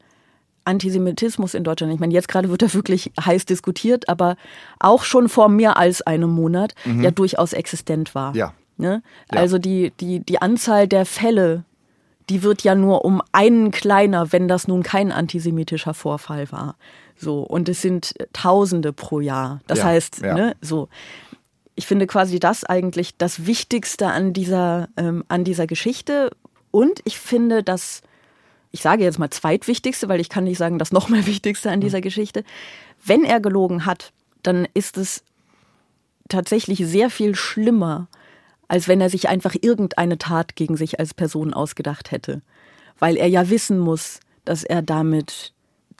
Antisemitismus 0.65 1.55
in 1.55 1.65
Deutschland, 1.65 1.93
ich 1.93 2.01
meine, 2.01 2.15
jetzt 2.15 2.29
gerade 2.29 2.49
wird 2.51 2.63
er 2.63 2.75
wirklich 2.75 3.13
heiß 3.21 3.47
diskutiert, 3.47 4.09
aber 4.09 4.37
auch 4.79 5.05
schon 5.05 5.29
vor 5.29 5.49
mehr 5.49 5.77
als 5.77 6.03
einem 6.03 6.31
Monat 6.31 6.75
ja 6.85 7.11
durchaus 7.11 7.53
existent 7.53 8.15
war. 8.15 8.31
Mhm. 8.31 8.37
Ja. 8.37 8.55
Ne? 8.77 9.03
Ja. 9.33 9.41
Also 9.41 9.59
die, 9.59 9.93
die, 10.01 10.21
die 10.21 10.41
Anzahl 10.41 10.89
der 10.89 11.05
Fälle, 11.07 11.65
die 12.29 12.43
wird 12.43 12.63
ja 12.63 12.75
nur 12.75 13.05
um 13.05 13.23
einen 13.33 13.71
kleiner, 13.71 14.33
wenn 14.33 14.49
das 14.49 14.69
nun 14.69 14.83
kein 14.83 15.13
antisemitischer 15.13 15.95
Vorfall 15.95 16.51
war. 16.51 16.77
So, 17.17 17.43
und 17.43 17.69
es 17.69 17.83
sind 17.83 18.15
Tausende 18.33 18.93
pro 18.93 19.21
Jahr. 19.21 19.61
Das 19.67 19.81
Ja, 19.81 19.85
heißt, 19.85 20.21
ja. 20.23 20.35
ne, 20.35 20.57
so. 20.61 20.89
Ich 21.75 21.87
finde 21.87 22.07
quasi 22.07 22.39
das 22.39 22.65
eigentlich 22.65 23.17
das 23.17 23.47
Wichtigste 23.47 24.09
an 24.09 24.33
dieser, 24.33 24.89
ähm, 24.97 25.25
an 25.29 25.45
dieser 25.45 25.67
Geschichte. 25.67 26.31
Und 26.71 27.01
ich 27.05 27.19
finde 27.19 27.63
das, 27.63 28.03
ich 28.73 28.83
sage 28.83 29.05
jetzt 29.05 29.19
mal 29.19 29.31
zweitwichtigste, 29.31 30.09
weil 30.09 30.21
ich 30.21 30.29
kann 30.29 30.45
nicht 30.45 30.59
sagen, 30.59 30.79
das 30.79 30.93
noch 30.93 31.09
mal 31.09 31.27
wichtigste 31.27 31.71
an 31.71 31.81
dieser 31.81 32.01
Geschichte. 32.01 32.43
Wenn 33.05 33.25
er 33.25 33.41
gelogen 33.41 33.87
hat, 33.87 34.13
dann 34.43 34.67
ist 34.75 34.99
es 34.99 35.23
tatsächlich 36.29 36.79
sehr 36.79 37.11
viel 37.11 37.35
schlimmer, 37.35 38.09
als 38.69 38.89
wenn 38.89 39.01
er 39.01 39.11
sich 39.11 39.29
einfach 39.29 39.55
irgendeine 39.61 40.19
Tat 40.19 40.57
gegen 40.57 40.77
sich 40.77 40.99
als 40.99 41.15
Person 41.15 41.53
ausgedacht 41.53 42.11
hätte. 42.11 42.41
Weil 42.99 43.17
er 43.17 43.29
ja 43.29 43.51
wissen 43.51 43.79
muss, 43.79 44.21
dass 44.45 44.65
er 44.65 44.83
damit 44.83 45.53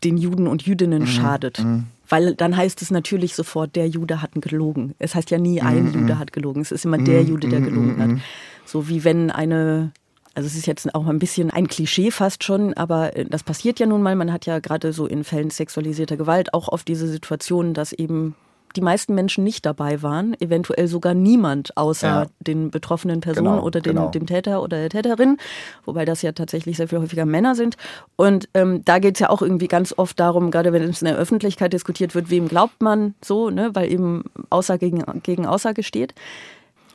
den 0.03 0.17
Juden 0.17 0.47
und 0.49 0.63
Jüdinnen 0.63 1.07
schadet. 1.07 1.65
Weil 2.09 2.35
dann 2.35 2.57
heißt 2.57 2.83
es 2.83 2.91
natürlich 2.91 3.35
sofort, 3.35 3.77
der 3.77 3.89
Jude 3.89 4.23
hat 4.23 4.33
gelogen. 4.35 4.95
Es 4.99 5.15
heißt 5.15 5.31
ja 5.31 5.39
nie, 5.39 5.61
ein 5.61 5.93
Jude 5.93 6.19
hat 6.19 6.33
gelogen. 6.33 6.63
Es 6.63 6.73
ist 6.73 6.85
immer 6.85 6.99
der 6.99 7.23
Jude, 7.23 7.49
der 7.49 7.61
gelogen 7.61 8.01
hat. 8.03 8.21
So 8.65 8.89
wie 8.89 9.05
wenn 9.05 9.31
eine, 9.31 9.93
also 10.35 10.47
es 10.47 10.55
ist 10.55 10.67
jetzt 10.67 10.95
auch 10.95 11.07
ein 11.07 11.19
bisschen 11.19 11.51
ein 11.51 11.69
Klischee 11.69 12.11
fast 12.11 12.45
schon, 12.45 12.75
aber 12.75 13.17
äh, 13.17 13.25
das 13.25 13.43
passiert 13.43 13.81
ja 13.81 13.87
nun 13.87 14.03
mal. 14.03 14.17
Man 14.17 14.33
hat 14.33 14.47
ja 14.47 14.59
gerade 14.61 14.93
so 14.93 15.07
in 15.07 15.25
Fällen 15.25 15.51
sexualisierter 15.51 16.17
Gewalt 16.17 16.55
auch 16.55 16.69
oft 16.69 16.89
diese 16.89 17.07
Situation, 17.09 17.75
dass 17.75 17.93
eben 17.93 18.35
die 18.75 18.81
meisten 18.81 19.15
Menschen 19.15 19.45
nicht 19.45 19.67
dabei 19.67 20.01
waren, 20.01 20.35
eventuell 20.41 20.89
sogar 20.89 21.13
niemand 21.13 21.77
außer 21.77 22.07
Ja. 22.07 22.27
den 22.41 22.71
betroffenen 22.71 23.21
Personen 23.21 23.57
Genau, 23.57 23.63
oder 23.67 23.83
den, 23.83 23.97
genau. 23.97 24.09
dem 24.09 24.25
Täter 24.27 24.63
oder 24.63 24.79
der 24.79 24.89
Täterin, 24.89 25.37
wobei 25.85 26.07
das 26.07 26.23
ja 26.23 26.33
tatsächlich 26.33 26.79
sehr 26.79 26.89
viel 26.89 26.99
häufiger 26.99 27.27
Männer 27.27 27.55
sind. 27.55 27.77
Und 28.17 28.49
ähm, 28.55 28.83
da 28.87 28.99
geht 28.99 29.17
es 29.17 29.21
ja 29.21 29.29
auch 29.29 29.43
irgendwie 29.43 29.69
ganz 29.69 29.93
oft 29.99 30.19
darum, 30.19 30.51
gerade 30.51 30.73
wenn 30.73 30.83
es 30.85 31.03
in 31.03 31.07
der 31.09 31.19
Öffentlichkeit 31.19 31.75
diskutiert 31.75 32.15
wird, 32.15 32.31
wem 32.31 32.49
glaubt 32.49 32.81
man 32.81 33.15
so, 33.23 33.51
ne, 33.51 33.71
weil 33.75 33.93
eben 33.93 34.25
Aussage 34.49 34.89
gegen, 34.91 35.05
gegen 35.23 35.45
Aussage 35.45 35.83
steht. 35.83 36.15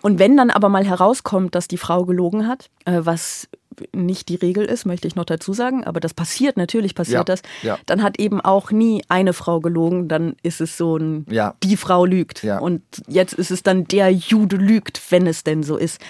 Und 0.02 0.20
wenn 0.20 0.38
dann 0.38 0.50
aber 0.52 0.70
mal 0.70 0.86
herauskommt, 0.86 1.56
dass 1.56 1.68
die 1.68 1.78
Frau 1.78 2.06
gelogen 2.06 2.48
hat, 2.48 2.70
äh, 2.86 3.00
was 3.04 3.48
nicht 3.94 4.30
die 4.30 4.36
Regel 4.36 4.66
ist, 4.66 4.86
möchte 4.86 5.08
ich 5.08 5.16
noch 5.16 5.26
dazu 5.26 5.54
sagen, 5.54 5.84
aber 5.84 6.00
das 6.00 6.14
passiert, 6.14 6.58
natürlich 6.58 6.96
passiert 6.96 7.18
Ja, 7.20 7.24
das, 7.24 7.42
ja. 7.62 7.78
dann 7.86 8.02
hat 8.02 8.20
eben 8.20 8.42
auch 8.42 8.72
nie 8.72 9.04
eine 9.08 9.34
Frau 9.34 9.60
gelogen, 9.60 10.08
dann 10.08 10.36
ist 10.42 10.62
es 10.62 10.78
so 10.78 10.98
ein, 10.98 11.26
Ja. 11.30 11.54
die 11.64 11.78
Frau 11.78 12.06
lügt. 12.06 12.44
Und 12.44 12.82
jetzt 13.08 13.34
ist 13.34 13.52
es 13.52 13.62
dann 13.64 13.86
der 13.86 14.10
Jude 14.12 14.56
lügt, 14.56 15.00
wenn 15.12 15.28
es 15.28 15.44
denn 15.44 15.62
so 15.62 15.78
ist. 15.78 16.02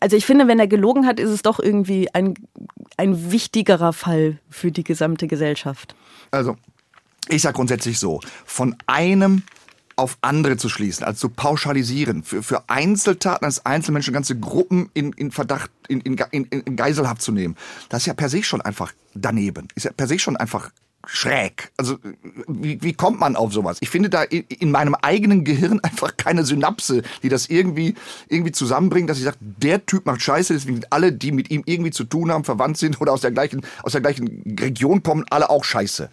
Also 0.00 0.16
ich 0.16 0.26
finde, 0.26 0.48
wenn 0.48 0.58
er 0.58 0.66
gelogen 0.66 1.06
hat, 1.06 1.20
ist 1.20 1.30
es 1.30 1.42
doch 1.42 1.60
irgendwie 1.60 2.12
ein, 2.12 2.34
ein 2.96 3.30
wichtigerer 3.30 3.92
Fall 3.92 4.38
für 4.50 4.72
die 4.72 4.82
gesamte 4.82 5.28
Gesellschaft. 5.28 5.94
Also, 6.32 6.56
ich 7.28 7.42
sage 7.42 7.54
grundsätzlich 7.54 8.00
so, 8.00 8.18
von 8.44 8.74
einem 8.88 9.42
auf 9.96 10.18
andere 10.20 10.56
zu 10.56 10.68
schließen, 10.68 11.04
also 11.04 11.28
zu 11.28 11.28
pauschalisieren, 11.28 12.22
für, 12.22 12.42
für 12.42 12.68
Einzeltaten 12.68 13.44
als 13.44 13.64
Einzelmenschen 13.66 14.14
ganze 14.14 14.38
Gruppen 14.38 14.90
in, 14.94 15.12
in 15.12 15.30
Verdacht, 15.30 15.70
in, 15.88 16.00
in, 16.00 16.16
in, 16.30 16.44
in 16.44 16.76
Geiselhaft 16.76 17.22
zu 17.22 17.32
nehmen, 17.32 17.56
das 17.88 18.02
ist 18.02 18.06
ja 18.06 18.14
per 18.14 18.28
se 18.28 18.42
schon 18.42 18.60
einfach 18.60 18.92
daneben. 19.14 19.68
Ist 19.74 19.84
ja 19.84 19.92
per 19.92 20.06
se 20.06 20.18
schon 20.18 20.36
einfach 20.36 20.70
schräg. 21.06 21.72
Also 21.76 21.98
wie, 22.46 22.80
wie 22.82 22.92
kommt 22.92 23.18
man 23.18 23.36
auf 23.36 23.52
sowas? 23.52 23.78
Ich 23.80 23.90
finde 23.90 24.08
da 24.08 24.22
in, 24.22 24.44
in 24.44 24.70
meinem 24.70 24.94
eigenen 24.94 25.44
Gehirn 25.44 25.80
einfach 25.82 26.16
keine 26.16 26.44
Synapse, 26.44 27.02
die 27.22 27.28
das 27.28 27.48
irgendwie 27.48 27.94
irgendwie 28.28 28.52
zusammenbringt, 28.52 29.10
dass 29.10 29.18
ich 29.18 29.24
sage, 29.24 29.38
der 29.40 29.84
Typ 29.86 30.06
macht 30.06 30.22
Scheiße, 30.22 30.54
deswegen 30.54 30.76
sind 30.76 30.92
alle, 30.92 31.12
die 31.12 31.32
mit 31.32 31.50
ihm 31.50 31.62
irgendwie 31.66 31.90
zu 31.90 32.04
tun 32.04 32.30
haben, 32.30 32.44
verwandt 32.44 32.78
sind 32.78 33.00
oder 33.00 33.12
aus 33.12 33.20
der 33.20 33.32
gleichen 33.32 33.62
aus 33.82 33.92
der 33.92 34.00
gleichen 34.00 34.56
Region 34.58 35.02
kommen, 35.02 35.24
alle 35.30 35.50
auch 35.50 35.64
Scheiße. 35.64 36.08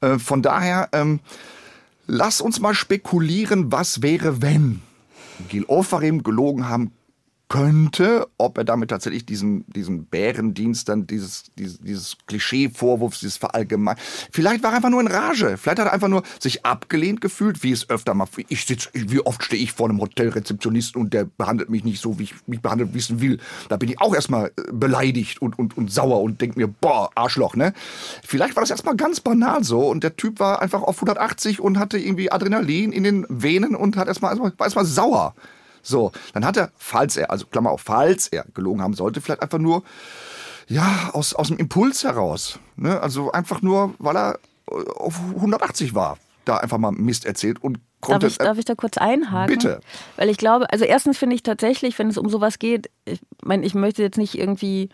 Äh, 0.00 0.18
von 0.18 0.42
daher 0.42 0.88
ähm, 0.92 1.20
lass 2.10 2.40
uns 2.40 2.60
mal 2.60 2.74
spekulieren, 2.74 3.70
was 3.72 4.02
wäre, 4.02 4.42
wenn 4.42 4.82
Gil 5.48 5.64
Ofarim 5.66 6.22
gelogen 6.22 6.68
haben 6.68 6.92
könnte, 7.50 8.28
ob 8.38 8.56
er 8.58 8.64
damit 8.64 8.90
tatsächlich 8.90 9.26
diesen, 9.26 9.64
diesen 9.66 10.04
Bärendienst, 10.04 10.88
dann 10.88 11.08
dieses, 11.08 11.52
dieses, 11.58 11.80
dieses 11.80 12.16
Klischee-Vorwurfs, 12.28 13.18
dieses 13.18 13.36
Verallgemein. 13.38 13.96
Vielleicht 14.30 14.62
war 14.62 14.70
er 14.70 14.76
einfach 14.76 14.88
nur 14.88 15.00
in 15.00 15.08
Rage. 15.08 15.58
Vielleicht 15.58 15.80
hat 15.80 15.88
er 15.88 15.92
einfach 15.92 16.08
nur 16.08 16.22
sich 16.38 16.64
abgelehnt 16.64 17.20
gefühlt, 17.20 17.64
wie 17.64 17.72
es 17.72 17.90
öfter 17.90 18.14
mal. 18.14 18.28
Ich 18.48 18.66
sitz, 18.66 18.88
wie 18.94 19.18
oft 19.20 19.42
stehe 19.42 19.60
ich 19.60 19.72
vor 19.72 19.88
einem 19.88 20.00
Hotelrezeptionisten 20.00 21.02
und 21.02 21.12
der 21.12 21.24
behandelt 21.24 21.70
mich 21.70 21.82
nicht 21.82 22.00
so, 22.00 22.20
wie 22.20 22.22
ich 22.22 22.34
mich 22.46 22.62
behandelt 22.62 22.94
wissen 22.94 23.20
will. 23.20 23.40
Da 23.68 23.76
bin 23.76 23.88
ich 23.88 24.00
auch 24.00 24.14
erstmal 24.14 24.52
äh, 24.56 24.72
beleidigt 24.72 25.42
und, 25.42 25.58
und, 25.58 25.76
und 25.76 25.90
sauer 25.90 26.22
und 26.22 26.40
denke 26.40 26.56
mir, 26.56 26.68
boah, 26.68 27.10
Arschloch, 27.16 27.56
ne? 27.56 27.72
Vielleicht 28.24 28.54
war 28.54 28.62
das 28.62 28.70
erstmal 28.70 28.94
ganz 28.94 29.18
banal 29.18 29.64
so 29.64 29.88
und 29.88 30.04
der 30.04 30.16
Typ 30.16 30.38
war 30.38 30.62
einfach 30.62 30.82
auf 30.82 30.98
180 30.98 31.58
und 31.58 31.80
hatte 31.80 31.98
irgendwie 31.98 32.30
Adrenalin 32.30 32.92
in 32.92 33.02
den 33.02 33.26
Venen 33.28 33.74
und 33.74 33.96
hat 33.96 34.06
erstmal, 34.06 34.38
war 34.38 34.52
erstmal 34.60 34.84
sauer. 34.84 35.34
So, 35.82 36.12
dann 36.32 36.44
hat 36.44 36.56
er, 36.56 36.70
falls 36.76 37.16
er, 37.16 37.30
also 37.30 37.46
Klammer 37.46 37.70
auf, 37.70 37.82
falls 37.82 38.28
er 38.28 38.44
gelogen 38.54 38.82
haben 38.82 38.94
sollte, 38.94 39.20
vielleicht 39.20 39.42
einfach 39.42 39.58
nur, 39.58 39.82
ja, 40.68 41.10
aus, 41.12 41.34
aus 41.34 41.48
dem 41.48 41.58
Impuls 41.58 42.04
heraus. 42.04 42.58
Ne? 42.76 43.00
Also 43.00 43.32
einfach 43.32 43.60
nur, 43.62 43.94
weil 43.98 44.16
er 44.16 44.38
äh, 44.70 44.90
auf 44.90 45.20
180 45.36 45.94
war, 45.94 46.18
da 46.44 46.58
einfach 46.58 46.78
mal 46.78 46.92
Mist 46.92 47.26
erzählt 47.26 47.62
und 47.62 47.80
konnte. 48.00 48.26
Darf 48.26 48.32
ich, 48.32 48.38
darf 48.38 48.58
ich 48.58 48.64
da 48.64 48.74
kurz 48.74 48.96
einhaken? 48.96 49.54
Bitte. 49.54 49.80
Weil 50.16 50.28
ich 50.28 50.36
glaube, 50.36 50.70
also 50.72 50.84
erstens 50.84 51.18
finde 51.18 51.34
ich 51.34 51.42
tatsächlich, 51.42 51.98
wenn 51.98 52.08
es 52.08 52.18
um 52.18 52.28
sowas 52.28 52.58
geht, 52.58 52.90
ich 53.04 53.20
meine, 53.42 53.66
ich 53.66 53.74
möchte 53.74 54.02
jetzt 54.02 54.16
nicht 54.16 54.38
irgendwie 54.38 54.90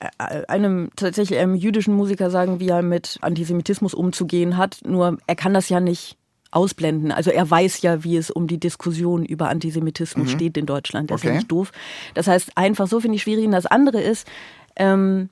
äh, 0.00 0.44
einem 0.46 0.90
tatsächlich 0.94 1.38
einem 1.38 1.54
jüdischen 1.54 1.94
Musiker 1.94 2.30
sagen, 2.30 2.60
wie 2.60 2.68
er 2.68 2.82
mit 2.82 3.18
Antisemitismus 3.22 3.94
umzugehen 3.94 4.56
hat. 4.56 4.80
Nur 4.84 5.18
er 5.26 5.36
kann 5.36 5.54
das 5.54 5.70
ja 5.70 5.80
nicht 5.80 6.17
ausblenden. 6.50 7.12
Also 7.12 7.30
er 7.30 7.48
weiß 7.48 7.82
ja, 7.82 8.04
wie 8.04 8.16
es 8.16 8.30
um 8.30 8.46
die 8.46 8.58
Diskussion 8.58 9.24
über 9.24 9.48
Antisemitismus 9.48 10.28
mhm. 10.28 10.32
steht 10.32 10.56
in 10.56 10.66
Deutschland. 10.66 11.10
Das 11.10 11.20
okay. 11.20 11.28
ist 11.28 11.30
ja 11.30 11.36
nicht 11.36 11.52
doof. 11.52 11.72
Das 12.14 12.26
heißt, 12.26 12.56
einfach 12.56 12.86
so 12.86 13.00
finde 13.00 13.16
ich 13.16 13.22
schwierig. 13.22 13.44
Und 13.44 13.52
das 13.52 13.66
andere 13.66 14.00
ist, 14.00 14.26
ähm, 14.76 15.28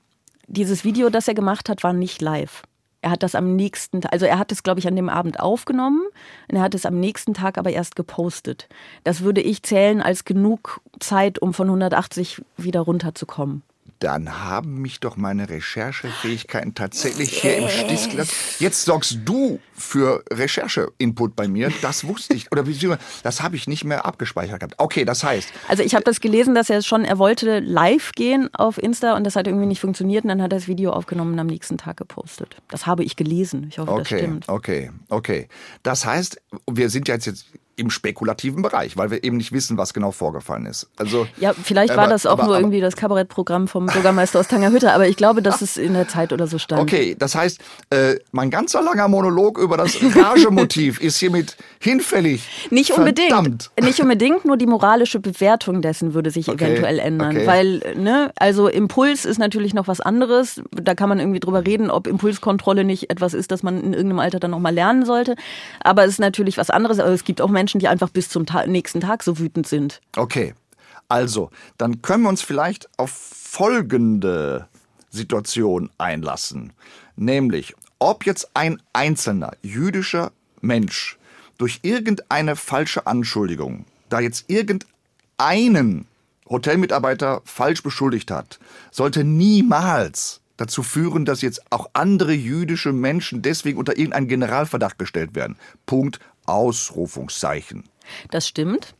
dieses 0.46 0.84
Video, 0.84 1.10
das 1.10 1.28
er 1.28 1.34
gemacht 1.34 1.68
hat, 1.68 1.82
war 1.82 1.92
nicht 1.92 2.20
live. 2.22 2.62
Er 3.02 3.10
hat 3.10 3.22
das 3.22 3.34
am 3.34 3.54
nächsten, 3.54 4.04
also 4.06 4.26
er 4.26 4.38
hat 4.38 4.50
es, 4.50 4.62
glaube 4.62 4.80
ich, 4.80 4.88
an 4.88 4.96
dem 4.96 5.08
Abend 5.08 5.38
aufgenommen 5.38 6.02
und 6.50 6.56
er 6.56 6.62
hat 6.62 6.74
es 6.74 6.86
am 6.86 6.98
nächsten 6.98 7.34
Tag 7.34 7.56
aber 7.56 7.70
erst 7.70 7.94
gepostet. 7.94 8.68
Das 9.04 9.20
würde 9.20 9.40
ich 9.40 9.62
zählen 9.62 10.02
als 10.02 10.24
genug 10.24 10.80
Zeit, 10.98 11.38
um 11.38 11.54
von 11.54 11.68
180 11.68 12.42
wieder 12.56 12.80
runterzukommen 12.80 13.62
dann 13.98 14.44
haben 14.44 14.80
mich 14.82 15.00
doch 15.00 15.16
meine 15.16 15.48
Recherchefähigkeiten 15.48 16.74
tatsächlich 16.74 17.40
hier 17.40 17.58
im 17.58 17.68
Stich 17.68 18.10
gelassen. 18.10 18.32
Jetzt 18.58 18.84
sorgst 18.84 19.18
du 19.24 19.60
für 19.74 20.22
Recherche-Input 20.32 21.36
bei 21.36 21.48
mir. 21.48 21.72
Das 21.82 22.06
wusste 22.06 22.34
ich. 22.34 22.50
Oder 22.52 22.64
das 23.22 23.42
habe 23.42 23.56
ich 23.56 23.66
nicht 23.66 23.84
mehr 23.84 24.06
abgespeichert 24.06 24.60
gehabt. 24.60 24.74
Okay, 24.78 25.04
das 25.04 25.24
heißt. 25.24 25.50
Also 25.68 25.82
ich 25.82 25.94
habe 25.94 26.04
das 26.04 26.20
gelesen, 26.20 26.54
dass 26.54 26.70
er 26.70 26.82
schon, 26.82 27.04
er 27.04 27.18
wollte 27.18 27.60
live 27.60 28.12
gehen 28.12 28.48
auf 28.54 28.78
Insta 28.78 29.16
und 29.16 29.24
das 29.24 29.36
hat 29.36 29.46
irgendwie 29.46 29.66
nicht 29.66 29.80
funktioniert 29.80 30.24
und 30.24 30.28
dann 30.28 30.42
hat 30.42 30.52
er 30.52 30.58
das 30.58 30.68
Video 30.68 30.92
aufgenommen 30.92 31.34
und 31.34 31.38
am 31.38 31.46
nächsten 31.46 31.78
Tag 31.78 31.96
gepostet. 31.96 32.56
Das 32.68 32.86
habe 32.86 33.04
ich 33.04 33.16
gelesen. 33.16 33.66
Ich 33.68 33.78
hoffe, 33.78 33.92
okay, 33.92 34.00
das 34.00 34.18
stimmt. 34.18 34.48
Okay, 34.48 34.90
okay. 35.08 35.48
Das 35.82 36.04
heißt, 36.04 36.40
wir 36.70 36.90
sind 36.90 37.08
ja 37.08 37.14
jetzt 37.14 37.46
im 37.76 37.90
spekulativen 37.90 38.62
Bereich, 38.62 38.96
weil 38.96 39.10
wir 39.10 39.22
eben 39.22 39.36
nicht 39.36 39.52
wissen, 39.52 39.76
was 39.76 39.92
genau 39.92 40.10
vorgefallen 40.10 40.64
ist. 40.64 40.88
Also 40.96 41.26
ja, 41.38 41.52
vielleicht 41.52 41.94
war 41.94 42.08
das 42.08 42.24
auch 42.24 42.32
aber, 42.32 42.44
nur 42.44 42.54
aber, 42.54 42.60
irgendwie 42.60 42.80
das 42.80 42.96
Kabarettprogramm 42.96 43.68
vom 43.68 43.86
Bürgermeister 43.86 44.40
aus 44.40 44.48
Tangerhütte, 44.48 44.92
aber 44.92 45.08
ich 45.08 45.16
glaube, 45.16 45.42
dass 45.42 45.60
es 45.60 45.76
in 45.76 45.92
der 45.92 46.08
Zeit 46.08 46.32
oder 46.32 46.46
so 46.46 46.58
stand. 46.58 46.80
Okay, 46.80 47.14
das 47.18 47.34
heißt, 47.34 47.60
äh, 47.90 48.16
mein 48.32 48.48
ganzer 48.48 48.82
langer 48.82 49.08
Monolog 49.08 49.58
über 49.58 49.76
das 49.76 49.98
Ragemotiv 50.02 51.00
ist 51.02 51.18
hiermit 51.18 51.56
hinfällig. 51.78 52.68
Nicht 52.70 52.92
unbedingt. 52.92 53.28
Verdammt. 53.28 53.70
Nicht 53.78 54.00
unbedingt, 54.00 54.46
nur 54.46 54.56
die 54.56 54.66
moralische 54.66 55.20
Bewertung 55.20 55.82
dessen 55.82 56.14
würde 56.14 56.30
sich 56.30 56.48
okay, 56.48 56.64
eventuell 56.64 56.98
ändern, 56.98 57.36
okay. 57.36 57.46
weil 57.46 57.94
ne, 57.94 58.32
also 58.36 58.68
Impuls 58.68 59.26
ist 59.26 59.38
natürlich 59.38 59.74
noch 59.74 59.86
was 59.86 60.00
anderes. 60.00 60.62
Da 60.70 60.94
kann 60.94 61.10
man 61.10 61.20
irgendwie 61.20 61.40
drüber 61.40 61.66
reden, 61.66 61.90
ob 61.90 62.06
Impulskontrolle 62.06 62.84
nicht 62.84 63.10
etwas 63.10 63.34
ist, 63.34 63.50
das 63.50 63.62
man 63.62 63.76
in 63.76 63.92
irgendeinem 63.92 64.20
Alter 64.20 64.40
dann 64.40 64.52
noch 64.52 64.60
mal 64.60 64.72
lernen 64.72 65.04
sollte. 65.04 65.36
Aber 65.80 66.04
es 66.04 66.12
ist 66.12 66.20
natürlich 66.20 66.56
was 66.56 66.70
anderes. 66.70 66.98
Aber 67.00 67.10
es 67.10 67.24
gibt 67.24 67.42
auch 67.42 67.50
Menschen 67.50 67.65
Menschen, 67.66 67.80
die 67.80 67.88
einfach 67.88 68.10
bis 68.10 68.28
zum 68.28 68.46
Ta 68.46 68.64
nächsten 68.64 69.00
Tag 69.00 69.24
so 69.24 69.40
wütend 69.40 69.66
sind. 69.66 70.00
Okay, 70.16 70.54
also, 71.08 71.50
dann 71.78 72.00
können 72.00 72.22
wir 72.22 72.28
uns 72.28 72.42
vielleicht 72.42 72.88
auf 72.96 73.10
folgende 73.10 74.68
Situation 75.10 75.90
einlassen. 75.98 76.72
Nämlich, 77.16 77.74
ob 77.98 78.24
jetzt 78.24 78.50
ein 78.54 78.80
einzelner 78.92 79.50
jüdischer 79.62 80.30
Mensch 80.60 81.18
durch 81.58 81.80
irgendeine 81.82 82.54
falsche 82.54 83.08
Anschuldigung, 83.08 83.84
da 84.10 84.20
jetzt 84.20 84.44
irgendeinen 84.48 86.06
Hotelmitarbeiter 86.48 87.42
falsch 87.44 87.82
beschuldigt 87.82 88.30
hat, 88.30 88.60
sollte 88.92 89.24
niemals 89.24 90.40
dazu 90.56 90.84
führen, 90.84 91.24
dass 91.24 91.42
jetzt 91.42 91.60
auch 91.70 91.90
andere 91.94 92.32
jüdische 92.32 92.92
Menschen 92.92 93.42
deswegen 93.42 93.78
unter 93.78 93.96
irgendeinen 93.96 94.28
Generalverdacht 94.28 95.00
gestellt 95.00 95.34
werden. 95.34 95.56
Punkt 95.84 96.20
Ausrufungszeichen. 96.46 97.84
Das 98.30 98.46
stimmt. 98.46 98.94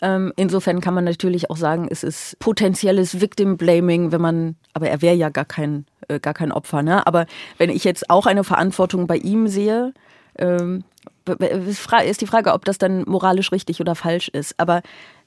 Ähm, 0.00 0.32
insofern 0.36 0.80
kann 0.80 0.94
man 0.94 1.04
natürlich 1.04 1.48
auch 1.48 1.56
sagen, 1.56 1.86
es 1.88 2.02
ist 2.02 2.36
potenzielles 2.40 3.20
Victim 3.20 3.56
Blaming, 3.56 4.10
wenn 4.10 4.20
man, 4.20 4.56
aber 4.74 4.88
er 4.88 5.00
wäre 5.00 5.14
ja 5.14 5.28
gar 5.28 5.44
kein, 5.44 5.86
äh, 6.08 6.18
gar 6.18 6.34
kein 6.34 6.50
Opfer, 6.50 6.82
ne? 6.82 7.06
Aber 7.06 7.26
wenn 7.56 7.70
ich 7.70 7.84
jetzt 7.84 8.10
auch 8.10 8.26
eine 8.26 8.42
Verantwortung 8.42 9.06
bei 9.06 9.16
ihm 9.16 9.46
sehe, 9.46 9.94
ähm, 10.38 10.82
ist 11.24 12.20
die 12.20 12.26
Frage, 12.26 12.52
ob 12.52 12.64
das 12.64 12.78
dann 12.78 13.04
moralisch 13.06 13.52
richtig 13.52 13.80
oder 13.80 13.94
falsch 13.94 14.28
ist. 14.28 14.58
Aber 14.58 14.82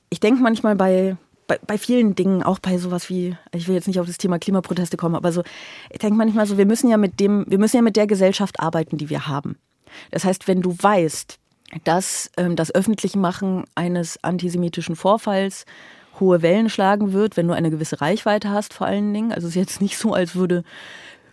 ich 0.10 0.20
denke 0.20 0.42
manchmal 0.42 0.76
bei, 0.76 1.16
bei, 1.48 1.58
bei, 1.66 1.78
vielen 1.78 2.16
Dingen, 2.16 2.44
auch 2.44 2.60
bei 2.60 2.78
sowas 2.78 3.10
wie, 3.10 3.38
ich 3.54 3.70
will 3.70 3.76
jetzt 3.76 3.88
nicht 3.88 4.02
auf 4.02 4.08
das 4.08 4.18
Thema 4.18 4.40
Klimaproteste 4.40 4.98
kommen, 4.98 5.16
aber 5.16 5.32
so, 5.32 5.44
ich 5.90 6.00
denke 6.00 6.18
manchmal 6.18 6.48
so, 6.48 6.58
wir 6.58 6.66
müssen 6.66 6.90
ja 6.90 6.98
mit 6.98 7.22
dem, 7.22 7.46
wir 7.48 7.60
müssen 7.60 7.78
ja 7.78 7.82
mit 7.82 7.96
der 7.96 8.08
Gesellschaft 8.08 8.60
arbeiten, 8.60 8.98
die 8.98 9.10
wir 9.10 9.28
haben. 9.28 9.58
Das 10.12 10.26
heißt, 10.26 10.50
wenn 10.50 10.62
du 10.62 10.76
weißt, 10.78 11.40
dass 11.84 12.32
ähm, 12.38 12.56
das 12.56 12.74
Öffentlichmachen 12.74 13.66
eines 13.76 14.24
antisemitischen 14.24 14.96
Vorfalls 14.96 15.66
hohe 16.20 16.42
Wellen 16.42 16.70
schlagen 16.70 17.14
wird, 17.14 17.38
wenn 17.38 17.48
du 17.48 17.54
eine 17.54 17.72
gewisse 17.72 18.02
Reichweite 18.02 18.50
hast, 18.50 18.74
vor 18.74 18.88
allen 18.88 19.14
Dingen. 19.14 19.32
Also 19.32 19.48
es 19.48 19.56
ist 19.56 19.60
jetzt 19.60 19.82
nicht 19.82 19.98
so, 19.98 20.14
als 20.14 20.36
würde 20.36 20.64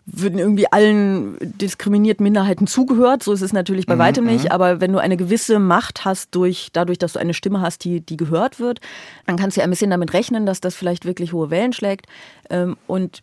würden 0.04 0.38
irgendwie 0.38 0.66
allen 0.70 1.36
diskriminierten 1.40 2.24
Minderheiten 2.24 2.66
zugehört. 2.66 3.22
So 3.22 3.32
ist 3.32 3.40
es 3.42 3.52
natürlich 3.52 3.86
bei 3.86 3.94
mhm, 3.94 4.00
weitem 4.00 4.24
nicht. 4.24 4.46
Mhm. 4.46 4.50
Aber 4.50 4.80
wenn 4.80 4.92
du 4.92 4.98
eine 4.98 5.16
gewisse 5.16 5.58
Macht 5.58 6.04
hast, 6.04 6.34
durch, 6.34 6.70
dadurch, 6.72 6.98
dass 6.98 7.12
du 7.12 7.20
eine 7.20 7.34
Stimme 7.34 7.60
hast, 7.60 7.84
die, 7.84 8.00
die 8.00 8.16
gehört 8.16 8.58
wird, 8.58 8.80
dann 9.26 9.36
kannst 9.36 9.56
du 9.56 9.60
ja 9.60 9.64
ein 9.64 9.70
bisschen 9.70 9.90
damit 9.90 10.12
rechnen, 10.12 10.44
dass 10.44 10.60
das 10.60 10.74
vielleicht 10.74 11.04
wirklich 11.04 11.32
hohe 11.32 11.50
Wellen 11.50 11.72
schlägt. 11.72 12.06
Ähm, 12.50 12.76
und 12.88 13.22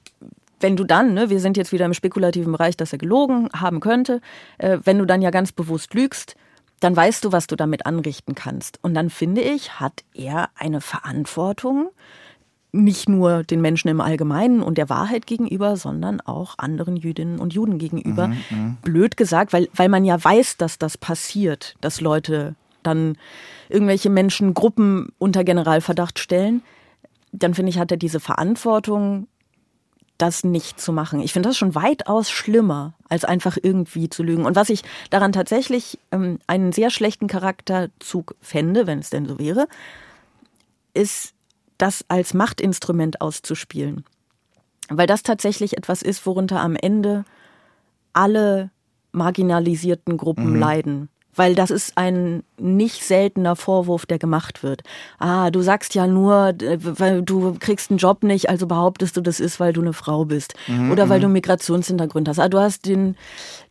wenn 0.62 0.78
du 0.78 0.84
dann, 0.84 1.14
ne, 1.14 1.30
wir 1.30 1.40
sind 1.40 1.58
jetzt 1.58 1.72
wieder 1.72 1.86
im 1.86 1.94
spekulativen 1.94 2.52
Bereich, 2.52 2.78
dass 2.78 2.94
er 2.94 3.00
gelogen 3.00 3.50
haben 3.54 3.82
könnte, 3.82 4.22
äh, 4.58 4.78
wenn 4.84 5.00
du 5.00 5.06
dann 5.06 5.22
ja 5.22 5.32
ganz 5.32 5.52
bewusst 5.52 5.94
lügst, 5.94 6.36
dann 6.80 6.96
weißt 6.96 7.26
du, 7.26 7.32
was 7.32 7.48
du 7.48 7.56
damit 7.56 7.86
anrichten 7.86 8.36
kannst. 8.36 8.80
Und 8.82 8.94
dann 8.94 9.10
finde 9.10 9.42
ich, 9.42 9.80
hat 9.80 10.04
er 10.14 10.50
eine 10.56 10.82
Verantwortung, 10.82 11.90
nicht 12.72 13.10
nur 13.10 13.44
den 13.44 13.62
Menschen 13.62 13.88
im 13.88 14.00
Allgemeinen 14.00 14.62
und 14.62 14.78
der 14.78 14.90
Wahrheit 14.90 15.26
gegenüber, 15.26 15.76
sondern 15.76 16.22
auch 16.22 16.56
anderen 16.58 16.96
Jüdinnen 16.96 17.40
und 17.40 17.54
Juden 17.54 17.80
gegenüber. 17.80 18.28
Mhm, 18.28 18.38
mhm, 18.50 18.78
Blöd 18.84 19.18
gesagt, 19.18 19.54
weil, 19.54 19.70
weil 19.74 19.90
man 19.90 20.06
ja 20.06 20.24
weiß, 20.24 20.58
dass 20.58 20.78
das 20.78 20.98
passiert, 20.98 21.76
dass 21.82 22.00
Leute 22.00 22.56
dann 22.84 23.18
irgendwelche 23.70 24.10
Menschengruppen 24.10 25.10
unter 25.18 25.44
Generalverdacht 25.44 26.20
stellen. 26.20 26.62
Dann 27.32 27.54
finde 27.54 27.72
ich, 27.72 27.80
hat 27.80 27.92
er 27.92 27.98
diese 27.98 28.20
Verantwortung, 28.20 29.28
das 30.20 30.44
nicht 30.44 30.80
zu 30.80 30.94
machen. 30.94 31.22
Ich 31.22 31.34
finde 31.34 31.50
das 31.50 31.58
schon 31.58 31.74
weitaus 31.74 32.30
schlimmer, 32.30 32.94
als 33.08 33.26
einfach 33.26 33.58
irgendwie 33.62 34.10
zu 34.10 34.22
lügen. 34.22 34.46
Und 34.46 34.56
was 34.56 34.70
ich 34.70 34.84
daran 35.10 35.32
tatsächlich 35.32 35.98
ähm, 36.12 36.40
einen 36.46 36.72
sehr 36.72 36.92
schlechten 36.92 37.28
Charakterzug 37.28 38.36
fände, 38.42 38.86
wenn 38.86 39.00
es 39.00 39.10
denn 39.10 39.26
so 39.26 39.40
wäre, 39.40 39.68
ist, 40.94 41.34
das 41.78 42.04
als 42.10 42.34
Machtinstrument 42.34 43.22
auszuspielen. 43.22 44.04
Weil 44.90 45.08
das 45.08 45.24
tatsächlich 45.24 45.78
etwas 45.78 46.02
ist, 46.02 46.26
worunter 46.26 46.60
am 46.60 46.76
Ende 46.76 47.24
alle 48.12 48.70
marginalisierten 49.14 50.18
Gruppen 50.18 50.54
mhm. 50.54 50.60
leiden 50.60 51.10
weil 51.36 51.56
das 51.56 51.72
ist 51.72 51.98
ein 51.98 52.44
nicht 52.58 53.04
seltener 53.04 53.56
Vorwurf, 53.56 54.06
der 54.06 54.20
gemacht 54.20 54.64
wird. 54.64 54.82
Ah, 55.20 55.52
du 55.52 55.62
sagst 55.62 55.96
ja 55.96 56.08
nur, 56.08 56.54
weil 56.58 57.22
du 57.22 57.56
kriegst 57.60 57.92
einen 57.92 57.98
Job 57.98 58.24
nicht, 58.24 58.50
also 58.50 58.68
behauptest 58.68 59.16
du, 59.16 59.22
das 59.22 59.40
ist, 59.40 59.60
weil 59.60 59.74
du 59.74 59.82
eine 59.82 59.94
Frau 59.94 60.26
bist 60.26 60.56
mhm, 60.68 60.92
oder 60.92 61.10
weil 61.10 61.20
du 61.20 61.26
einen 61.26 61.32
mhm. 61.32 61.40
Migrationshintergrund 61.40 62.28
hast. 62.28 62.40
Ah, 62.40 62.50
du 62.50 62.60
hast 62.60 62.86
den, 62.86 63.16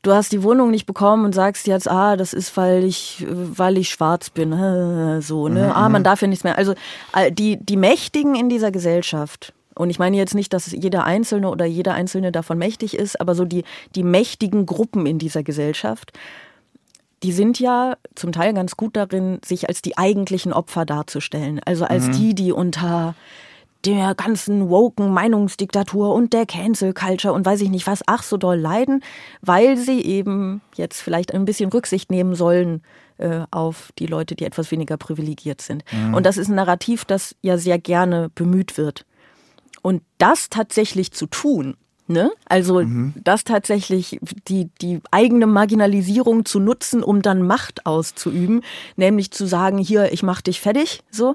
du 0.03 0.13
hast 0.13 0.33
die 0.33 0.43
Wohnung 0.43 0.71
nicht 0.71 0.87
bekommen 0.87 1.25
und 1.25 1.35
sagst 1.35 1.67
jetzt, 1.67 1.91
ah, 1.91 2.17
das 2.17 2.33
ist, 2.33 2.57
weil 2.57 2.85
ich, 2.85 3.27
weil 3.29 3.77
ich 3.77 3.91
schwarz 3.91 4.31
bin, 4.31 4.53
so, 5.21 5.49
ne? 5.49 5.65
Mhm, 5.65 5.73
ah, 5.73 5.89
man 5.89 6.03
mhm. 6.03 6.05
darf 6.05 6.23
ja 6.23 6.29
nichts 6.29 6.45
mehr. 6.45 6.57
Also 6.57 6.75
die 7.31 7.59
die 7.59 7.77
Mächtigen 7.77 8.35
in 8.35 8.49
dieser 8.49 8.71
Gesellschaft 8.71 9.53
und 9.79 9.91
ich 9.91 9.99
meine 9.99 10.17
jetzt 10.17 10.35
nicht, 10.35 10.53
dass 10.53 10.73
jeder 10.73 11.05
Einzelne 11.05 11.49
oder 11.49 11.65
jeder 11.65 11.95
Einzelne 11.95 12.33
davon 12.33 12.59
mächtig 12.59 12.97
ist, 12.97 13.21
aber 13.21 13.35
so 13.35 13.45
die, 13.45 13.63
die 13.95 14.03
mächtigen 14.03 14.67
Gruppen 14.67 15.07
in 15.07 15.19
dieser 15.19 15.45
Gesellschaft 15.45 16.13
die 17.23 17.33
sind 17.33 17.59
ja 17.59 17.97
zum 18.15 18.33
Teil 18.33 18.55
ganz 18.55 18.77
gut 18.77 18.97
darin, 18.97 19.41
sich 19.45 19.69
als 19.69 19.83
die 19.83 19.99
eigentlichen 19.99 20.53
Opfer 20.53 20.85
darzustellen. 20.85 21.61
Also 21.65 21.85
als 21.85 22.09
mhm. 22.09 22.13
die, 22.13 22.35
die 22.35 22.53
unter 22.53 23.15
der 23.85 24.15
ganzen 24.15 24.69
woken 24.71 25.13
Meinungsdiktatur 25.13 26.13
und 26.13 26.33
der 26.33 26.47
Cancel 26.47 26.93
Culture 26.93 27.33
und 27.33 27.47
weiß 27.47 27.61
ich 27.61 27.71
nicht 27.71 27.87
was, 27.87 28.03
ach 28.07 28.23
so 28.23 28.37
doll 28.37 28.59
leiden, 28.59 29.03
weil 29.41 29.77
sie 29.77 30.01
eben 30.03 30.61
jetzt 30.75 31.01
vielleicht 31.01 31.33
ein 31.33 31.45
bisschen 31.45 31.71
Rücksicht 31.71 32.11
nehmen 32.11 32.35
sollen 32.35 32.83
äh, 33.19 33.43
auf 33.51 33.93
die 33.99 34.07
Leute, 34.07 34.35
die 34.35 34.45
etwas 34.45 34.71
weniger 34.73 34.97
privilegiert 34.97 35.61
sind. 35.61 35.85
Mhm. 35.93 36.15
Und 36.15 36.27
das 36.27 36.39
ist 36.39 36.49
ein 36.49 36.57
Narrativ, 36.57 37.05
das 37.05 37.37
ja 37.41 37.57
sehr 37.57 37.79
gerne 37.79 38.31
bemüht 38.35 38.77
wird. 38.77 39.05
Und 39.83 40.03
das 40.19 40.51
tatsächlich 40.51 41.13
zu 41.13 41.27
tun, 41.27 41.77
Ne? 42.11 42.31
Also 42.47 42.81
mhm. 42.81 43.13
das 43.23 43.45
tatsächlich 43.45 44.19
die, 44.49 44.71
die 44.81 45.01
eigene 45.11 45.47
Marginalisierung 45.47 46.47
zu 46.47 46.59
nutzen, 46.59 47.03
um 47.03 47.21
dann 47.21 47.47
Macht 47.47 47.85
auszuüben, 47.85 48.63
nämlich 48.97 49.31
zu 49.31 49.47
sagen, 49.47 49.77
hier, 49.77 50.11
ich 50.13 50.23
mach 50.23 50.41
dich 50.41 50.61
fertig, 50.61 51.03
so, 51.11 51.35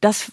das 0.00 0.32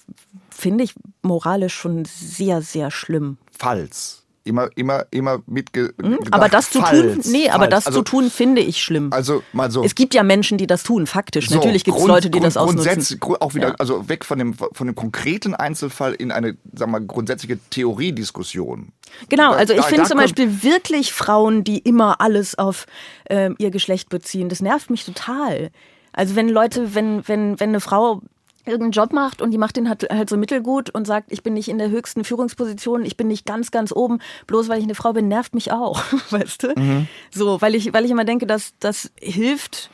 finde 0.49 0.85
ich 0.85 0.95
moralisch 1.21 1.73
schon 1.73 2.05
sehr, 2.05 2.61
sehr 2.61 2.89
schlimm. 2.89 3.37
Falls 3.51 4.22
immer, 4.43 4.69
immer, 4.75 5.05
immer 5.11 5.41
mitge. 5.45 5.93
Hm, 6.01 6.19
aber 6.31 6.49
das 6.49 6.69
zu 6.69 6.81
tun, 6.81 7.21
nee, 7.25 7.49
aber 7.49 7.67
das 7.67 7.87
also, 7.87 7.99
zu 7.99 8.03
tun 8.03 8.29
finde 8.29 8.61
ich 8.61 8.81
schlimm. 8.83 9.11
Also 9.11 9.43
mal 9.53 9.71
so. 9.71 9.83
Es 9.83 9.95
gibt 9.95 10.13
ja 10.13 10.23
Menschen, 10.23 10.57
die 10.57 10.67
das 10.67 10.83
tun, 10.83 11.07
faktisch. 11.07 11.49
So, 11.49 11.55
Natürlich 11.55 11.83
gibt 11.83 11.97
es 11.97 12.05
Leute, 12.05 12.29
die 12.29 12.39
Grund, 12.39 12.45
das 12.45 12.57
ausnutzen. 12.57 13.19
Auch 13.39 13.55
wieder, 13.55 13.69
ja. 13.69 13.75
also 13.79 14.09
weg 14.09 14.25
von 14.25 14.39
dem, 14.39 14.53
von 14.53 14.87
dem 14.87 14.95
konkreten 14.95 15.53
Einzelfall 15.55 16.13
in 16.13 16.31
eine, 16.31 16.57
sagen 16.73 16.91
wir 16.91 16.99
mal, 16.99 17.05
grundsätzliche 17.05 17.57
Theoriediskussion. 17.69 18.91
Genau, 19.29 19.51
also 19.51 19.73
ich 19.73 19.85
finde 19.85 20.03
zum 20.05 20.17
Beispiel 20.17 20.63
wirklich 20.63 21.13
Frauen, 21.13 21.63
die 21.63 21.79
immer 21.79 22.19
alles 22.21 22.57
auf 22.57 22.85
äh, 23.25 23.51
ihr 23.57 23.71
Geschlecht 23.71 24.09
beziehen, 24.09 24.49
das 24.49 24.61
nervt 24.61 24.89
mich 24.89 25.05
total. 25.05 25.71
Also 26.11 26.35
wenn 26.35 26.47
Leute, 26.49 26.93
wenn, 26.93 27.27
wenn, 27.27 27.59
wenn 27.59 27.69
eine 27.69 27.79
Frau 27.79 28.21
irgendeinen 28.65 28.91
Job 28.91 29.13
macht 29.13 29.41
und 29.41 29.51
die 29.51 29.57
macht 29.57 29.75
den 29.75 29.89
halt, 29.89 30.07
halt 30.09 30.29
so 30.29 30.37
mittelgut 30.37 30.89
und 30.89 31.05
sagt, 31.05 31.31
ich 31.31 31.43
bin 31.43 31.53
nicht 31.53 31.69
in 31.69 31.77
der 31.77 31.89
höchsten 31.89 32.23
Führungsposition, 32.23 33.05
ich 33.05 33.17
bin 33.17 33.27
nicht 33.27 33.45
ganz, 33.45 33.71
ganz 33.71 33.91
oben, 33.91 34.19
bloß 34.47 34.69
weil 34.69 34.79
ich 34.79 34.85
eine 34.85 34.95
Frau 34.95 35.13
bin, 35.13 35.27
nervt 35.27 35.53
mich 35.53 35.71
auch, 35.71 36.01
weißt 36.29 36.63
du? 36.63 36.79
Mhm. 36.79 37.07
So, 37.31 37.61
weil 37.61 37.75
ich, 37.75 37.93
weil 37.93 38.05
ich 38.05 38.11
immer 38.11 38.25
denke, 38.25 38.47
dass 38.47 38.73
das 38.79 39.11
hilft 39.19 39.89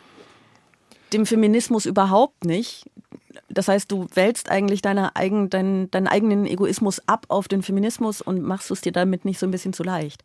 dem 1.13 1.25
Feminismus 1.25 1.85
überhaupt 1.85 2.45
nicht. 2.45 2.89
Das 3.49 3.67
heißt, 3.67 3.91
du 3.91 4.07
wälzt 4.13 4.51
eigentlich 4.51 4.83
deine 4.83 5.15
eigen, 5.15 5.49
deinen, 5.49 5.89
deinen 5.89 6.07
eigenen 6.07 6.45
Egoismus 6.45 7.01
ab 7.07 7.25
auf 7.29 7.47
den 7.47 7.63
Feminismus 7.63 8.21
und 8.21 8.43
machst 8.43 8.69
es 8.69 8.81
dir 8.81 8.91
damit 8.91 9.25
nicht 9.25 9.39
so 9.39 9.47
ein 9.47 9.51
bisschen 9.51 9.73
zu 9.73 9.81
leicht 9.81 10.23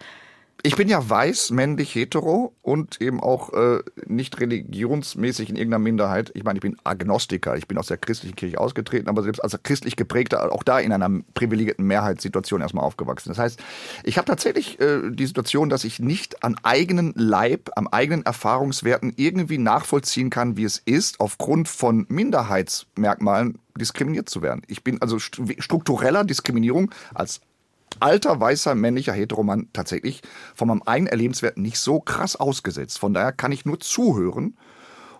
ich 0.66 0.76
bin 0.76 0.88
ja 0.88 1.10
weiß, 1.10 1.50
männlich, 1.50 1.94
hetero 1.94 2.54
und 2.62 2.98
eben 2.98 3.20
auch 3.20 3.52
äh, 3.52 3.80
nicht 4.06 4.40
religionsmäßig 4.40 5.50
in 5.50 5.56
irgendeiner 5.56 5.84
Minderheit. 5.84 6.32
Ich 6.34 6.42
meine, 6.42 6.56
ich 6.56 6.62
bin 6.62 6.78
Agnostiker, 6.84 7.54
ich 7.54 7.68
bin 7.68 7.76
aus 7.76 7.88
der 7.88 7.98
christlichen 7.98 8.34
Kirche 8.34 8.58
ausgetreten, 8.58 9.10
aber 9.10 9.22
selbst 9.22 9.40
als 9.40 9.62
christlich 9.62 9.94
geprägter, 9.94 10.50
auch 10.50 10.62
da 10.62 10.78
in 10.78 10.90
einer 10.90 11.20
privilegierten 11.34 11.86
Mehrheitssituation 11.86 12.62
erstmal 12.62 12.82
aufgewachsen. 12.82 13.28
Das 13.28 13.38
heißt, 13.38 13.62
ich 14.04 14.16
habe 14.16 14.24
tatsächlich 14.24 14.80
äh, 14.80 15.10
die 15.10 15.26
Situation, 15.26 15.68
dass 15.68 15.84
ich 15.84 16.00
nicht 16.00 16.42
an 16.42 16.56
eigenen 16.62 17.12
Leib, 17.14 17.68
am 17.76 17.86
eigenen 17.86 18.24
Erfahrungswerten 18.24 19.12
irgendwie 19.16 19.58
nachvollziehen 19.58 20.30
kann, 20.30 20.56
wie 20.56 20.64
es 20.64 20.78
ist, 20.78 21.20
aufgrund 21.20 21.68
von 21.68 22.06
Minderheitsmerkmalen 22.08 23.58
diskriminiert 23.78 24.30
zu 24.30 24.40
werden. 24.40 24.62
Ich 24.68 24.82
bin 24.82 25.02
also 25.02 25.18
struktureller 25.18 26.24
Diskriminierung 26.24 26.90
als 27.12 27.42
alter, 28.00 28.40
weißer, 28.40 28.74
männlicher 28.74 29.12
Heteromann 29.12 29.68
tatsächlich 29.72 30.22
von 30.54 30.68
meinem 30.68 30.82
eigenen 30.82 31.10
Erlebenswert 31.10 31.58
nicht 31.58 31.78
so 31.78 32.00
krass 32.00 32.36
ausgesetzt. 32.36 32.98
Von 32.98 33.14
daher 33.14 33.32
kann 33.32 33.52
ich 33.52 33.64
nur 33.64 33.80
zuhören 33.80 34.56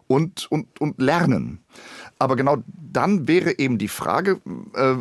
und, 0.07 0.51
und, 0.51 0.81
und 0.81 1.01
lernen. 1.01 1.61
Aber 2.18 2.37
genau 2.37 2.59
dann 2.66 3.27
wäre 3.29 3.59
eben 3.59 3.79
die 3.79 3.89
Frage, 3.89 4.41
äh, 4.75 4.97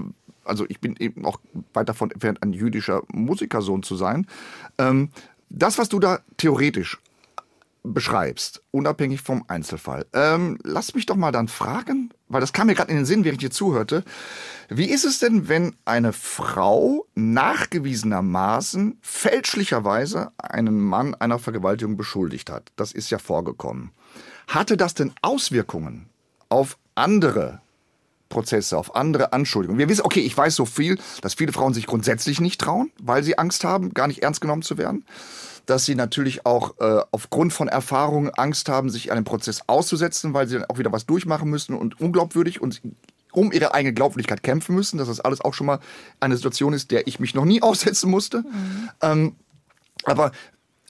also 0.45 0.65
ich 0.67 0.79
bin 0.79 0.95
eben 0.97 1.25
auch 1.25 1.39
weit 1.73 1.89
davon 1.89 2.11
entfernt, 2.11 2.43
ein 2.43 2.53
jüdischer 2.53 3.03
Musikersohn 3.11 3.83
zu 3.83 3.95
sein. 3.95 4.27
Ähm, 4.77 5.09
das, 5.49 5.77
was 5.77 5.89
du 5.89 5.99
da 5.99 6.19
theoretisch 6.37 6.99
beschreibst, 7.83 8.61
unabhängig 8.71 9.21
vom 9.21 9.43
Einzelfall. 9.47 10.05
Ähm, 10.13 10.57
lass 10.63 10.95
mich 10.95 11.05
doch 11.05 11.17
mal 11.17 11.31
dann 11.31 11.49
fragen, 11.49 12.11
weil 12.29 12.41
das 12.41 12.53
kam 12.53 12.67
mir 12.67 12.75
gerade 12.75 12.91
in 12.91 12.97
den 12.97 13.05
Sinn, 13.05 13.25
während 13.25 13.41
ich 13.41 13.49
dir 13.49 13.53
zuhörte. 13.53 14.03
Wie 14.69 14.89
ist 14.89 15.03
es 15.03 15.19
denn, 15.19 15.49
wenn 15.49 15.75
eine 15.83 16.13
Frau 16.13 17.05
nachgewiesenermaßen 17.15 18.97
fälschlicherweise 19.01 20.31
einen 20.37 20.79
Mann 20.79 21.13
einer 21.15 21.39
Vergewaltigung 21.39 21.97
beschuldigt 21.97 22.49
hat? 22.49 22.71
Das 22.77 22.93
ist 22.93 23.09
ja 23.09 23.19
vorgekommen. 23.19 23.91
Hatte 24.47 24.77
das 24.77 24.93
denn 24.93 25.13
Auswirkungen 25.21 26.09
auf 26.47 26.77
andere 26.95 27.61
Prozesse, 28.29 28.77
auf 28.77 28.95
andere 28.95 29.33
Anschuldigungen? 29.33 29.79
Wir 29.79 29.89
wissen, 29.89 30.05
okay, 30.05 30.21
ich 30.21 30.37
weiß 30.37 30.55
so 30.55 30.65
viel, 30.65 30.97
dass 31.21 31.33
viele 31.33 31.51
Frauen 31.51 31.73
sich 31.73 31.85
grundsätzlich 31.85 32.39
nicht 32.39 32.61
trauen, 32.61 32.91
weil 32.99 33.23
sie 33.23 33.37
Angst 33.37 33.65
haben, 33.65 33.93
gar 33.93 34.07
nicht 34.07 34.23
ernst 34.23 34.39
genommen 34.39 34.61
zu 34.61 34.77
werden 34.77 35.05
dass 35.65 35.85
sie 35.85 35.95
natürlich 35.95 36.45
auch 36.45 36.75
äh, 36.79 37.01
aufgrund 37.11 37.53
von 37.53 37.67
Erfahrungen 37.67 38.31
Angst 38.31 38.69
haben, 38.69 38.89
sich 38.89 39.11
einem 39.11 39.23
Prozess 39.23 39.61
auszusetzen, 39.67 40.33
weil 40.33 40.47
sie 40.47 40.55
dann 40.55 40.65
auch 40.65 40.77
wieder 40.77 40.91
was 40.91 41.05
durchmachen 41.05 41.49
müssen 41.49 41.75
und 41.75 41.99
unglaubwürdig 41.99 42.61
und 42.61 42.81
um 43.31 43.51
ihre 43.51 43.73
eigene 43.73 43.93
Glaubwürdigkeit 43.93 44.43
kämpfen 44.43 44.75
müssen, 44.75 44.97
dass 44.97 45.07
das 45.07 45.19
alles 45.19 45.41
auch 45.41 45.53
schon 45.53 45.67
mal 45.67 45.79
eine 46.19 46.35
Situation 46.35 46.73
ist, 46.73 46.91
der 46.91 47.07
ich 47.07 47.19
mich 47.19 47.33
noch 47.33 47.45
nie 47.45 47.61
aussetzen 47.63 48.09
musste. 48.09 48.39
Mhm. 48.39 48.89
Ähm, 49.01 49.35
aber 50.05 50.31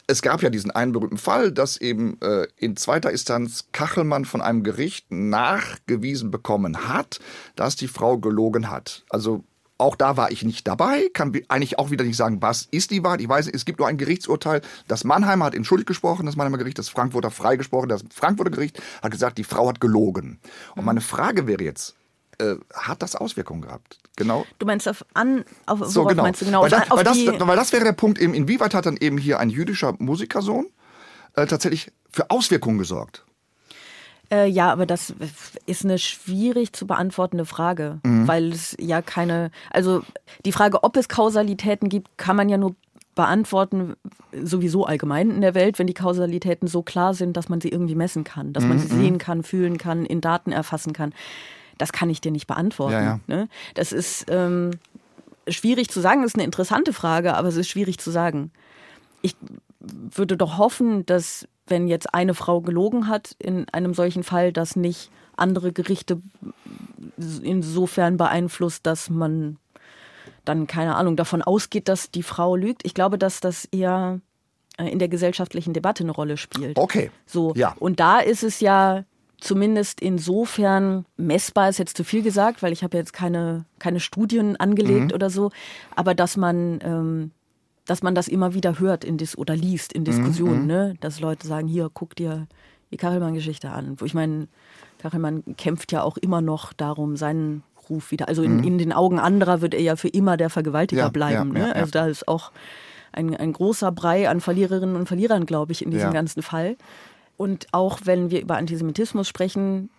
es 0.07 0.21
gab 0.21 0.41
ja 0.41 0.49
diesen 0.49 0.71
einen 0.71 0.91
berühmten 0.91 1.17
Fall, 1.17 1.51
dass 1.51 1.77
eben 1.77 2.19
äh, 2.21 2.47
in 2.57 2.75
zweiter 2.75 3.11
Instanz 3.11 3.69
Kachelmann 3.71 4.25
von 4.25 4.41
einem 4.41 4.63
Gericht 4.63 5.11
nachgewiesen 5.11 6.29
bekommen 6.29 6.89
hat, 6.89 7.19
dass 7.55 7.75
die 7.75 7.87
Frau 7.87 8.17
gelogen 8.17 8.69
hat. 8.69 9.05
Also 9.09 9.45
auch 9.77 9.95
da 9.95 10.17
war 10.17 10.31
ich 10.31 10.43
nicht 10.43 10.67
dabei, 10.67 11.09
kann 11.13 11.33
eigentlich 11.47 11.79
auch 11.79 11.91
wieder 11.91 12.03
nicht 12.03 12.15
sagen, 12.15 12.41
was 12.41 12.67
ist 12.69 12.91
die 12.91 13.03
Wahrheit. 13.03 13.21
Ich 13.21 13.29
weiß, 13.29 13.47
es 13.47 13.65
gibt 13.65 13.79
nur 13.79 13.87
ein 13.87 13.97
Gerichtsurteil. 13.97 14.61
Das 14.87 15.03
Mannheimer 15.03 15.45
hat 15.45 15.55
in 15.55 15.65
Schuld 15.65 15.85
gesprochen, 15.85 16.25
das 16.25 16.35
Mannheimer 16.35 16.57
Gericht, 16.57 16.77
das 16.77 16.89
Frankfurter 16.89 17.31
freigesprochen, 17.31 17.89
das 17.89 18.03
Frankfurter 18.13 18.51
Gericht 18.51 18.81
hat 19.01 19.11
gesagt, 19.11 19.37
die 19.37 19.43
Frau 19.43 19.67
hat 19.67 19.79
gelogen. 19.81 20.39
Und 20.75 20.85
meine 20.85 21.01
Frage 21.01 21.47
wäre 21.47 21.63
jetzt, 21.63 21.95
äh, 22.39 22.55
hat 22.73 23.01
das 23.01 23.15
Auswirkungen 23.15 23.61
gehabt? 23.61 23.99
Genau. 24.15 24.45
Du 24.59 24.65
meinst 24.65 24.87
auf 24.87 25.03
an, 25.13 25.43
auf 25.65 25.85
so, 25.85 26.05
genau. 26.05 26.23
meinst 26.23 26.41
du 26.41 26.45
genau? 26.45 26.61
Weil 26.61 26.69
das, 26.69 26.89
weil, 26.89 27.03
das, 27.03 27.17
weil 27.25 27.55
das, 27.55 27.73
wäre 27.73 27.83
der 27.83 27.93
Punkt, 27.93 28.19
eben, 28.19 28.33
inwieweit 28.33 28.73
hat 28.73 28.85
dann 28.85 28.97
eben 28.97 29.17
hier 29.17 29.39
ein 29.39 29.49
jüdischer 29.49 29.95
Musikersohn 29.97 30.67
äh, 31.33 31.47
tatsächlich 31.47 31.91
für 32.11 32.29
Auswirkungen 32.29 32.77
gesorgt? 32.77 33.25
Äh, 34.33 34.47
ja, 34.47 34.71
aber 34.71 34.87
das 34.87 35.13
ist 35.67 35.85
eine 35.85 35.99
schwierig 35.99 36.73
zu 36.73 36.87
beantwortende 36.87 37.45
Frage, 37.45 37.99
mhm. 38.03 38.27
weil 38.27 38.51
es 38.51 38.75
ja 38.79 39.03
keine, 39.03 39.51
also 39.69 40.01
die 40.43 40.51
Frage, 40.51 40.83
ob 40.83 40.97
es 40.97 41.07
Kausalitäten 41.07 41.87
gibt, 41.87 42.17
kann 42.17 42.35
man 42.35 42.49
ja 42.49 42.57
nur 42.57 42.75
beantworten, 43.13 43.93
sowieso 44.41 44.85
allgemein 44.85 45.29
in 45.29 45.41
der 45.41 45.53
Welt, 45.53 45.77
wenn 45.77 45.85
die 45.85 45.93
Kausalitäten 45.93 46.67
so 46.67 46.81
klar 46.81 47.13
sind, 47.13 47.37
dass 47.37 47.47
man 47.47 47.61
sie 47.61 47.69
irgendwie 47.69 47.93
messen 47.93 48.23
kann, 48.23 48.53
dass 48.53 48.63
man 48.63 48.79
sie 48.79 48.91
mhm. 48.91 49.01
sehen 49.01 49.17
kann, 49.19 49.43
fühlen 49.43 49.77
kann, 49.77 50.03
in 50.03 50.19
Daten 50.19 50.51
erfassen 50.51 50.93
kann. 50.93 51.13
Das 51.77 51.91
kann 51.91 52.09
ich 52.09 52.19
dir 52.19 52.31
nicht 52.31 52.47
beantworten. 52.47 52.93
Ja, 52.93 53.03
ja. 53.03 53.19
Ne? 53.27 53.49
Das 53.75 53.91
ist 53.91 54.25
ähm, 54.29 54.71
schwierig 55.47 55.89
zu 55.91 56.01
sagen, 56.01 56.23
das 56.23 56.31
ist 56.31 56.35
eine 56.35 56.45
interessante 56.45 56.91
Frage, 56.91 57.35
aber 57.35 57.49
es 57.49 57.55
ist 57.55 57.67
schwierig 57.67 57.99
zu 57.99 58.09
sagen. 58.09 58.51
Ich 59.21 59.35
würde 59.79 60.35
doch 60.35 60.57
hoffen, 60.57 61.05
dass 61.05 61.47
wenn 61.67 61.87
jetzt 61.87 62.13
eine 62.13 62.33
Frau 62.33 62.61
gelogen 62.61 63.07
hat 63.07 63.35
in 63.39 63.67
einem 63.69 63.93
solchen 63.93 64.23
Fall, 64.23 64.51
das 64.51 64.75
nicht 64.75 65.09
andere 65.35 65.71
Gerichte 65.71 66.21
insofern 67.41 68.17
beeinflusst, 68.17 68.85
dass 68.85 69.09
man 69.09 69.57
dann, 70.45 70.67
keine 70.67 70.95
Ahnung, 70.95 71.15
davon 71.15 71.41
ausgeht, 71.41 71.87
dass 71.87 72.11
die 72.11 72.23
Frau 72.23 72.55
lügt. 72.55 72.85
Ich 72.85 72.93
glaube, 72.93 73.17
dass 73.17 73.39
das 73.39 73.65
eher 73.65 74.19
äh, 74.77 74.89
in 74.89 74.99
der 74.99 75.07
gesellschaftlichen 75.07 75.73
Debatte 75.73 76.03
eine 76.03 76.11
Rolle 76.11 76.37
spielt. 76.37 76.77
Okay. 76.77 77.11
So. 77.25 77.53
Ja. 77.55 77.75
Und 77.79 77.99
da 77.99 78.19
ist 78.19 78.43
es 78.43 78.59
ja 78.59 79.05
zumindest 79.39 80.01
insofern 80.01 81.05
messbar, 81.17 81.69
ist 81.69 81.79
jetzt 81.79 81.97
zu 81.97 82.03
viel 82.03 82.23
gesagt, 82.23 82.63
weil 82.63 82.71
ich 82.71 82.83
habe 82.83 82.97
jetzt 82.97 83.13
keine, 83.13 83.65
keine 83.79 83.99
Studien 83.99 84.55
angelegt 84.55 85.07
mhm. 85.07 85.13
oder 85.13 85.29
so, 85.29 85.51
aber 85.95 86.15
dass 86.15 86.37
man 86.37 86.79
ähm, 86.81 87.31
dass 87.85 88.03
man 88.03 88.15
das 88.15 88.27
immer 88.27 88.53
wieder 88.53 88.79
hört 88.79 89.03
in 89.03 89.17
Dis 89.17 89.37
oder 89.37 89.55
liest 89.55 89.93
in 89.93 90.05
Diskussionen, 90.05 90.61
mhm. 90.61 90.67
ne? 90.67 90.93
dass 91.01 91.19
Leute 91.19 91.47
sagen, 91.47 91.67
hier, 91.67 91.89
guck 91.93 92.15
dir 92.15 92.47
die 92.91 92.97
Kachelmann-Geschichte 92.97 93.71
an. 93.71 93.99
Wo 93.99 94.05
ich 94.05 94.13
meine, 94.13 94.47
Kachelmann 94.99 95.43
kämpft 95.57 95.91
ja 95.91 96.03
auch 96.03 96.17
immer 96.17 96.41
noch 96.41 96.73
darum, 96.73 97.17
seinen 97.17 97.63
Ruf 97.89 98.11
wieder. 98.11 98.29
Also 98.29 98.43
in, 98.43 98.57
mhm. 98.57 98.63
in 98.63 98.77
den 98.77 98.93
Augen 98.93 99.19
anderer 99.19 99.61
wird 99.61 99.73
er 99.73 99.81
ja 99.81 99.95
für 99.95 100.07
immer 100.07 100.37
der 100.37 100.49
Vergewaltiger 100.49 101.03
ja, 101.03 101.09
bleiben. 101.09 101.55
Ja, 101.55 101.61
ne? 101.61 101.67
Ja, 101.69 101.73
also 101.73 101.91
da 101.91 102.07
ist 102.07 102.27
auch 102.27 102.51
ein, 103.11 103.35
ein 103.35 103.53
großer 103.53 103.91
Brei 103.91 104.29
an 104.29 104.39
Verliererinnen 104.39 104.95
und 104.95 105.07
Verlierern, 105.07 105.45
glaube 105.45 105.71
ich, 105.71 105.83
in 105.83 105.91
diesem 105.91 106.13
ganzen 106.13 106.41
Fall. 106.41 106.77
Und 107.35 107.67
auch 107.71 107.99
wenn 108.05 108.31
wir 108.31 108.41
über 108.41 108.57
Antisemitismus 108.57 109.27
sprechen, 109.27 109.89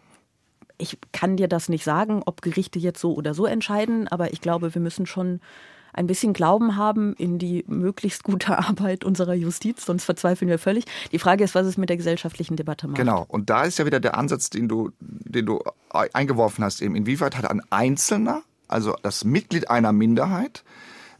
ich 0.79 0.99
kann 1.13 1.37
dir 1.37 1.49
das 1.49 1.69
nicht 1.69 1.85
sagen, 1.85 2.23
ob 2.25 2.43
Gerichte 2.43 2.79
jetzt 2.79 3.01
so 3.01 3.15
oder 3.15 3.35
so 3.35 3.47
entscheiden, 3.47 4.09
aber 4.09 4.33
ich 4.33 4.41
glaube, 4.41 4.75
wir 4.75 4.81
müssen 4.81 5.07
schon 5.07 5.41
ein 5.95 6.07
bisschen 6.07 6.33
Glauben 6.33 6.77
haben 6.77 7.15
in 7.15 7.39
die 7.39 7.65
möglichst 7.67 8.25
gute 8.25 8.59
Arbeit 8.69 9.05
unserer 9.05 9.35
Justiz, 9.35 9.87
sonst 9.87 10.05
verzweifeln 10.05 10.49
wir 10.49 10.59
völlig. 10.59 10.85
Die 11.13 11.19
Frage 11.19 11.45
ist, 11.45 11.55
was 11.55 11.67
es 11.67 11.77
mit 11.77 11.89
der 11.89 11.97
gesellschaftlichen 11.97 12.57
Debatte 12.57 12.87
macht. 12.87 12.99
Genau, 12.99 13.25
und 13.29 13.49
da 13.51 13.65
ist 13.65 13.79
ja 13.79 13.87
wieder 13.87 14.01
der 14.01 14.17
Ansatz, 14.17 14.51
den 14.51 14.69
du, 14.69 14.91
den 15.01 15.47
du 15.47 15.61
eingeworfen 15.91 16.63
hast, 16.63 16.83
eben, 16.83 16.95
inwieweit 16.95 17.37
hat 17.37 17.51
ein 17.51 17.63
Einzelner 17.71 18.43
also 18.69 18.97
das 19.03 19.25
Mitglied 19.25 19.71
einer 19.71 19.93
Minderheit, 19.93 20.65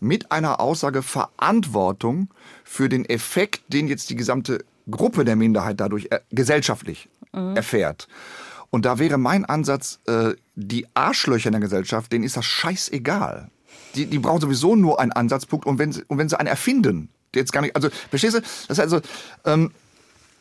mit 0.01 0.33
einer 0.33 0.61
Aussage 0.61 1.03
Verantwortung 1.03 2.29
für 2.65 2.89
den 2.89 3.05
Effekt, 3.05 3.63
den 3.73 3.89
jetzt 3.89 4.11
die 4.11 4.17
gesamte 4.17 4.65
Gruppe 4.91 5.25
der 5.25 5.37
Minderheit 5.37 5.81
dadurch 5.81 6.09
äh, 6.11 6.21
gesellschaftlich 6.31 7.09
mhm. 7.33 7.57
erfährt. 7.57 8.09
Und 8.71 8.85
da 8.85 8.99
wäre 8.99 9.19
mein 9.19 9.45
Ansatz, 9.45 10.01
äh, 10.07 10.35
die 10.57 10.87
Arschlöcher 10.95 11.49
in 11.49 11.53
der 11.53 11.61
Gesellschaft, 11.61 12.13
denen 12.13 12.25
ist 12.25 12.37
das 12.37 12.45
scheißegal. 12.45 13.51
Die, 13.95 14.07
die 14.07 14.19
brauchen 14.19 14.41
sowieso 14.41 14.77
nur 14.77 15.01
einen 15.01 15.13
Ansatzpunkt 15.13 15.67
und 15.67 15.79
wenn 15.79 15.93
sie, 15.93 16.03
und 16.09 16.19
wenn 16.19 16.29
sie 16.29 16.39
einen 16.39 16.49
erfinden, 16.49 17.11
der 17.33 17.43
jetzt 17.43 17.53
gar 17.53 17.61
nicht, 17.61 17.77
also, 17.77 17.89
verstehst 18.11 18.37
du? 18.37 18.41
Das 18.69 18.79
heißt 18.79 18.93
also, 18.93 19.01
ähm, 19.45 19.71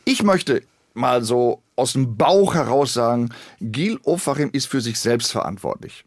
ich 0.04 0.22
möchte 0.22 0.62
mal 0.94 1.24
so 1.24 1.62
aus 1.76 1.92
dem 1.92 2.16
Bauch 2.16 2.54
heraus 2.54 2.94
sagen, 2.94 3.30
Gil 3.60 3.98
Ofarim 4.04 4.50
ist 4.52 4.66
für 4.66 4.80
sich 4.80 4.98
selbst 4.98 5.32
verantwortlich 5.32 6.04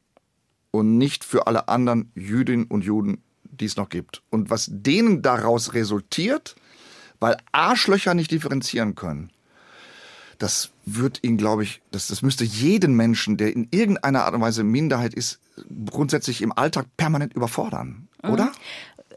und 0.72 0.98
nicht 0.98 1.24
für 1.24 1.48
alle 1.48 1.68
anderen 1.68 2.12
Jüdinnen 2.16 2.66
und 2.66 2.84
Juden, 2.84 3.22
die 3.44 3.66
es 3.66 3.76
noch 3.76 3.90
gibt. 3.90 4.22
Und 4.30 4.50
was 4.50 4.68
denen 4.70 5.22
daraus 5.22 5.74
resultiert, 5.74 6.56
weil 7.20 7.38
Arschlöcher 7.52 8.14
nicht 8.14 8.32
differenzieren 8.32 8.96
können, 8.96 9.32
das 10.38 10.70
wird 10.86 11.24
ihn, 11.24 11.38
glaube 11.38 11.64
ich, 11.64 11.82
das, 11.92 12.08
das 12.08 12.22
müsste 12.22 12.44
jeden 12.44 12.96
Menschen, 12.96 13.38
der 13.38 13.54
in 13.54 13.68
irgendeiner 13.72 14.26
Art 14.26 14.36
und 14.36 14.42
Weise 14.42 14.64
Minderheit 14.64 15.14
ist, 15.14 15.40
grundsätzlich 15.90 16.42
im 16.42 16.52
Alltag 16.52 16.86
permanent 16.98 17.34
überfordern, 17.34 18.08
mhm. 18.24 18.30
oder? 18.30 18.52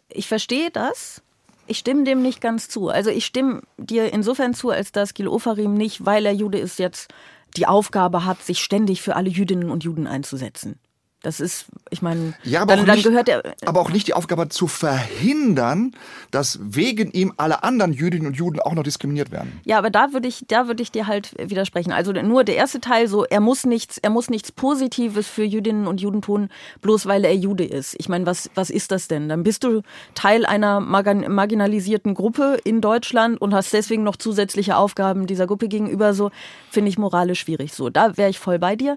Ich 0.09 0.29
verstehe 0.29 0.71
das. 0.71 1.23
Ich 1.67 1.79
stimme 1.79 2.05
dem 2.05 2.21
nicht 2.21 2.41
ganz 2.41 2.69
zu. 2.69 2.89
Also 2.89 3.11
ich 3.11 3.25
stimme 3.25 3.63
dir 3.77 4.13
insofern 4.13 4.55
zu, 4.55 4.71
als 4.71 4.91
dass 4.91 5.15
Gil 5.15 5.29
Ofarim 5.29 5.75
nicht, 5.75 6.05
weil 6.05 6.27
er 6.27 6.33
Jude 6.33 6.59
ist, 6.59 6.79
jetzt 6.79 7.13
die 7.57 7.67
Aufgabe 7.67 8.25
hat, 8.25 8.43
sich 8.43 8.61
ständig 8.61 9.03
für 9.03 9.17
alle 9.17 9.31
Jüdinnen 9.31 9.71
und 9.71 9.85
Juden 9.85 10.07
einzusetzen. 10.07 10.79
Das 11.23 11.39
ist, 11.39 11.67
ich 11.91 12.01
meine, 12.01 12.33
ja, 12.45 12.65
dann, 12.65 12.87
dann 12.87 13.03
gehört 13.03 13.29
er. 13.29 13.43
Aber 13.67 13.81
auch 13.81 13.91
nicht 13.91 14.09
die 14.09 14.15
Aufgabe 14.15 14.49
zu 14.49 14.67
verhindern, 14.67 15.95
dass 16.31 16.59
wegen 16.63 17.11
ihm 17.11 17.35
alle 17.37 17.63
anderen 17.63 17.93
Jüdinnen 17.93 18.27
und 18.27 18.37
Juden 18.37 18.59
auch 18.61 18.73
noch 18.73 18.83
diskriminiert 18.83 19.31
werden. 19.31 19.61
Ja, 19.65 19.77
aber 19.77 19.91
da 19.91 20.15
würde 20.15 20.29
ich, 20.29 20.45
da 20.49 20.67
würde 20.67 20.83
ich 20.83 20.91
dir 20.91 21.07
halt 21.07 21.35
widersprechen. 21.39 21.93
Also 21.93 22.13
nur 22.13 22.45
der 22.45 22.57
erste 22.57 22.81
Teil, 22.81 23.07
so 23.07 23.25
er 23.25 23.41
muss 23.41 23.67
nichts, 23.67 23.99
er 23.99 24.09
muss 24.09 24.31
nichts 24.31 24.51
Positives 24.51 25.27
für 25.27 25.45
Jüdinnen 25.45 25.87
und 25.87 26.01
Juden 26.01 26.23
tun, 26.23 26.49
bloß 26.81 27.05
weil 27.05 27.25
er 27.27 27.35
Jude 27.35 27.65
ist. 27.65 27.97
Ich 27.99 28.09
meine, 28.09 28.25
was, 28.25 28.51
was 28.55 28.71
ist 28.71 28.91
das 28.91 29.07
denn? 29.07 29.29
Dann 29.29 29.43
bist 29.43 29.63
du 29.65 29.83
Teil 30.15 30.47
einer 30.47 30.81
marginalisierten 30.81 32.15
Gruppe 32.15 32.59
in 32.65 32.81
Deutschland 32.81 33.41
und 33.41 33.53
hast 33.53 33.75
deswegen 33.75 34.05
noch 34.05 34.17
zusätzliche 34.17 34.77
Aufgaben 34.77 35.27
dieser 35.27 35.47
Gruppe 35.47 35.69
gegenüber. 35.69 36.15
So 36.15 36.31
finde 36.71 36.89
ich 36.89 36.97
moralisch 36.97 37.41
schwierig. 37.41 37.75
So, 37.75 37.91
da 37.91 38.17
wäre 38.17 38.31
ich 38.31 38.39
voll 38.39 38.59
bei 38.59 38.75
dir. 38.75 38.97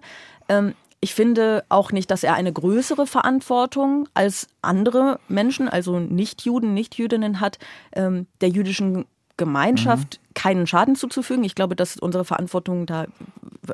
Ähm, 0.49 0.73
ich 1.03 1.13
finde 1.13 1.65
auch 1.67 1.91
nicht, 1.91 2.09
dass 2.11 2.23
er 2.23 2.33
eine 2.35 2.53
größere 2.53 3.05
Verantwortung 3.05 4.07
als 4.13 4.47
andere 4.61 5.19
Menschen, 5.27 5.67
also 5.67 5.99
Nicht-Juden, 5.99 6.73
Nicht-Jüdinnen 6.73 7.41
hat, 7.41 7.59
ähm, 7.91 8.25
der 8.39 8.47
jüdischen 8.47 9.03
Gemeinschaft 9.35 10.21
mhm. 10.21 10.33
keinen 10.33 10.65
Schaden 10.65 10.95
zuzufügen. 10.95 11.43
Ich 11.43 11.55
glaube, 11.55 11.75
dass 11.75 11.97
unsere 11.97 12.23
Verantwortung 12.23 12.85
da 12.85 13.07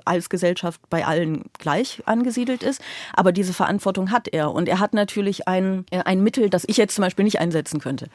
als 0.06 0.30
Gesellschaft 0.30 0.82
bei 0.90 1.06
allen 1.06 1.44
gleich 1.60 2.02
angesiedelt 2.06 2.64
ist. 2.64 2.82
Aber 3.14 3.32
diese 3.32 3.54
Verantwortung 3.54 4.10
hat 4.10 4.28
er. 4.28 4.52
Und 4.52 4.68
er 4.68 4.80
hat 4.80 4.96
natürlich 4.96 5.48
ein, 5.48 5.86
äh, 5.92 6.00
ein 6.00 6.24
Mittel, 6.24 6.50
das 6.50 6.64
ich 6.66 6.78
jetzt 6.78 6.96
zum 6.96 7.04
Beispiel 7.04 7.26
nicht 7.26 7.40
einsetzen 7.40 7.80
könnte. 7.80 8.08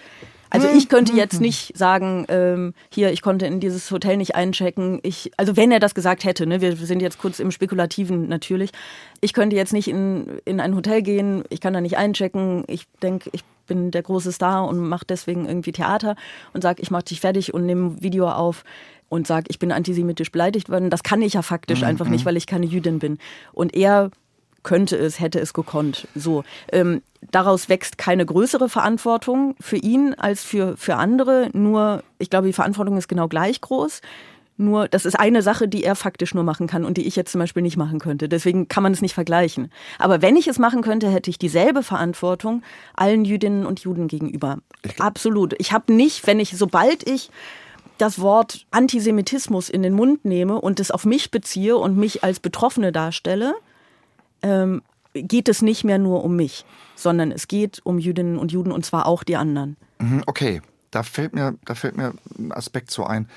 Also 0.54 0.68
ich 0.68 0.88
könnte 0.88 1.12
mhm. 1.12 1.18
jetzt 1.18 1.40
nicht 1.40 1.76
sagen, 1.76 2.24
ähm, 2.28 2.74
hier, 2.92 3.12
ich 3.12 3.22
konnte 3.22 3.46
in 3.46 3.58
dieses 3.58 3.90
Hotel 3.90 4.16
nicht 4.16 4.36
einchecken. 4.36 5.00
Ich, 5.02 5.32
also 5.36 5.56
wenn 5.56 5.72
er 5.72 5.80
das 5.80 5.94
gesagt 5.94 6.24
hätte, 6.24 6.46
ne, 6.46 6.60
wir 6.60 6.76
sind 6.76 7.02
jetzt 7.02 7.18
kurz 7.18 7.40
im 7.40 7.50
Spekulativen 7.50 8.28
natürlich. 8.28 8.70
Ich 9.20 9.32
könnte 9.32 9.56
jetzt 9.56 9.72
nicht 9.72 9.88
in, 9.88 10.40
in 10.44 10.60
ein 10.60 10.76
Hotel 10.76 11.02
gehen, 11.02 11.42
ich 11.50 11.60
kann 11.60 11.72
da 11.72 11.80
nicht 11.80 11.96
einchecken. 11.96 12.64
Ich 12.68 12.86
denke, 13.02 13.30
ich 13.32 13.42
bin 13.66 13.90
der 13.90 14.02
große 14.02 14.30
Star 14.30 14.68
und 14.68 14.78
mache 14.78 15.06
deswegen 15.08 15.46
irgendwie 15.46 15.72
Theater 15.72 16.14
und 16.52 16.62
sage, 16.62 16.82
ich 16.82 16.90
mache 16.90 17.04
dich 17.04 17.20
fertig 17.20 17.52
und 17.52 17.66
nehme 17.66 18.00
Video 18.02 18.28
auf 18.28 18.64
und 19.08 19.26
sage, 19.26 19.46
ich 19.48 19.58
bin 19.58 19.72
antisemitisch 19.72 20.30
beleidigt 20.30 20.68
worden. 20.68 20.90
Das 20.90 21.02
kann 21.02 21.22
ich 21.22 21.34
ja 21.34 21.42
faktisch 21.42 21.80
mhm. 21.80 21.88
einfach 21.88 22.08
nicht, 22.08 22.24
mhm. 22.24 22.26
weil 22.26 22.36
ich 22.36 22.46
keine 22.46 22.66
Jüdin 22.66 23.00
bin. 23.00 23.18
Und 23.52 23.74
er 23.74 24.10
könnte 24.64 24.96
es, 24.96 25.20
hätte 25.20 25.38
es 25.38 25.52
gekonnt. 25.52 26.08
So. 26.16 26.42
Ähm, 26.72 27.02
daraus 27.30 27.68
wächst 27.68 27.96
keine 27.98 28.26
größere 28.26 28.68
Verantwortung 28.68 29.54
für 29.60 29.76
ihn 29.76 30.14
als 30.14 30.42
für, 30.42 30.76
für 30.76 30.96
andere. 30.96 31.50
Nur, 31.52 32.02
ich 32.18 32.30
glaube, 32.30 32.48
die 32.48 32.52
Verantwortung 32.52 32.96
ist 32.96 33.08
genau 33.08 33.28
gleich 33.28 33.60
groß. 33.60 34.00
Nur, 34.56 34.86
das 34.86 35.04
ist 35.04 35.18
eine 35.18 35.42
Sache, 35.42 35.66
die 35.66 35.82
er 35.82 35.96
faktisch 35.96 36.32
nur 36.32 36.44
machen 36.44 36.68
kann 36.68 36.84
und 36.84 36.96
die 36.96 37.06
ich 37.06 37.16
jetzt 37.16 37.32
zum 37.32 37.40
Beispiel 37.40 37.62
nicht 37.62 37.76
machen 37.76 37.98
könnte. 37.98 38.28
Deswegen 38.28 38.68
kann 38.68 38.84
man 38.84 38.92
es 38.92 39.02
nicht 39.02 39.14
vergleichen. 39.14 39.70
Aber 39.98 40.22
wenn 40.22 40.36
ich 40.36 40.46
es 40.46 40.60
machen 40.60 40.82
könnte, 40.82 41.08
hätte 41.08 41.28
ich 41.28 41.38
dieselbe 41.38 41.82
Verantwortung 41.82 42.62
allen 42.94 43.24
Jüdinnen 43.24 43.66
und 43.66 43.80
Juden 43.80 44.06
gegenüber. 44.06 44.58
Absolut. 45.00 45.54
Ich 45.58 45.72
habe 45.72 45.92
nicht, 45.92 46.26
wenn 46.28 46.38
ich, 46.38 46.56
sobald 46.56 47.08
ich 47.08 47.30
das 47.98 48.20
Wort 48.20 48.66
Antisemitismus 48.70 49.68
in 49.68 49.82
den 49.82 49.92
Mund 49.92 50.24
nehme 50.24 50.60
und 50.60 50.78
es 50.78 50.92
auf 50.92 51.04
mich 51.04 51.32
beziehe 51.32 51.76
und 51.76 51.96
mich 51.96 52.22
als 52.22 52.38
Betroffene 52.38 52.92
darstelle, 52.92 53.54
ähm, 54.44 54.82
geht 55.14 55.48
es 55.48 55.62
nicht 55.62 55.84
mehr 55.84 55.98
nur 55.98 56.22
um 56.22 56.36
mich, 56.36 56.64
sondern 56.94 57.32
es 57.32 57.48
geht 57.48 57.80
um 57.84 57.98
Jüdinnen 57.98 58.38
und 58.38 58.52
Juden 58.52 58.72
und 58.72 58.84
zwar 58.84 59.06
auch 59.06 59.24
die 59.24 59.36
anderen. 59.36 59.76
Mhm, 59.98 60.22
okay, 60.26 60.60
da 60.90 61.02
fällt 61.02 61.34
mir, 61.34 61.56
da 61.64 61.74
fällt 61.74 61.96
mir 61.96 62.14
ein 62.38 62.52
Aspekt 62.52 62.90
so 62.90 63.04
ein. 63.04 63.28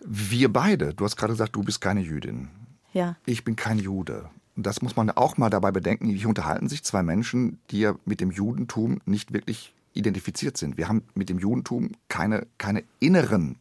Wir 0.00 0.52
beide, 0.52 0.94
du 0.94 1.04
hast 1.04 1.16
gerade 1.16 1.32
gesagt, 1.32 1.54
du 1.54 1.62
bist 1.62 1.80
keine 1.80 2.00
Jüdin. 2.00 2.48
Ja. 2.92 3.16
Ich 3.26 3.44
bin 3.44 3.56
kein 3.56 3.78
Jude. 3.78 4.30
Das 4.56 4.80
muss 4.80 4.96
man 4.96 5.10
auch 5.10 5.36
mal 5.36 5.50
dabei 5.50 5.70
bedenken. 5.70 6.06
Hier 6.06 6.28
unterhalten 6.28 6.68
sich 6.68 6.82
zwei 6.82 7.02
Menschen, 7.02 7.58
die 7.70 7.80
ja 7.80 7.94
mit 8.06 8.20
dem 8.20 8.30
Judentum 8.30 9.00
nicht 9.04 9.32
wirklich 9.32 9.74
identifiziert 9.92 10.56
sind. 10.56 10.78
Wir 10.78 10.88
haben 10.88 11.02
mit 11.14 11.28
dem 11.28 11.38
Judentum 11.38 11.92
keine, 12.08 12.46
keine 12.58 12.84
inneren 13.00 13.58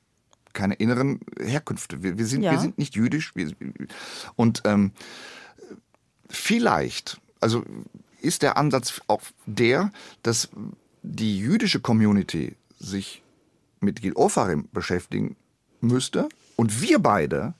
keine 0.53 0.75
inneren 0.75 1.19
Herkünfte. 1.37 2.01
Wir, 2.01 2.17
wir 2.17 2.25
sind, 2.25 2.41
ja. 2.41 2.51
wir 2.51 2.59
sind 2.59 2.77
nicht 2.77 2.95
jüdisch. 2.95 3.35
Wir, 3.35 3.51
und 4.37 4.61
ähm, 4.63 4.91
Vielleicht, 6.29 7.19
also 7.39 7.63
ist 8.21 8.41
der 8.41 8.57
Ansatz 8.57 9.01
auch 9.07 9.21
der, 9.45 9.91
dass 10.23 10.49
die 11.03 11.37
jüdische 11.37 11.79
Community 11.79 12.55
sich 12.79 13.21
mit 13.79 14.01
Gil 14.01 14.13
Ofarim 14.13 14.67
beschäftigen 14.71 15.35
müsste 15.81 16.29
und 16.55 16.81
wir 16.81 16.99
beide 16.99 17.53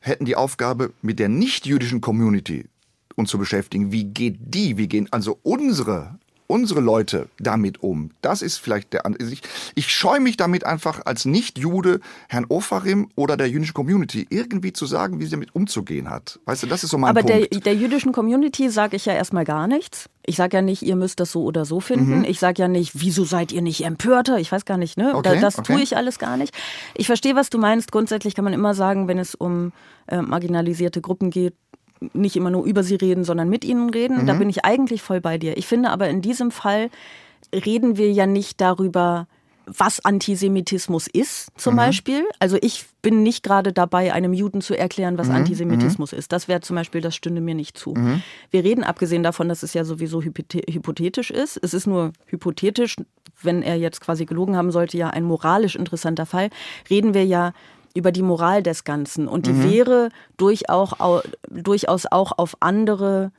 hätten 0.00 0.24
die 0.24 0.36
Aufgabe, 0.36 0.92
mit 1.00 1.18
der 1.18 1.28
nicht-jüdischen 1.28 2.00
Community 2.00 2.68
uns 3.14 3.30
zu 3.30 3.38
beschäftigen. 3.38 3.92
Wie 3.92 4.04
geht 4.04 4.36
die? 4.40 4.76
Wie 4.76 4.88
gehen 4.88 5.08
also 5.12 5.38
unsere 5.42 6.18
unsere 6.52 6.80
Leute 6.80 7.28
damit 7.38 7.82
um? 7.82 8.10
Das 8.20 8.42
ist 8.42 8.58
vielleicht 8.58 8.92
der. 8.92 9.02
Ich, 9.18 9.40
ich 9.74 9.88
scheue 9.88 10.20
mich 10.20 10.36
damit 10.36 10.64
einfach 10.64 11.00
als 11.06 11.24
Nicht-Jude 11.24 12.00
Herrn 12.28 12.44
Ofarim 12.48 13.08
oder 13.16 13.38
der 13.38 13.48
jüdischen 13.48 13.72
Community 13.72 14.26
irgendwie 14.28 14.74
zu 14.74 14.84
sagen, 14.84 15.18
wie 15.18 15.24
sie 15.24 15.30
damit 15.30 15.54
umzugehen 15.54 16.10
hat. 16.10 16.38
Weißt 16.44 16.62
du, 16.62 16.66
das 16.66 16.84
ist 16.84 16.90
so 16.90 16.98
mein 16.98 17.10
Aber 17.10 17.22
Punkt. 17.22 17.34
Aber 17.34 17.46
der, 17.46 17.60
der 17.60 17.74
jüdischen 17.74 18.12
Community 18.12 18.68
sage 18.68 18.96
ich 18.96 19.06
ja 19.06 19.14
erstmal 19.14 19.44
gar 19.44 19.66
nichts. 19.66 20.10
Ich 20.24 20.36
sage 20.36 20.58
ja 20.58 20.62
nicht, 20.62 20.82
ihr 20.82 20.94
müsst 20.94 21.18
das 21.18 21.32
so 21.32 21.42
oder 21.42 21.64
so 21.64 21.80
finden. 21.80 22.18
Mhm. 22.18 22.24
Ich 22.24 22.38
sage 22.38 22.60
ja 22.62 22.68
nicht, 22.68 22.92
wieso 23.00 23.24
seid 23.24 23.50
ihr 23.50 23.62
nicht 23.62 23.84
empörter? 23.84 24.38
Ich 24.38 24.52
weiß 24.52 24.66
gar 24.66 24.76
nicht, 24.76 24.98
ne? 24.98 25.16
Okay, 25.16 25.40
das 25.40 25.58
okay. 25.58 25.72
tue 25.72 25.82
ich 25.82 25.96
alles 25.96 26.18
gar 26.18 26.36
nicht. 26.36 26.54
Ich 26.94 27.06
verstehe, 27.06 27.34
was 27.34 27.50
du 27.50 27.58
meinst. 27.58 27.90
Grundsätzlich 27.90 28.34
kann 28.34 28.44
man 28.44 28.52
immer 28.52 28.74
sagen, 28.74 29.08
wenn 29.08 29.18
es 29.18 29.34
um 29.34 29.72
äh, 30.06 30.20
marginalisierte 30.20 31.00
Gruppen 31.00 31.30
geht, 31.30 31.54
nicht 32.12 32.36
immer 32.36 32.50
nur 32.50 32.64
über 32.64 32.82
sie 32.82 32.96
reden, 32.96 33.24
sondern 33.24 33.48
mit 33.48 33.64
ihnen 33.64 33.90
reden. 33.90 34.22
Mhm. 34.22 34.26
Da 34.26 34.34
bin 34.34 34.48
ich 34.48 34.64
eigentlich 34.64 35.02
voll 35.02 35.20
bei 35.20 35.38
dir. 35.38 35.56
Ich 35.56 35.66
finde 35.66 35.90
aber 35.90 36.08
in 36.08 36.22
diesem 36.22 36.50
Fall 36.50 36.90
reden 37.52 37.96
wir 37.96 38.10
ja 38.12 38.26
nicht 38.26 38.60
darüber, 38.60 39.26
was 39.66 40.04
Antisemitismus 40.04 41.06
ist, 41.06 41.48
zum 41.56 41.74
mhm. 41.74 41.78
Beispiel. 41.78 42.24
Also 42.38 42.58
ich 42.60 42.86
bin 43.00 43.22
nicht 43.22 43.42
gerade 43.42 43.72
dabei, 43.72 44.12
einem 44.12 44.32
Juden 44.32 44.60
zu 44.60 44.76
erklären, 44.76 45.18
was 45.18 45.28
mhm. 45.28 45.36
Antisemitismus 45.36 46.12
mhm. 46.12 46.18
ist. 46.18 46.32
Das 46.32 46.48
wäre 46.48 46.60
zum 46.60 46.76
Beispiel, 46.76 47.00
das 47.00 47.14
stünde 47.14 47.40
mir 47.40 47.54
nicht 47.54 47.78
zu. 47.78 47.94
Mhm. 47.94 48.22
Wir 48.50 48.64
reden 48.64 48.84
abgesehen 48.84 49.22
davon, 49.22 49.48
dass 49.48 49.62
es 49.62 49.74
ja 49.74 49.84
sowieso 49.84 50.22
hypothetisch 50.22 51.30
ist. 51.30 51.58
Es 51.62 51.74
ist 51.74 51.86
nur 51.86 52.12
hypothetisch, 52.26 52.96
wenn 53.40 53.62
er 53.62 53.76
jetzt 53.76 54.00
quasi 54.00 54.24
gelogen 54.24 54.56
haben 54.56 54.72
sollte, 54.72 54.96
ja 54.96 55.10
ein 55.10 55.24
moralisch 55.24 55.76
interessanter 55.76 56.26
Fall. 56.26 56.50
Reden 56.90 57.14
wir 57.14 57.24
ja 57.24 57.52
über 57.94 58.12
die 58.12 58.22
Moral 58.22 58.62
des 58.62 58.84
Ganzen. 58.84 59.28
Und 59.28 59.46
die 59.46 59.52
mhm. 59.52 59.70
wäre 59.70 60.08
durchaus, 60.36 60.94
durchaus 61.50 62.06
auch 62.10 62.32
auf 62.36 62.56
andere 62.60 63.32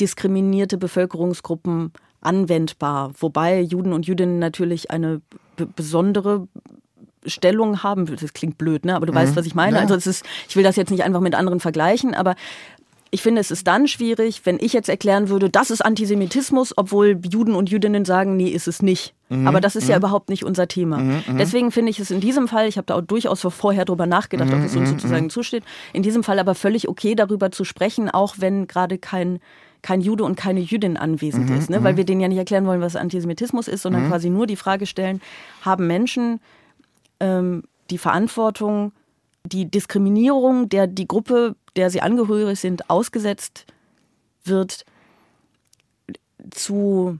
diskriminierte 0.00 0.78
Bevölkerungsgruppen 0.78 1.92
anwendbar. 2.20 3.12
Wobei 3.18 3.60
Juden 3.60 3.92
und 3.92 4.06
Jüdinnen 4.06 4.38
natürlich 4.38 4.90
eine 4.90 5.20
besondere 5.76 6.48
Stellung 7.26 7.82
haben. 7.82 8.06
Das 8.06 8.32
klingt 8.32 8.58
blöd, 8.58 8.84
ne? 8.84 8.94
Aber 8.94 9.06
du 9.06 9.12
mhm. 9.12 9.16
weißt, 9.16 9.36
was 9.36 9.46
ich 9.46 9.54
meine. 9.54 9.76
Ja. 9.76 9.82
Also 9.82 9.94
es 9.94 10.06
ist, 10.06 10.24
ich 10.48 10.56
will 10.56 10.62
das 10.62 10.76
jetzt 10.76 10.90
nicht 10.90 11.02
einfach 11.02 11.20
mit 11.20 11.34
anderen 11.34 11.60
vergleichen, 11.60 12.14
aber 12.14 12.34
ich 13.10 13.22
finde, 13.22 13.40
es 13.40 13.50
ist 13.50 13.66
dann 13.66 13.88
schwierig, 13.88 14.42
wenn 14.44 14.58
ich 14.60 14.72
jetzt 14.72 14.88
erklären 14.88 15.28
würde, 15.28 15.48
das 15.48 15.70
ist 15.70 15.84
Antisemitismus, 15.84 16.74
obwohl 16.76 17.18
Juden 17.30 17.54
und 17.54 17.70
Jüdinnen 17.70 18.04
sagen, 18.04 18.36
nee, 18.36 18.48
ist 18.48 18.68
es 18.68 18.82
nicht. 18.82 19.14
Mhm. 19.28 19.46
Aber 19.46 19.60
das 19.60 19.76
ist 19.76 19.84
mhm. 19.84 19.90
ja 19.90 19.96
überhaupt 19.96 20.28
nicht 20.28 20.44
unser 20.44 20.68
Thema. 20.68 20.98
Mhm. 20.98 21.22
mhm. 21.26 21.38
Deswegen 21.38 21.70
finde 21.72 21.90
ich 21.90 21.98
es 22.00 22.10
in 22.10 22.20
diesem 22.20 22.48
Fall, 22.48 22.68
ich 22.68 22.76
habe 22.76 22.86
da 22.86 22.96
auch 22.96 23.02
durchaus 23.02 23.40
vorher 23.40 23.84
drüber 23.84 24.06
nachgedacht, 24.06 24.52
ob 24.52 24.58
es 24.64 24.76
uns 24.76 24.90
mhm, 24.90 24.94
sozusagen 24.94 25.24
mhm. 25.24 25.30
zusteht, 25.30 25.64
in 25.92 26.02
diesem 26.02 26.22
Fall 26.22 26.38
aber 26.38 26.54
völlig 26.54 26.88
okay, 26.88 27.14
darüber 27.14 27.50
zu 27.50 27.64
sprechen, 27.64 28.10
auch 28.10 28.36
wenn 28.38 28.66
gerade 28.66 28.98
kein 28.98 29.40
kein 29.80 30.00
Jude 30.00 30.24
und 30.24 30.34
keine 30.34 30.58
Jüdin 30.58 30.96
anwesend 30.96 31.50
ist, 31.50 31.70
ne? 31.70 31.84
weil 31.84 31.96
wir 31.96 32.04
denen 32.04 32.20
ja 32.20 32.26
nicht 32.26 32.38
erklären 32.38 32.66
wollen, 32.66 32.80
was 32.80 32.96
Antisemitismus 32.96 33.68
ist, 33.68 33.82
sondern 33.82 34.08
quasi 34.08 34.28
nur 34.28 34.48
die 34.48 34.56
Frage 34.56 34.86
stellen, 34.86 35.20
haben 35.62 35.86
Menschen 35.86 36.40
ähm, 37.20 37.62
die 37.88 37.98
Verantwortung, 37.98 38.90
die 39.44 39.70
Diskriminierung, 39.70 40.68
der 40.68 40.86
die 40.86 41.06
Gruppe, 41.06 41.54
der 41.78 41.88
sie 41.90 42.02
angehörig 42.02 42.60
sind, 42.60 42.90
ausgesetzt 42.90 43.64
wird, 44.44 44.84
zu, 46.50 47.18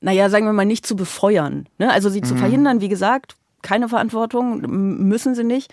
naja, 0.00 0.30
sagen 0.30 0.46
wir 0.46 0.52
mal, 0.52 0.64
nicht 0.64 0.86
zu 0.86 0.94
befeuern. 0.94 1.66
Ne? 1.78 1.90
Also 1.90 2.08
sie 2.10 2.20
zu 2.22 2.34
verhindern, 2.36 2.80
wie 2.80 2.88
gesagt, 2.88 3.36
keine 3.62 3.88
Verantwortung, 3.88 4.60
müssen 5.08 5.34
sie 5.34 5.44
nicht. 5.44 5.72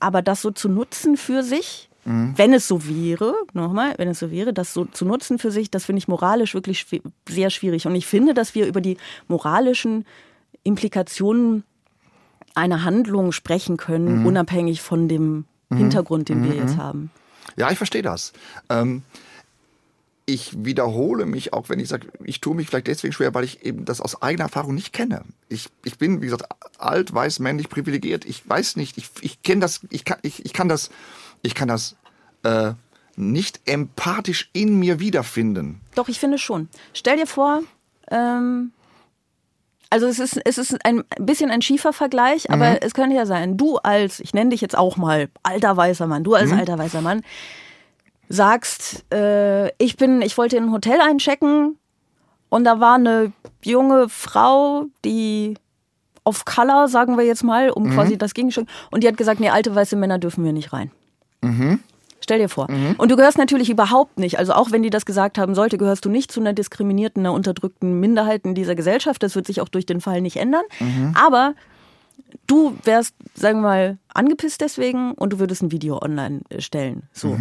Aber 0.00 0.20
das 0.20 0.42
so 0.42 0.50
zu 0.50 0.68
nutzen 0.68 1.16
für 1.16 1.42
sich, 1.42 1.88
wenn 2.36 2.52
es 2.52 2.68
so 2.68 2.86
wäre, 2.86 3.34
nochmal, 3.52 3.94
wenn 3.96 4.06
es 4.06 4.20
so 4.20 4.30
wäre, 4.30 4.52
das 4.52 4.72
so 4.72 4.84
zu 4.84 5.04
nutzen 5.04 5.38
für 5.40 5.50
sich, 5.50 5.72
das 5.72 5.86
finde 5.86 5.98
ich 5.98 6.06
moralisch 6.06 6.54
wirklich 6.54 6.80
schwi- 6.80 7.02
sehr 7.28 7.50
schwierig. 7.50 7.86
Und 7.86 7.96
ich 7.96 8.06
finde, 8.06 8.32
dass 8.32 8.54
wir 8.54 8.66
über 8.68 8.80
die 8.80 8.96
moralischen 9.26 10.04
Implikationen 10.62 11.64
einer 12.54 12.84
Handlung 12.84 13.32
sprechen 13.32 13.76
können, 13.76 14.24
unabhängig 14.26 14.82
von 14.82 15.08
dem 15.08 15.46
Hintergrund, 15.74 16.28
den 16.28 16.44
wir 16.44 16.54
jetzt 16.54 16.76
haben. 16.76 17.10
Ja, 17.56 17.70
ich 17.70 17.78
verstehe 17.78 18.02
das. 18.02 18.32
Ähm, 18.68 19.02
ich 20.26 20.64
wiederhole 20.64 21.24
mich 21.24 21.52
auch, 21.52 21.68
wenn 21.68 21.78
ich 21.78 21.88
sage, 21.88 22.08
ich 22.24 22.40
tue 22.40 22.56
mich 22.56 22.68
vielleicht 22.68 22.88
deswegen 22.88 23.12
schwer, 23.12 23.32
weil 23.32 23.44
ich 23.44 23.64
eben 23.64 23.84
das 23.84 24.00
aus 24.00 24.20
eigener 24.22 24.44
Erfahrung 24.44 24.74
nicht 24.74 24.92
kenne. 24.92 25.22
Ich, 25.48 25.68
ich 25.84 25.98
bin, 25.98 26.20
wie 26.20 26.26
gesagt, 26.26 26.44
alt, 26.78 27.14
weiß, 27.14 27.38
männlich, 27.38 27.68
privilegiert. 27.68 28.24
Ich 28.24 28.46
weiß 28.48 28.74
nicht, 28.74 28.98
ich, 28.98 29.08
ich 29.20 29.42
kenne 29.42 29.60
das, 29.60 29.80
ich 29.90 30.04
kann, 30.04 30.18
ich, 30.22 30.44
ich 30.44 30.52
kann 30.52 30.68
das, 30.68 30.90
ich 31.42 31.54
kann 31.54 31.68
das 31.68 31.94
äh, 32.42 32.72
nicht 33.14 33.60
empathisch 33.66 34.50
in 34.52 34.78
mir 34.80 34.98
wiederfinden. 34.98 35.80
Doch, 35.94 36.08
ich 36.08 36.18
finde 36.18 36.38
schon. 36.38 36.68
Stell 36.92 37.16
dir 37.16 37.28
vor, 37.28 37.62
ähm, 38.10 38.72
also 39.90 40.06
es 40.06 40.18
ist, 40.18 40.40
es 40.44 40.58
ist 40.58 40.84
ein 40.84 41.04
bisschen 41.18 41.50
ein 41.50 41.62
schiefer 41.62 41.92
Vergleich, 41.92 42.50
aber 42.50 42.82
es 42.82 42.94
könnte 42.94 43.16
ja 43.16 43.26
sein, 43.26 43.56
du 43.56 43.76
als, 43.78 44.20
ich 44.20 44.34
nenne 44.34 44.50
dich 44.50 44.60
jetzt 44.60 44.76
auch 44.76 44.96
mal 44.96 45.28
alter 45.42 45.76
weißer 45.76 46.06
Mann, 46.06 46.24
du 46.24 46.34
als 46.34 46.50
alter 46.58 46.78
weißer 46.78 47.00
Mann, 47.00 47.22
sagst, 48.28 49.04
äh, 49.12 49.68
ich 49.78 49.96
bin, 49.96 50.22
ich 50.22 50.36
wollte 50.36 50.56
in 50.56 50.64
ein 50.64 50.72
Hotel 50.72 51.00
einchecken 51.00 51.78
und 52.48 52.64
da 52.64 52.80
war 52.80 52.96
eine 52.96 53.32
junge 53.62 54.08
Frau, 54.08 54.86
die 55.04 55.54
auf 56.24 56.44
Color, 56.44 56.88
sagen 56.88 57.16
wir 57.16 57.24
jetzt 57.24 57.44
mal, 57.44 57.70
um 57.70 57.84
quasi 57.94 58.18
das 58.18 58.34
Gegenstück, 58.34 58.66
und 58.90 59.04
die 59.04 59.08
hat 59.08 59.16
gesagt, 59.16 59.38
nee, 59.38 59.50
alte 59.50 59.72
weiße 59.72 59.94
Männer 59.94 60.18
dürfen 60.18 60.44
wir 60.44 60.52
nicht 60.52 60.72
rein. 60.72 60.90
Stell 62.26 62.40
dir 62.40 62.48
vor. 62.48 62.66
Und 62.98 63.08
du 63.12 63.14
gehörst 63.14 63.38
natürlich 63.38 63.70
überhaupt 63.70 64.18
nicht, 64.18 64.36
also 64.40 64.52
auch 64.52 64.72
wenn 64.72 64.82
die 64.82 64.90
das 64.90 65.06
gesagt 65.06 65.38
haben 65.38 65.54
sollte, 65.54 65.78
gehörst 65.78 66.04
du 66.04 66.10
nicht 66.10 66.32
zu 66.32 66.40
einer 66.40 66.52
diskriminierten, 66.52 67.22
einer 67.22 67.32
unterdrückten 67.32 68.00
Minderheit 68.00 68.44
in 68.44 68.56
dieser 68.56 68.74
Gesellschaft. 68.74 69.22
Das 69.22 69.36
wird 69.36 69.46
sich 69.46 69.60
auch 69.60 69.68
durch 69.68 69.86
den 69.86 70.00
Fall 70.00 70.20
nicht 70.20 70.34
ändern. 70.38 70.64
Aber 71.14 71.54
du 72.48 72.76
wärst, 72.82 73.14
sagen 73.34 73.60
wir 73.60 73.68
mal, 73.68 73.98
angepisst 74.12 74.60
deswegen 74.60 75.12
und 75.12 75.34
du 75.34 75.38
würdest 75.38 75.62
ein 75.62 75.70
Video 75.70 76.02
online 76.02 76.40
äh, 76.48 76.60
stellen. 76.60 77.04
So. 77.12 77.38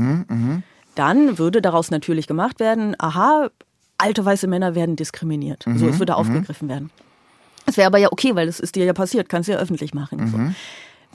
Dann 0.94 1.40
würde 1.40 1.64
daraus 1.64 1.90
natürlich 1.90 2.28
gemacht 2.28 2.60
werden, 2.60 2.96
aha, 3.00 3.50
alte 3.98 4.24
weiße 4.24 4.46
Männer 4.46 4.76
werden 4.76 4.96
diskriminiert. 4.96 5.66
So, 5.78 5.88
es 5.88 5.98
würde 5.98 6.16
aufgegriffen 6.16 6.70
werden. 6.70 6.92
Es 7.66 7.76
wäre 7.76 7.88
aber 7.88 7.98
ja 7.98 8.12
okay, 8.12 8.36
weil 8.36 8.46
das 8.46 8.60
ist 8.60 8.76
dir 8.76 8.86
ja 8.86 8.94
passiert, 8.94 9.30
kannst 9.30 9.50
du 9.50 9.54
ja 9.54 9.58
öffentlich 9.58 9.96
machen. 9.96 10.28
So. 10.28 10.38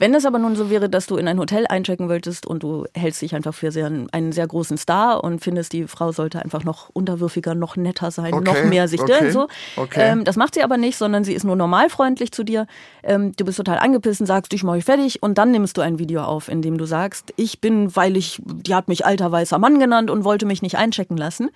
Wenn 0.01 0.15
es 0.15 0.25
aber 0.25 0.39
nun 0.39 0.55
so 0.55 0.71
wäre, 0.71 0.89
dass 0.89 1.05
du 1.05 1.17
in 1.17 1.27
ein 1.27 1.37
Hotel 1.37 1.67
einchecken 1.67 2.09
wolltest 2.09 2.47
und 2.47 2.63
du 2.63 2.85
hältst 2.95 3.21
dich 3.21 3.35
einfach 3.35 3.53
für 3.53 3.71
sehr, 3.71 3.85
einen 3.85 4.31
sehr 4.31 4.47
großen 4.47 4.75
Star 4.79 5.23
und 5.23 5.43
findest, 5.43 5.73
die 5.73 5.83
Frau 5.83 6.11
sollte 6.11 6.41
einfach 6.41 6.63
noch 6.63 6.89
unterwürfiger, 6.91 7.53
noch 7.53 7.75
netter 7.75 8.09
sein, 8.09 8.33
Okay, 8.33 8.43
noch 8.43 8.63
mehr 8.67 8.87
sich 8.87 8.99
okay, 8.99 9.29
so. 9.29 9.47
okay. 9.77 10.11
Ähm, 10.11 10.23
das 10.23 10.37
macht 10.37 10.55
sie 10.55 10.63
aber 10.63 10.77
nicht, 10.77 10.97
sondern 10.97 11.23
sie 11.23 11.35
ist 11.35 11.43
nur 11.43 11.55
normal 11.55 11.87
freundlich 11.91 12.31
zu 12.31 12.43
dir. 12.43 12.65
Ähm, 13.03 13.33
du 13.37 13.45
bist 13.45 13.57
total 13.57 13.77
angepisst 13.77 14.21
und 14.21 14.25
sagst, 14.25 14.51
ich 14.53 14.63
mache 14.63 14.79
ich 14.79 14.85
fertig 14.85 15.21
und 15.21 15.37
dann 15.37 15.51
nimmst 15.51 15.77
du 15.77 15.81
ein 15.81 15.99
Video 15.99 16.23
auf, 16.23 16.47
in 16.47 16.63
dem 16.63 16.79
du 16.79 16.85
sagst, 16.85 17.31
ich 17.35 17.61
bin, 17.61 17.95
weil 17.95 18.17
ich, 18.17 18.41
die 18.43 18.73
hat 18.73 18.87
mich 18.87 19.05
alter 19.05 19.31
weißer 19.31 19.59
Mann 19.59 19.77
genannt 19.77 20.09
und 20.09 20.23
wollte 20.23 20.47
mich 20.47 20.63
nicht 20.63 20.79
einchecken 20.79 21.15
lassen 21.15 21.51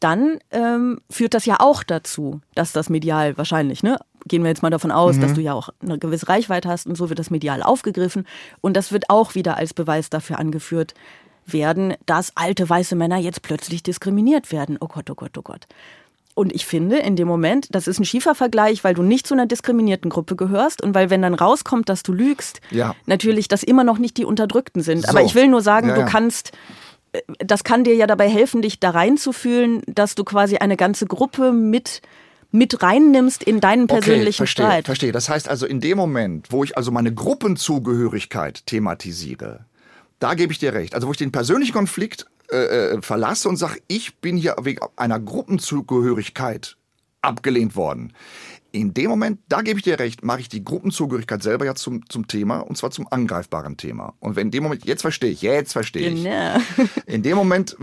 dann 0.00 0.38
ähm, 0.52 1.00
führt 1.10 1.34
das 1.34 1.44
ja 1.44 1.56
auch 1.58 1.82
dazu, 1.82 2.40
dass 2.54 2.72
das 2.72 2.88
medial 2.88 3.36
wahrscheinlich, 3.36 3.82
ne? 3.82 3.98
Gehen 4.28 4.42
wir 4.42 4.50
jetzt 4.50 4.62
mal 4.62 4.70
davon 4.70 4.90
aus, 4.92 5.18
dass 5.18 5.34
du 5.34 5.40
ja 5.40 5.54
auch 5.54 5.70
eine 5.82 5.98
gewisse 5.98 6.28
Reichweite 6.28 6.68
hast 6.68 6.86
und 6.86 6.96
so 6.96 7.08
wird 7.08 7.18
das 7.18 7.30
medial 7.30 7.62
aufgegriffen 7.62 8.26
und 8.60 8.76
das 8.76 8.92
wird 8.92 9.10
auch 9.10 9.34
wieder 9.34 9.56
als 9.56 9.74
Beweis 9.74 10.10
dafür 10.10 10.38
angeführt 10.38 10.94
werden, 11.46 11.94
dass 12.06 12.32
alte 12.36 12.68
weiße 12.68 12.94
Männer 12.94 13.16
jetzt 13.16 13.42
plötzlich 13.42 13.82
diskriminiert 13.82 14.52
werden. 14.52 14.76
Oh 14.80 14.86
Gott, 14.88 15.10
oh 15.10 15.14
Gott, 15.14 15.36
oh 15.38 15.42
Gott. 15.42 15.66
Und 16.34 16.54
ich 16.54 16.66
finde, 16.66 16.98
in 16.98 17.16
dem 17.16 17.26
Moment, 17.26 17.74
das 17.74 17.88
ist 17.88 17.98
ein 17.98 18.04
schiefer 18.04 18.34
Vergleich, 18.36 18.84
weil 18.84 18.94
du 18.94 19.02
nicht 19.02 19.26
zu 19.26 19.34
einer 19.34 19.46
diskriminierten 19.46 20.08
Gruppe 20.08 20.36
gehörst 20.36 20.82
und 20.82 20.94
weil, 20.94 21.10
wenn 21.10 21.22
dann 21.22 21.34
rauskommt, 21.34 21.88
dass 21.88 22.04
du 22.04 22.12
lügst, 22.12 22.60
Ja. 22.70 22.94
natürlich 23.06 23.48
das 23.48 23.64
immer 23.64 23.82
noch 23.82 23.98
nicht 23.98 24.16
die 24.18 24.24
Unterdrückten 24.24 24.82
sind. 24.82 25.02
So. 25.02 25.08
Aber 25.08 25.22
ich 25.22 25.34
will 25.34 25.48
nur 25.48 25.62
sagen, 25.62 25.88
Ja, 25.88 25.94
du 25.94 26.00
ja. 26.02 26.06
kannst 26.06 26.52
das 27.38 27.64
kann 27.64 27.84
dir 27.84 27.94
ja 27.94 28.06
dabei 28.06 28.28
helfen, 28.28 28.62
dich 28.62 28.80
da 28.80 28.90
reinzufühlen, 28.90 29.82
dass 29.86 30.14
du 30.14 30.24
quasi 30.24 30.58
eine 30.58 30.76
ganze 30.76 31.06
Gruppe 31.06 31.52
mit, 31.52 32.02
mit 32.50 32.82
reinnimmst 32.82 33.42
in 33.42 33.60
deinen 33.60 33.86
persönlichen 33.86 34.38
verstehe, 34.38 34.66
Streit. 34.66 34.86
Verstehe. 34.86 35.12
Das 35.12 35.28
heißt 35.28 35.48
also, 35.48 35.66
in 35.66 35.80
dem 35.80 35.98
Moment, 35.98 36.50
wo 36.50 36.64
ich 36.64 36.76
also 36.76 36.90
meine 36.90 37.12
Gruppenzugehörigkeit 37.12 38.66
thematisiere, 38.66 39.66
da 40.18 40.34
gebe 40.34 40.52
ich 40.52 40.58
dir 40.58 40.72
recht. 40.72 40.94
Also 40.94 41.06
wo 41.06 41.12
ich 41.12 41.18
den 41.18 41.32
persönlichen 41.32 41.72
Konflikt 41.72 42.26
äh, 42.50 42.56
äh, 42.56 43.02
verlasse 43.02 43.48
und 43.48 43.56
sage, 43.56 43.80
ich 43.88 44.16
bin 44.16 44.36
hier 44.36 44.56
wegen 44.62 44.80
einer 44.96 45.20
Gruppenzugehörigkeit 45.20 46.76
abgelehnt 47.20 47.76
worden. 47.76 48.12
In 48.78 48.94
dem 48.94 49.10
Moment, 49.10 49.40
da 49.48 49.62
gebe 49.62 49.80
ich 49.80 49.82
dir 49.82 49.98
recht, 49.98 50.22
mache 50.22 50.38
ich 50.38 50.48
die 50.48 50.62
Gruppenzugehörigkeit 50.62 51.42
selber 51.42 51.64
ja 51.64 51.74
zum, 51.74 52.08
zum 52.08 52.28
Thema 52.28 52.60
und 52.60 52.78
zwar 52.78 52.92
zum 52.92 53.08
angreifbaren 53.10 53.76
Thema. 53.76 54.14
Und 54.20 54.36
wenn 54.36 54.46
in 54.46 54.50
dem 54.52 54.62
Moment, 54.62 54.84
jetzt 54.84 55.02
verstehe 55.02 55.32
ich, 55.32 55.42
jetzt 55.42 55.72
verstehe 55.72 56.08
ich. 56.08 56.22
Genau. 56.22 56.60
In 57.06 57.24
dem 57.24 57.36
Moment 57.36 57.76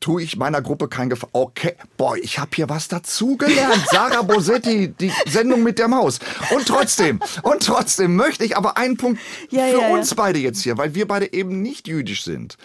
tue 0.00 0.22
ich 0.22 0.36
meiner 0.36 0.60
Gruppe 0.60 0.88
kein 0.88 1.08
Gefallen. 1.08 1.30
Okay, 1.32 1.74
boah, 1.96 2.16
ich 2.16 2.40
habe 2.40 2.50
hier 2.52 2.68
was 2.68 2.88
dazugelernt. 2.88 3.84
Sarah 3.92 4.22
Bosetti, 4.22 4.88
die 4.88 5.12
Sendung 5.26 5.62
mit 5.62 5.78
der 5.78 5.86
Maus. 5.86 6.18
Und 6.50 6.66
trotzdem, 6.66 7.20
und 7.42 7.62
trotzdem 7.62 8.16
möchte 8.16 8.44
ich 8.44 8.56
aber 8.56 8.76
einen 8.76 8.96
Punkt 8.96 9.20
Ja, 9.50 9.66
für 9.68 9.80
ja, 9.80 9.88
ja. 9.88 9.94
uns 9.94 10.16
beide 10.16 10.40
jetzt 10.40 10.62
hier, 10.62 10.76
weil 10.78 10.96
wir 10.96 11.06
beide 11.06 11.32
eben 11.32 11.62
nicht 11.62 11.86
jüdisch 11.86 12.24
sind. 12.24 12.56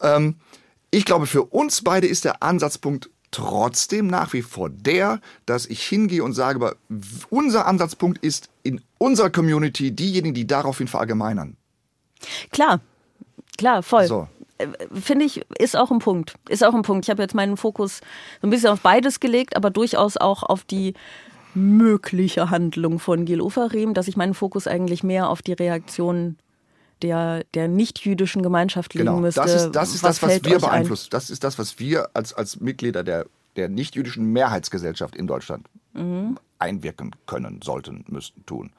Ähm, 0.00 0.34
ich 0.90 1.04
glaube, 1.04 1.28
für 1.28 1.44
uns 1.44 1.82
beide 1.82 2.08
ist 2.08 2.24
der 2.24 2.42
Ansatzpunkt 2.42 3.10
trotzdem 3.30 4.06
nach 4.06 4.32
wie 4.32 4.42
vor 4.42 4.70
der, 4.70 5.20
dass 5.46 5.66
ich 5.66 5.82
hingehe 5.82 6.24
und 6.24 6.32
sage, 6.32 6.56
aber 6.56 6.76
unser 7.28 7.66
Ansatzpunkt 7.66 8.18
ist 8.24 8.50
in 8.62 8.80
unserer 8.98 9.30
Community 9.30 9.92
diejenigen, 9.92 10.34
die 10.34 10.46
daraufhin 10.46 10.88
verallgemeinern. 10.88 11.56
Klar, 12.50 12.80
klar, 13.56 13.82
voll. 13.82 14.06
So. 14.06 14.28
Äh, 14.58 14.68
Finde 14.92 15.24
ich, 15.24 15.42
ist 15.58 15.76
auch 15.76 15.90
ein 15.90 16.00
Punkt. 16.00 16.34
Ist 16.48 16.64
auch 16.64 16.74
ein 16.74 16.82
Punkt. 16.82 17.06
Ich 17.06 17.10
habe 17.10 17.22
jetzt 17.22 17.34
meinen 17.34 17.56
Fokus 17.56 18.00
so 18.40 18.46
ein 18.46 18.50
bisschen 18.50 18.70
auf 18.70 18.80
beides 18.80 19.20
gelegt, 19.20 19.56
aber 19.56 19.70
durchaus 19.70 20.16
auch 20.16 20.42
auf 20.42 20.64
die 20.64 20.94
mögliche 21.54 22.50
Handlung 22.50 22.98
von 22.98 23.24
Gil 23.24 23.40
Oferim, 23.40 23.94
dass 23.94 24.08
ich 24.08 24.16
meinen 24.16 24.34
Fokus 24.34 24.66
eigentlich 24.66 25.02
mehr 25.02 25.28
auf 25.28 25.42
die 25.42 25.52
Reaktion 25.52 26.36
der, 27.02 27.44
der 27.54 27.68
nicht-jüdischen 27.68 28.42
Gemeinschaft 28.42 28.94
legen 28.94 29.06
Genau, 29.06 29.18
müsste. 29.20 29.40
das 29.40 29.54
ist 29.54 29.72
das, 29.72 29.94
ist 29.94 30.04
das 30.04 30.22
was 30.22 30.42
wir 30.44 30.56
euch 30.56 30.62
ein? 30.64 30.70
beeinflussen. 30.70 31.08
Das 31.10 31.30
ist 31.30 31.42
das, 31.44 31.58
was 31.58 31.78
wir 31.78 32.10
als, 32.14 32.32
als 32.32 32.60
Mitglieder 32.60 33.02
der, 33.02 33.26
der 33.56 33.68
nicht-jüdischen 33.68 34.26
Mehrheitsgesellschaft 34.32 35.16
in 35.16 35.26
Deutschland 35.26 35.66
Mhm. 35.92 36.38
einwirken 36.60 37.16
können, 37.26 37.60
sollten, 37.64 38.04
müssten, 38.08 38.46
tun. 38.46 38.70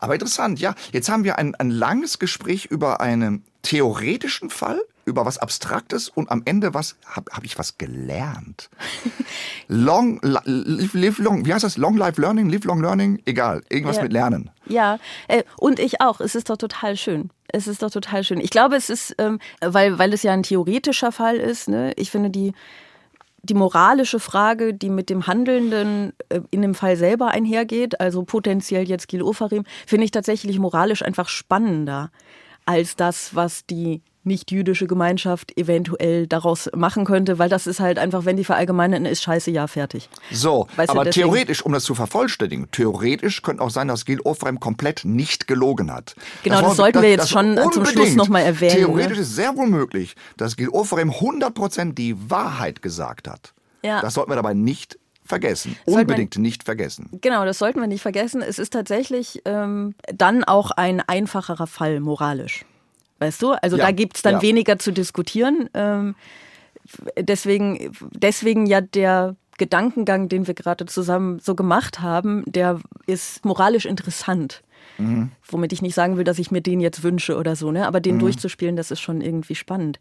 Aber 0.00 0.12
interessant, 0.12 0.60
ja, 0.60 0.74
jetzt 0.92 1.08
haben 1.08 1.24
wir 1.24 1.38
ein, 1.38 1.54
ein 1.54 1.70
langes 1.70 2.18
Gespräch 2.18 2.66
über 2.66 3.00
einen 3.00 3.42
theoretischen 3.62 4.50
Fall, 4.50 4.78
über 5.08 5.24
was 5.26 5.38
Abstraktes 5.38 6.08
und 6.08 6.30
am 6.30 6.42
Ende 6.44 6.74
was 6.74 6.96
habe 7.06 7.30
hab 7.32 7.44
ich 7.44 7.58
was 7.58 7.78
gelernt. 7.78 8.70
Long, 9.68 10.20
li- 10.22 10.38
live, 10.46 10.94
live 10.94 11.18
long, 11.18 11.44
wie 11.44 11.52
heißt 11.52 11.64
das? 11.64 11.76
Long 11.76 11.96
Life 11.96 12.20
Learning, 12.20 12.48
Live 12.48 12.64
Long 12.64 12.80
Learning, 12.80 13.20
egal, 13.26 13.62
irgendwas 13.68 13.96
Ja. 13.96 14.02
mit 14.02 14.12
Lernen. 14.12 14.50
Ja, 14.66 14.98
äh, 15.28 15.42
und 15.58 15.78
ich 15.78 16.00
auch. 16.00 16.20
Es 16.20 16.34
ist 16.34 16.48
doch 16.50 16.56
total 16.56 16.96
schön. 16.96 17.30
Es 17.48 17.66
ist 17.66 17.82
doch 17.82 17.90
total 17.90 18.24
schön. 18.24 18.40
Ich 18.40 18.50
glaube, 18.50 18.76
es 18.76 18.90
ist, 18.90 19.14
ähm, 19.18 19.38
weil, 19.60 19.98
weil 19.98 20.12
es 20.12 20.22
ja 20.22 20.32
ein 20.32 20.42
theoretischer 20.42 21.12
Fall 21.12 21.36
ist, 21.36 21.68
ne? 21.68 21.92
ich 21.96 22.10
finde 22.10 22.30
die, 22.30 22.52
die 23.42 23.54
moralische 23.54 24.20
Frage, 24.20 24.74
die 24.74 24.90
mit 24.90 25.08
dem 25.10 25.26
Handelnden 25.26 26.12
äh, 26.28 26.40
in 26.50 26.62
dem 26.62 26.74
Fall 26.74 26.96
selber 26.96 27.28
einhergeht, 27.28 28.00
also 28.00 28.22
potenziell 28.24 28.86
jetzt 28.88 29.08
Gil 29.08 29.22
Ofarim, 29.22 29.64
finde 29.86 30.04
ich 30.04 30.10
tatsächlich 30.10 30.58
moralisch 30.58 31.02
einfach 31.02 31.28
spannender 31.28 32.10
als 32.66 32.96
das, 32.96 33.34
was 33.34 33.64
die 33.66 34.02
nicht-jüdische 34.28 34.86
Gemeinschaft 34.86 35.58
eventuell 35.58 36.28
daraus 36.28 36.70
machen 36.76 37.04
könnte, 37.04 37.40
weil 37.40 37.48
das 37.48 37.66
ist 37.66 37.80
halt 37.80 37.98
einfach, 37.98 38.24
wenn 38.24 38.36
die 38.36 38.44
verallgemeinern, 38.44 39.04
ist 39.04 39.24
scheiße, 39.24 39.50
ja, 39.50 39.66
fertig. 39.66 40.08
So, 40.30 40.68
Weißt 40.76 40.90
aber 40.90 41.02
deswegen- 41.04 41.24
theoretisch, 41.26 41.62
um 41.64 41.72
das 41.72 41.82
zu 41.82 41.96
vervollständigen, 41.96 42.70
theoretisch 42.70 43.42
könnte 43.42 43.62
auch 43.64 43.70
sein, 43.70 43.88
dass 43.88 44.04
Gil 44.04 44.20
Ofrem 44.20 44.60
komplett 44.60 45.04
nicht 45.04 45.48
gelogen 45.48 45.92
hat. 45.92 46.14
Genau, 46.44 46.56
das 46.58 46.66
wollen 46.66 46.76
sollten 46.76 47.02
wir 47.02 47.10
jetzt 47.10 47.22
das 47.22 47.30
schon, 47.30 47.52
äh, 47.56 47.62
zum 47.62 47.66
unbedingt. 47.82 47.88
Schluss 47.88 48.14
noch 48.14 48.28
mal 48.28 48.40
erwähnen, 48.40 48.76
Theoretisch 48.76 49.16
ne? 49.16 49.22
ist 49.22 49.34
sehr 49.34 49.56
wohl 49.56 49.66
möglich, 49.66 50.14
dass 50.36 50.56
Gil 50.56 50.68
Ofrem 50.68 51.10
100% 51.10 51.94
die 51.98 52.14
Wahrheit 52.30 52.82
gesagt 52.82 53.26
hat. 53.26 53.54
Ja. 53.82 54.00
Das 54.00 54.14
sollten 54.14 54.30
wir 54.30 54.36
dabei 54.36 54.54
nicht 54.54 54.98
vergessen. 55.24 55.76
Sollte 55.84 55.90
man- 55.90 56.00
Unbedingt 56.06 56.38
nicht 56.38 56.64
vergessen. 56.64 57.08
Genau, 57.20 57.44
das 57.44 57.58
sollten 57.58 57.80
wir 57.80 57.86
nicht 57.86 58.02
vergessen. 58.02 58.40
Es 58.42 58.58
ist 58.58 58.72
tatsächlich 58.72 59.42
ähm, 59.44 59.94
dann 60.14 60.42
auch 60.44 60.70
ein 60.72 61.00
einfacherer 61.06 61.66
Fall 61.66 62.00
moralisch. 62.00 62.64
Weißt 63.18 63.42
du? 63.42 63.52
Also 63.52 63.76
Ja, 63.76 63.86
da 63.86 63.90
gibt's 63.92 64.22
dann 64.22 64.34
ja. 64.34 64.42
weniger 64.42 64.78
zu 64.78 64.92
diskutieren. 64.92 65.68
Ähm, 65.74 66.14
deswegen, 67.18 67.92
deswegen 68.12 68.66
ja 68.66 68.80
der 68.80 69.36
Gedankengang, 69.58 70.28
den 70.28 70.46
wir 70.46 70.54
gerade 70.54 70.86
zusammen 70.86 71.40
so 71.40 71.54
gemacht 71.54 72.00
haben, 72.00 72.44
der 72.46 72.80
ist 73.06 73.44
moralisch 73.44 73.86
interessant. 73.86 74.62
Mhm. 74.98 75.32
Womit 75.48 75.72
ich 75.72 75.82
nicht 75.82 75.94
sagen 75.94 76.16
will, 76.16 76.24
dass 76.24 76.38
ich 76.38 76.50
mir 76.50 76.60
den 76.60 76.80
jetzt 76.80 77.02
wünsche 77.02 77.36
oder 77.36 77.56
so, 77.56 77.70
ne? 77.72 77.86
Aber 77.86 78.00
den 78.00 78.18
durchzuspielen, 78.18 78.76
das 78.76 78.90
ist 78.90 79.00
schon 79.00 79.20
irgendwie 79.20 79.54
spannend. 79.54 79.98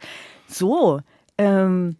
So, 0.47 1.01
ähm, 1.37 1.97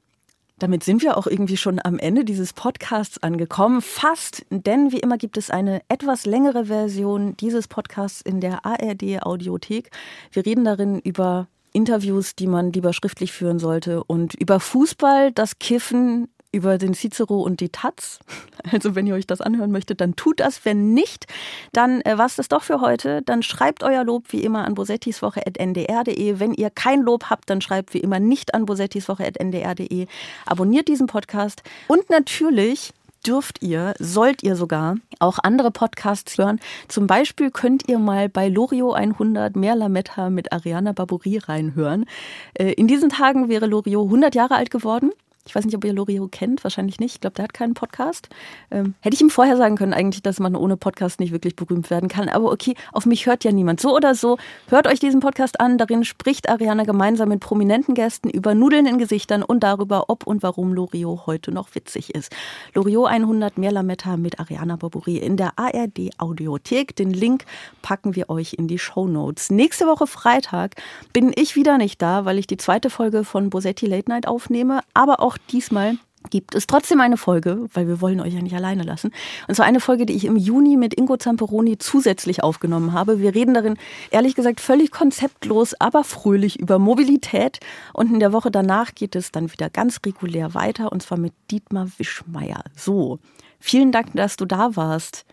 damit 0.59 0.83
sind 0.83 1.03
wir 1.03 1.17
auch 1.17 1.27
irgendwie 1.27 1.57
schon 1.57 1.79
am 1.83 1.99
Ende 1.99 2.25
dieses 2.25 2.53
Podcasts 2.53 3.21
angekommen. 3.21 3.81
Fast, 3.81 4.45
denn 4.49 4.91
wie 4.91 4.99
immer 4.99 5.17
gibt 5.17 5.37
es 5.37 5.49
eine 5.49 5.81
etwas 5.87 6.25
längere 6.25 6.65
Version 6.65 7.37
dieses 7.37 7.67
Podcasts 7.67 8.21
in 8.21 8.41
der 8.41 8.65
ARD 8.65 9.21
Audiothek. 9.21 9.91
Wir 10.31 10.45
reden 10.45 10.65
darin 10.65 10.99
über 10.99 11.47
Interviews, 11.73 12.35
die 12.35 12.47
man 12.47 12.71
lieber 12.71 12.91
schriftlich 12.93 13.31
führen 13.31 13.59
sollte 13.59 14.03
und 14.03 14.33
über 14.33 14.59
Fußball, 14.59 15.31
das 15.31 15.59
Kiffen, 15.59 16.27
über 16.51 16.77
den 16.77 16.93
Cicero 16.93 17.41
und 17.41 17.59
die 17.59 17.69
Taz. 17.69 18.19
Also 18.69 18.95
wenn 18.95 19.07
ihr 19.07 19.15
euch 19.15 19.25
das 19.25 19.39
anhören 19.39 19.71
möchtet, 19.71 20.01
dann 20.01 20.17
tut 20.17 20.41
das. 20.41 20.65
Wenn 20.65 20.93
nicht, 20.93 21.25
dann 21.71 22.01
äh, 22.01 22.17
war's 22.17 22.35
das 22.35 22.49
doch 22.49 22.63
für 22.63 22.81
heute. 22.81 23.21
Dann 23.21 23.41
schreibt 23.41 23.81
euer 23.81 24.03
Lob 24.03 24.33
wie 24.33 24.41
immer 24.41 24.65
an 24.65 24.73
bosettiswoche.ndr.de. 24.73 26.39
Wenn 26.39 26.53
ihr 26.53 26.69
kein 26.69 27.01
Lob 27.01 27.29
habt, 27.29 27.49
dann 27.49 27.61
schreibt 27.61 27.93
wie 27.93 27.99
immer 27.99 28.19
nicht 28.19 28.53
an 28.53 28.65
bosettiswoche.ndr.de. 28.65 30.07
Abonniert 30.45 30.89
diesen 30.89 31.07
Podcast 31.07 31.63
und 31.87 32.09
natürlich 32.09 32.91
dürft 33.25 33.61
ihr, 33.61 33.93
sollt 33.99 34.43
ihr 34.43 34.55
sogar 34.55 34.95
auch 35.19 35.39
andere 35.41 35.71
Podcasts 35.71 36.37
hören. 36.37 36.59
Zum 36.87 37.07
Beispiel 37.07 37.51
könnt 37.51 37.87
ihr 37.87 37.99
mal 37.99 38.27
bei 38.29 38.49
Lorio 38.49 38.93
100 38.93 39.55
mehr 39.55 39.75
Lametta 39.75 40.29
mit 40.29 40.51
Ariana 40.51 40.91
Barbouri 40.91 41.37
reinhören. 41.37 42.05
Äh, 42.53 42.73
In 42.73 42.87
diesen 42.87 43.09
Tagen 43.09 43.49
wäre 43.49 43.65
Lorio 43.65 44.03
100 44.03 44.35
Jahre 44.35 44.55
alt 44.55 44.71
geworden. 44.71 45.11
Ich 45.47 45.55
weiß 45.55 45.65
nicht, 45.65 45.75
ob 45.75 45.85
ihr 45.85 45.93
Lorio 45.93 46.27
kennt, 46.27 46.63
wahrscheinlich 46.63 46.99
nicht. 46.99 47.15
Ich 47.15 47.21
glaube, 47.21 47.35
der 47.35 47.43
hat 47.43 47.53
keinen 47.53 47.73
Podcast. 47.73 48.29
Ähm, 48.69 48.95
hätte 49.01 49.15
ich 49.15 49.21
ihm 49.21 49.29
vorher 49.29 49.55
sagen 49.55 49.77
können, 49.77 49.93
eigentlich, 49.93 50.21
dass 50.21 50.39
man 50.39 50.55
ohne 50.55 50.77
Podcast 50.77 51.19
nicht 51.19 51.31
wirklich 51.31 51.55
berühmt 51.55 51.89
werden 51.89 52.09
kann. 52.09 52.29
Aber 52.29 52.51
okay, 52.51 52.75
auf 52.91 53.05
mich 53.05 53.25
hört 53.25 53.43
ja 53.43 53.51
niemand. 53.51 53.79
So 53.79 53.95
oder 53.95 54.13
so, 54.13 54.37
hört 54.69 54.87
euch 54.87 54.99
diesen 54.99 55.21
Podcast 55.21 55.59
an. 55.59 55.77
Darin 55.77 56.03
spricht 56.03 56.49
Ariana 56.49 56.83
gemeinsam 56.83 57.29
mit 57.29 57.39
prominenten 57.39 57.95
Gästen 57.95 58.29
über 58.29 58.55
Nudeln 58.55 58.85
in 58.85 58.97
Gesichtern 58.97 59.41
und 59.41 59.61
darüber, 59.63 60.09
ob 60.09 60.27
und 60.27 60.43
warum 60.43 60.73
Lorio 60.73 61.23
heute 61.25 61.51
noch 61.51 61.75
witzig 61.75 62.13
ist. 62.13 62.35
Lorio 62.73 63.05
100 63.05 63.57
mehr 63.57 63.71
Lametta 63.71 64.17
mit 64.17 64.39
Ariana 64.39 64.75
Barbouri 64.75 65.17
in 65.17 65.37
der 65.37 65.53
ARD 65.57 66.11
Audiothek. 66.17 66.95
Den 66.95 67.11
Link 67.11 67.45
packen 67.81 68.15
wir 68.15 68.29
euch 68.29 68.53
in 68.53 68.67
die 68.67 68.79
Show 68.79 69.07
Notes. 69.07 69.49
Nächste 69.49 69.87
Woche 69.87 70.07
Freitag 70.07 70.75
bin 71.13 71.31
ich 71.35 71.55
wieder 71.55 71.77
nicht 71.77 72.01
da, 72.01 72.25
weil 72.25 72.37
ich 72.37 72.47
die 72.47 72.57
zweite 72.57 72.89
Folge 72.89 73.23
von 73.23 73.49
Bosetti 73.49 73.85
Late 73.85 74.09
Night 74.09 74.27
aufnehme. 74.27 74.81
Aber 74.93 75.21
auch 75.37 75.51
diesmal 75.51 75.97
gibt 76.29 76.55
es 76.55 76.67
trotzdem 76.67 76.99
eine 76.99 77.15
Folge, 77.15 77.69
weil 77.73 77.87
wir 77.87 78.01
wollen 78.01 78.19
euch 78.19 78.33
ja 78.33 78.41
nicht 78.41 78.55
alleine 78.55 78.83
lassen. 78.83 79.13
Und 79.47 79.55
zwar 79.55 79.65
eine 79.65 79.79
Folge, 79.79 80.05
die 80.05 80.13
ich 80.13 80.25
im 80.25 80.35
Juni 80.35 80.75
mit 80.75 80.93
Ingo 80.93 81.15
Zamperoni 81.15 81.77
zusätzlich 81.77 82.43
aufgenommen 82.43 82.91
habe. 82.91 83.19
Wir 83.19 83.33
reden 83.33 83.53
darin, 83.53 83.77
ehrlich 84.11 84.35
gesagt, 84.35 84.59
völlig 84.59 84.91
konzeptlos, 84.91 85.73
aber 85.79 86.03
fröhlich 86.03 86.59
über 86.59 86.79
Mobilität. 86.79 87.59
Und 87.93 88.11
in 88.11 88.19
der 88.19 88.33
Woche 88.33 88.51
danach 88.51 88.93
geht 88.93 89.15
es 89.15 89.31
dann 89.31 89.51
wieder 89.53 89.69
ganz 89.69 89.99
regulär 90.05 90.53
weiter, 90.53 90.91
und 90.91 91.01
zwar 91.01 91.17
mit 91.17 91.33
Dietmar 91.49 91.87
Wischmeier. 91.97 92.63
So, 92.75 93.19
vielen 93.59 93.91
Dank, 93.93 94.13
dass 94.13 94.35
du 94.35 94.45
da 94.45 94.75
warst. 94.75 95.25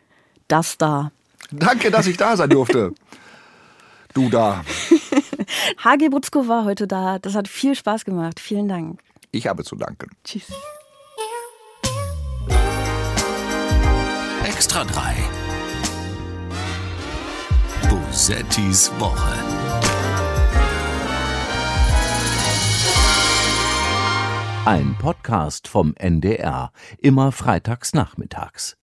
Das 0.47 0.79
da. 0.79 1.11
Danke, 1.51 1.91
dass 1.91 2.07
ich 2.07 2.17
da 2.17 2.37
sein 2.37 2.51
durfte. 2.51 2.93
Du 4.13 4.29
da. 4.29 4.65
HG 5.85 6.09
Butzko 6.09 6.47
war 6.47 6.65
heute 6.65 6.87
da. 6.87 7.19
Das 7.19 7.35
hat 7.35 7.49
viel 7.49 7.75
Spaß 7.75 8.05
gemacht. 8.05 8.39
Vielen 8.39 8.69
Dank. 8.69 9.04
Ich 9.35 9.49
habe 9.49 9.65
zu 9.65 9.75
danken. 9.75 10.11
Tschüss. 10.23 10.53
Extra 14.45 14.85
3. 14.85 15.17
Bosettis 17.91 18.93
Woche. 19.01 19.33
Ein 24.67 24.97
Podcast 25.01 25.67
vom 25.67 25.97
NDR, 25.97 26.71
immer 26.99 27.33
freitags 27.33 27.93
nachmittags. 27.93 28.77